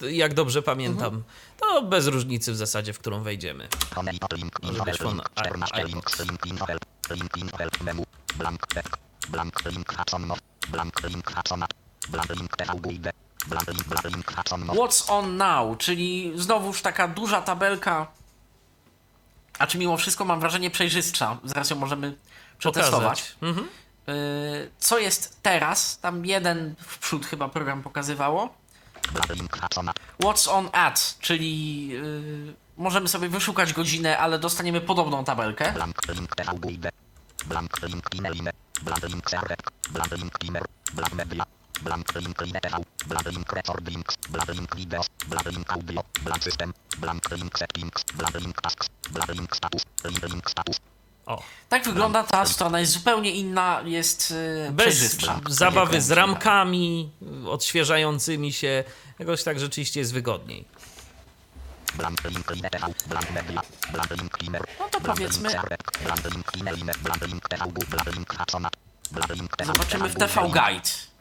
[0.00, 1.22] Yy, Jak dobrze pamiętam.
[1.60, 3.68] To bez różnicy w zasadzie, w którą wejdziemy.
[4.12, 5.90] iPod link Może być link on- 14 iPod.
[5.92, 6.66] links link info
[7.10, 8.04] link info menu
[8.36, 8.98] blank back
[9.28, 11.74] blank link Hudson Mob blank link Hudson App
[12.08, 13.08] blank link TVGUID
[14.74, 18.06] What's on now, czyli znowuż taka duża tabelka,
[19.58, 21.38] a czy mimo wszystko mam wrażenie przejrzystsza.
[21.44, 22.16] Zaraz ją możemy
[22.58, 23.36] przetestować.
[23.42, 23.68] Mhm.
[24.06, 25.98] Yy, Co jest teraz?
[25.98, 28.54] Tam jeden w przód chyba program pokazywało.
[30.22, 35.72] What's on at, czyli yy, możemy sobie wyszukać godzinę, ale dostaniemy podobną tabelkę.
[39.86, 41.48] blank link
[41.82, 46.74] blank link Timeline blank link Record Links blank link Videos blank link Audio blank System
[46.98, 50.76] blank link Settings blank link Tasks blank link Status link link Status
[51.26, 51.42] O.
[51.68, 55.40] Tak wygląda ta strona, jest zupełnie inna, jest yy, Bez przejrzystsza.
[55.48, 56.26] zabawy z Dziękuję.
[56.26, 57.10] ramkami
[57.46, 58.84] odświeżającymi się.
[59.18, 60.64] Jakoś tak rzeczywiście jest wygodniej.
[64.78, 65.50] No to powiedzmy,
[69.66, 71.13] zobaczymy w TV Guide.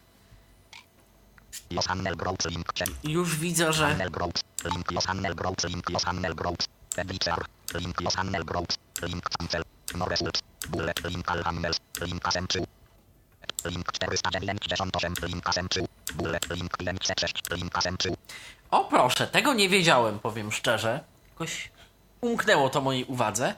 [3.04, 6.68] Już widzę, że Johanel Groves, link Johanel Groves, link Johanel Groves.
[6.96, 7.46] Editor,
[7.76, 9.64] link Johanel Groves, link cancel.
[9.96, 12.68] Norresult, bullet link Alhammels, link Asemczył.
[13.66, 15.88] Link 498, link Asemczył.
[16.16, 18.18] Bullet link link C6, link Asemczył.
[18.72, 21.04] O proszę, tego nie wiedziałem, powiem szczerze.
[21.30, 21.72] Jakoś
[22.22, 23.56] umknęło to mojej uwadze,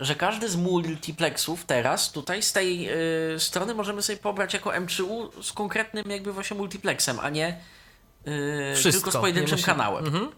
[0.00, 2.88] że każdy z multiplexów teraz tutaj z tej
[3.34, 7.60] y, strony możemy sobie pobrać jako M3U z konkretnym jakby właśnie multiplexem, a nie
[8.26, 9.66] y, tylko z pojedynczym musimy.
[9.66, 10.28] kanałem.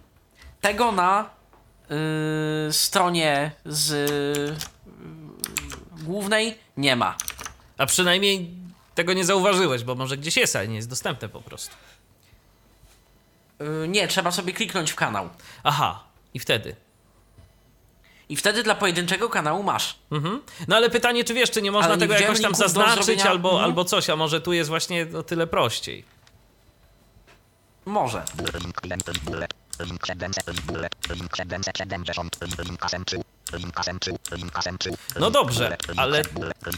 [0.61, 1.31] Tego na
[2.69, 4.57] y, stronie z y,
[6.05, 7.17] głównej nie ma.
[7.79, 8.51] A przynajmniej
[8.95, 11.77] tego nie zauważyłeś, bo może gdzieś jest, ale nie jest dostępne po prostu.
[13.61, 15.29] Y, nie, trzeba sobie kliknąć w kanał.
[15.65, 16.05] Aha,
[16.35, 16.77] i wtedy.
[18.29, 19.99] I wtedy dla pojedynczego kanału masz.
[20.11, 20.43] Mhm.
[20.69, 23.49] No ale pytanie, czy wiesz, czy nie można Ale tego jakoś tam zaznaczyć zrobienia- albo,
[23.51, 23.65] Mhm.
[23.65, 26.05] albo coś, a może tu jest właśnie o tyle prościej.
[27.85, 28.25] Może.
[28.61, 32.37] Link link bullet, link 700, bullet, link 770,
[32.69, 33.25] link Asemczył.
[33.53, 34.97] Link Asemczył, link Asemczył.
[35.21, 36.23] No dobrze, ale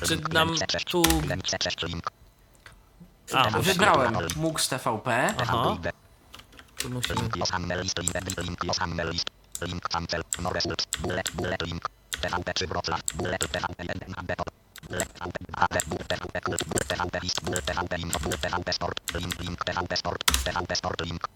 [0.07, 2.11] czy nam C6, tu- link C6, link
[3.33, 5.35] A, musi- Wybrałem MUX TVP.
[5.39, 5.77] Aha,
[6.79, 7.17] tu musimy...
[9.61, 11.89] Link cancel, no result, bullet, bullet, link,
[12.21, 14.33] TVP czy Wrocław, bullet, TVP 1, AB,
[14.89, 19.15] bullet, TVP, AB, bullet, TVP, kult, bullet, TVP list, bullet, TVP info, bullet, TVP sport,
[19.15, 21.29] link, link, TVP sport, TVP sport, link,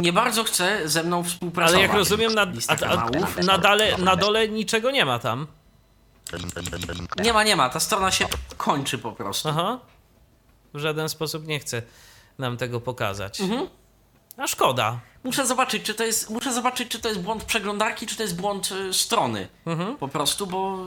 [0.00, 1.74] Nie bardzo chce ze mną współpracować.
[1.74, 3.10] Ale jak rozumiem, na, a, a,
[3.42, 5.46] na, dole, na dole niczego nie ma tam.
[7.22, 7.68] Nie ma, nie ma.
[7.68, 8.26] Ta strona się
[8.56, 9.48] kończy po prostu.
[9.48, 9.78] Aha.
[10.74, 11.82] W żaden sposób nie chce
[12.38, 13.40] nam tego pokazać.
[13.40, 13.68] Mhm.
[14.36, 15.00] A szkoda.
[15.24, 18.36] Muszę zobaczyć, czy to jest, muszę zobaczyć, czy to jest błąd przeglądarki, czy to jest
[18.36, 19.48] błąd y, strony.
[19.66, 19.96] Mhm.
[19.96, 20.78] Po prostu, bo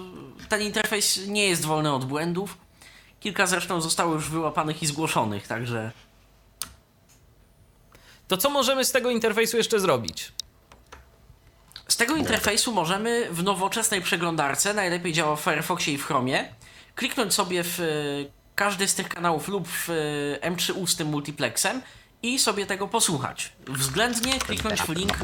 [0.50, 2.58] ten interfejs nie jest wolny od błędów.
[3.20, 5.92] Kilka zresztą zostało już wyłapanych i zgłoszonych, także
[8.28, 10.32] To co możemy z tego interfejsu jeszcze zrobić?
[11.88, 16.54] z tego interfejsu możemy w nowoczesnej przeglądarce, najlepiej działa w Firefoxie i w Chromie,
[16.96, 21.82] kliknąć sobie w y, każdy z tych kanałów lub w y, M3U z tym multiplexem
[22.24, 23.54] i sobie tego posłuchać.
[23.68, 25.18] Względnie kliknąć w link.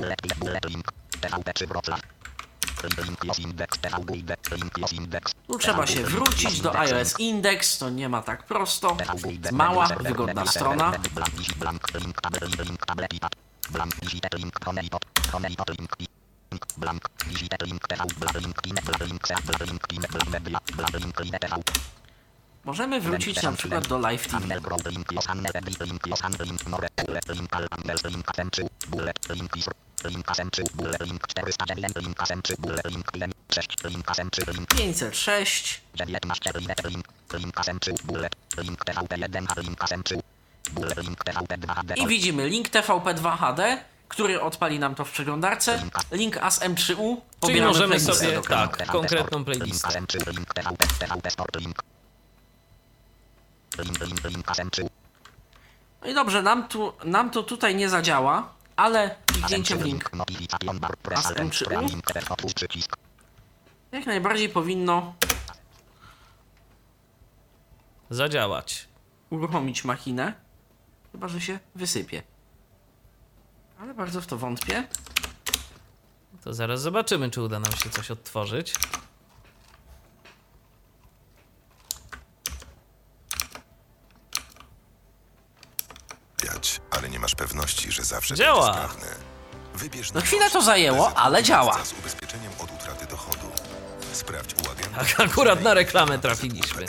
[5.48, 8.98] Tu trzeba się wrócić do iOS Index, to nie ma tak prosto.
[9.52, 10.92] Mała, wygodna strona.
[22.66, 24.28] Możemy wrócić na przykład do Live
[24.62, 28.30] grow, link, jos, handel, edit, link, jos, handel, link, nore, bullet, link, al, handel, link,
[28.30, 29.72] asemczy, bullet, link, isr,
[30.06, 35.82] link, asemczy, bullet, link, 409, link, asemczy, bullet, link, link, 6, link, asemczy, link, 506.
[35.96, 40.16] 19, link, link, link, asemczy, bullet, link, TVP 1, link, asemczy,
[40.72, 45.12] bullet, link, TVP 2, HD, I widzimy link TVP2 HD, który odpali nam to w
[45.12, 45.84] przeglądarce.
[46.12, 47.18] Link ASM3U.
[47.46, 49.88] Czyli możemy sobie, tak, konkretną playlistę.
[49.88, 51.60] asemczy, link, TVP, TVP Sport, link.
[51.60, 51.90] Link, link, link, asemczy,
[56.02, 60.80] No i dobrze, nam, tu, nam to tutaj nie zadziała, ale kliknięcie w link Notification
[60.80, 61.90] bar, press, A z alt, M3U?
[61.90, 62.96] link, otwórz przycisk.
[63.92, 65.14] jak najbardziej powinno
[68.10, 68.88] Zadziałać.
[69.30, 70.34] uruchomić machinę.
[71.12, 72.24] Chyba, że się wysypie.
[73.82, 74.88] Ale bardzo w to wątpię.
[76.44, 78.74] To zaraz zobaczymy, czy uda nam się coś odtworzyć.
[86.42, 87.36] Piać, ale nie masz
[88.36, 88.90] Działa.
[89.76, 91.86] Wybierz No na chwilę to zajęło, ale działa.
[91.86, 93.48] Z ubezpieczeniem od utraty dochodu.
[94.14, 95.00] Sprawdź u agenta.
[95.00, 96.86] Tak, akurat na reklamę trafiliśmy.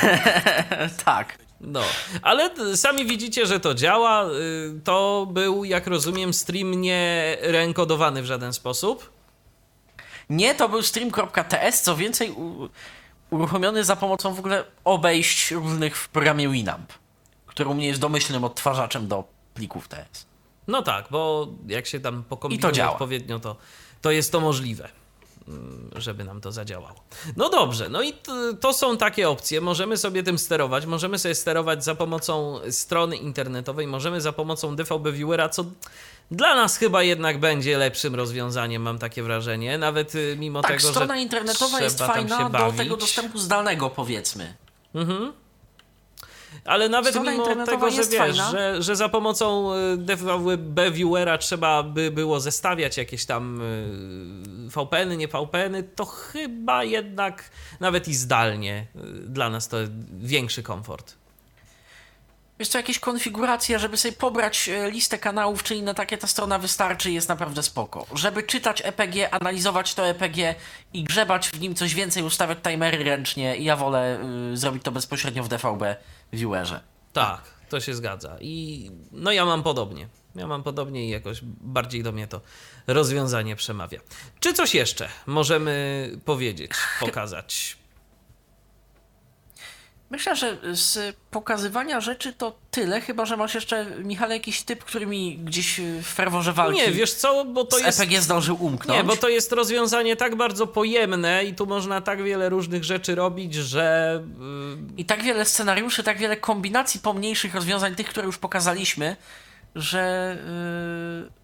[1.04, 1.38] tak.
[1.60, 1.82] No,
[2.22, 4.24] ale t- sami widzicie, że to działa.
[4.24, 9.10] Y, To był, jak rozumiem, stream nie reenkodowany w żaden sposób.
[10.30, 12.68] Nie, to był stream.ts, co więcej u,
[13.30, 16.92] uruchomiony za pomocą w ogóle obejść różnych w programie Winamp,
[17.46, 19.24] który u mnie jest domyślnym odtwarzaczem do
[19.54, 20.26] plików TS.
[20.66, 22.92] No tak, bo jak się tam pokombinuje działa.
[22.92, 23.56] odpowiednio, to,
[24.02, 24.88] to jest to możliwe,
[25.48, 27.04] mm, żeby nam to zadziałało.
[27.36, 28.12] No dobrze, no i
[28.60, 29.60] to są takie opcje.
[29.60, 30.86] Możemy sobie tym sterować.
[30.86, 35.64] Możemy sobie sterować za pomocą strony internetowej, możemy za pomocą DVB Viewera, co
[36.30, 39.78] dla nas chyba jednak będzie lepszym rozwiązaniem, mam takie wrażenie.
[39.78, 44.54] Nawet y, mimo Tak, tego, strona że internetowa jest fajna do tego dostępu zdalnego, powiedzmy.
[46.64, 51.82] Ale nawet Strona mimo tego, że wiesz, że, że za pomocą y, DVB Viewera trzeba
[51.82, 57.50] by było zestawiać jakieś tam y, VPN-y, nie VPN-y, to chyba jednak
[57.80, 59.76] nawet i zdalnie y, dla nas to
[60.20, 61.14] większy komfort.
[62.58, 66.58] Jest to jakieś konfiguracje, żeby sobie pobrać e, listę kanałów czy inne takie, ta strona
[66.58, 68.06] wystarczy jest naprawdę spoko.
[68.14, 70.54] Żeby czytać EPG, analizować to EPG
[70.92, 74.18] i grzebać w nim coś więcej, ustawiać timery ręcznie, ja wolę
[74.52, 75.82] y, zrobić to bezpośrednio w DVB
[76.34, 76.80] Viewerze.
[77.12, 78.36] Tak, to się zgadza.
[78.40, 80.08] I no ja mam podobnie.
[80.34, 82.40] Ja mam podobnie i jakoś bardziej do mnie to
[82.86, 84.00] rozwiązanie przemawia.
[84.40, 86.70] Czy coś jeszcze możemy powiedzieć,
[87.00, 87.76] pokazać?
[90.10, 95.06] Myślę, że z pokazywania rzeczy to tyle, chyba że masz jeszcze, Michale, jakiś typ, który
[95.06, 98.00] mi gdzieś y, w ferworze walki Nie, wiesz co, bo to z jest...
[98.00, 98.98] EPG zdążył umknąć.
[98.98, 103.14] Nie, bo to jest rozwiązanie tak bardzo pojemne i tu można tak wiele różnych rzeczy
[103.14, 104.20] robić, że
[104.90, 109.16] y, I tak wiele scenariuszy, tak wiele kombinacji pomniejszych rozwiązań, tych, które już pokazaliśmy,
[109.74, 110.36] że.
[111.28, 111.43] Yy...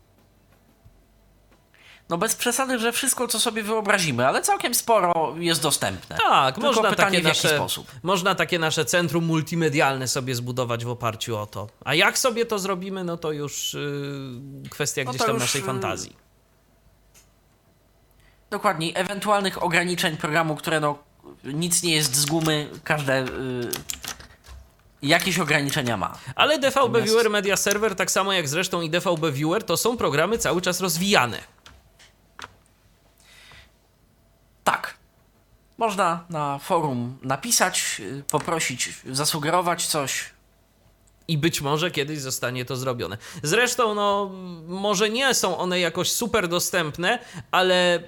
[2.10, 6.16] No bez przesady, że wszystko, co sobie wyobrazimy, ale całkiem sporo jest dostępne.
[6.28, 7.86] tak, Tylko można pytanie, takie w jaki nasze sposób.
[8.02, 11.68] można takie nasze centrum multimedialne sobie zbudować w oparciu o to.
[11.84, 15.60] A jak sobie to zrobimy, no to już y, kwestia No gdzieś tam już, naszej
[15.60, 16.16] y, fantazji.
[18.50, 20.98] Dokładnie, ewentualnych ograniczeń programu, które no
[21.44, 23.18] nic nie jest z gumy, każde.
[23.20, 23.70] Yy...
[25.02, 26.18] Jakieś ograniczenia ma.
[26.34, 29.96] Ale DVB Natomiast- Viewer Media Server, tak samo jak zresztą i DVB Viewer, to są
[29.96, 31.38] programy cały czas rozwijane.
[34.64, 34.94] Tak.
[35.78, 40.30] Można na forum napisać, poprosić, zasugerować coś.
[41.28, 43.18] I być może kiedyś zostanie to zrobione.
[43.42, 44.30] Zresztą, no,
[44.66, 47.18] może nie są one jakoś super dostępne,
[47.50, 48.02] ale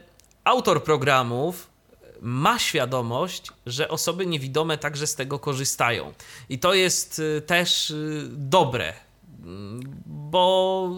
[0.45, 1.71] autor programów
[2.21, 6.13] ma świadomość, że osoby niewidome także z tego korzystają.
[6.49, 8.95] I to jest y, też y, dobre.
[10.07, 10.89] Bo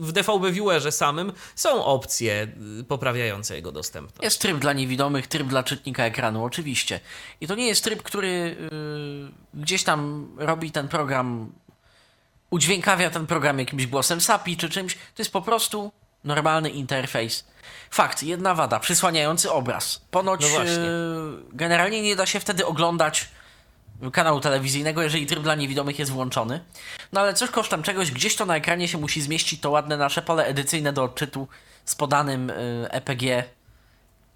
[0.00, 2.48] w DVB Viewerze samym są opcje
[2.88, 4.22] poprawiające jego dostępność.
[4.22, 7.00] Jest tryb dla niewidomych, tryb dla czytnika ekranu, oczywiście.
[7.40, 8.56] I to nie jest tryb, który
[9.54, 11.52] yy, gdzieś tam robi ten program,
[12.50, 14.94] udźwiękawia ten program jakimś głosem SAPI czy czymś.
[14.94, 15.92] To jest po prostu
[16.24, 17.44] normalny interfejs.
[17.90, 20.00] Fakt, jedna wada, przysłaniający obraz.
[20.10, 23.28] Ponoć No yy, generalnie nie da się wtedy oglądać
[24.12, 26.60] kanału telewizyjnego, jeżeli tryb dla niewidomych jest włączony.
[27.12, 30.22] No ale coś kosztem czegoś, gdzieś to na ekranie się musi zmieścić to ładne nasze
[30.22, 31.48] pole edycyjne do odczytu
[31.84, 33.44] z podanym yy, EPG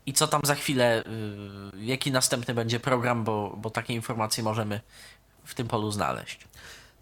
[0.07, 1.05] i co tam za chwilę,
[1.75, 4.81] yy, jaki następny będzie program, bo, bo takie informacje możemy
[5.45, 6.39] w tym polu znaleźć.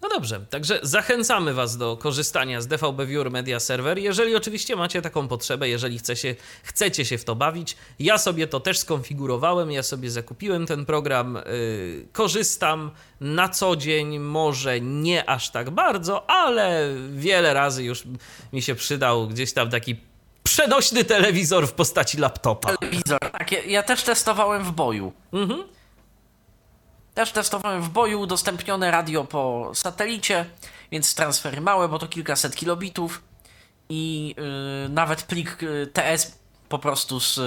[0.03, 5.01] No dobrze, także zachęcamy Was do korzystania z DVB Viewer Media Server, jeżeli oczywiście macie
[5.01, 7.77] taką potrzebę, jeżeli chcecie, chcecie się w to bawić.
[7.99, 14.19] Ja sobie to też skonfigurowałem, ja sobie zakupiłem ten program, yy, korzystam na co dzień,
[14.19, 18.03] może nie aż tak bardzo, ale wiele razy już
[18.53, 19.95] mi się przydał gdzieś tam taki
[20.43, 22.77] przenośny telewizor w postaci laptopa.
[22.77, 25.13] Telewizor, tak, ja, ja też testowałem w boju.
[27.13, 30.45] Też testowałem w boju, udostępnione radio po satelicie,
[30.91, 33.21] więc transfery małe, bo to kilkaset kilobitów
[33.89, 34.35] i
[34.83, 37.37] yy, nawet plik yy, TS po prostu z,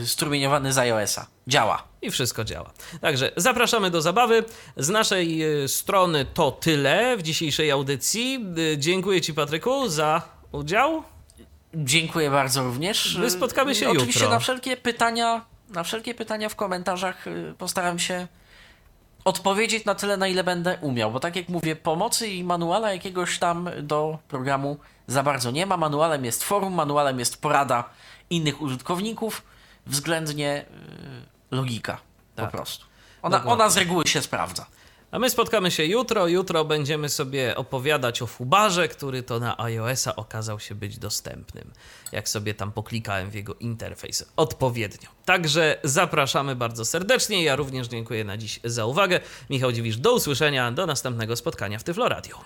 [0.00, 1.26] yy, strumieniowany z iOS-a.
[1.48, 1.82] Działa.
[2.02, 2.72] I wszystko działa.
[3.00, 4.44] Także zapraszamy do zabawy.
[4.76, 8.46] Z naszej y, strony to tyle w dzisiejszej audycji.
[8.58, 10.22] Y, Dziękuję Ci, Patryku, za
[10.52, 11.02] udział.
[11.74, 13.16] Dziękuję bardzo również.
[13.20, 14.34] My spotkamy się Oczywiście jutro.
[14.34, 18.28] na wszelkie pytania, na wszelkie pytania w komentarzach y, postaram się
[19.24, 23.38] odpowiedzieć na tyle, na ile będę umiał, bo tak jak mówię, pomocy i manuala jakiegoś
[23.38, 24.76] tam do programu
[25.06, 25.76] za bardzo nie ma.
[25.76, 27.84] Manualem jest forum, manualem jest porada
[28.30, 29.42] innych użytkowników,
[29.86, 30.64] względnie
[31.50, 31.98] y, logika
[32.36, 32.44] Tak.
[32.50, 32.86] po prostu.
[33.22, 33.62] Ona, Dokładnie.
[33.64, 34.66] ona z reguły się sprawdza.
[35.10, 36.28] A my spotkamy się jutro.
[36.28, 41.70] Jutro będziemy sobie opowiadać o Fubarze, który to na iOS-a okazał się być dostępnym.
[42.12, 45.08] Jak sobie tam poklikałem w jego interfejs odpowiednio.
[45.24, 47.44] Także zapraszamy bardzo serdecznie.
[47.44, 49.20] Ja również dziękuję na dziś za uwagę.
[49.50, 50.72] Michał Dziwisz, do usłyszenia.
[50.72, 52.38] Do następnego spotkania w Tyflo Radio.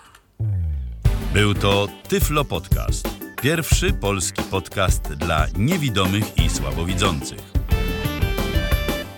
[1.33, 3.07] Był to Tyflo Podcast.
[3.41, 7.54] Pierwszy polski podcast dla niewidomych i słabowidzących.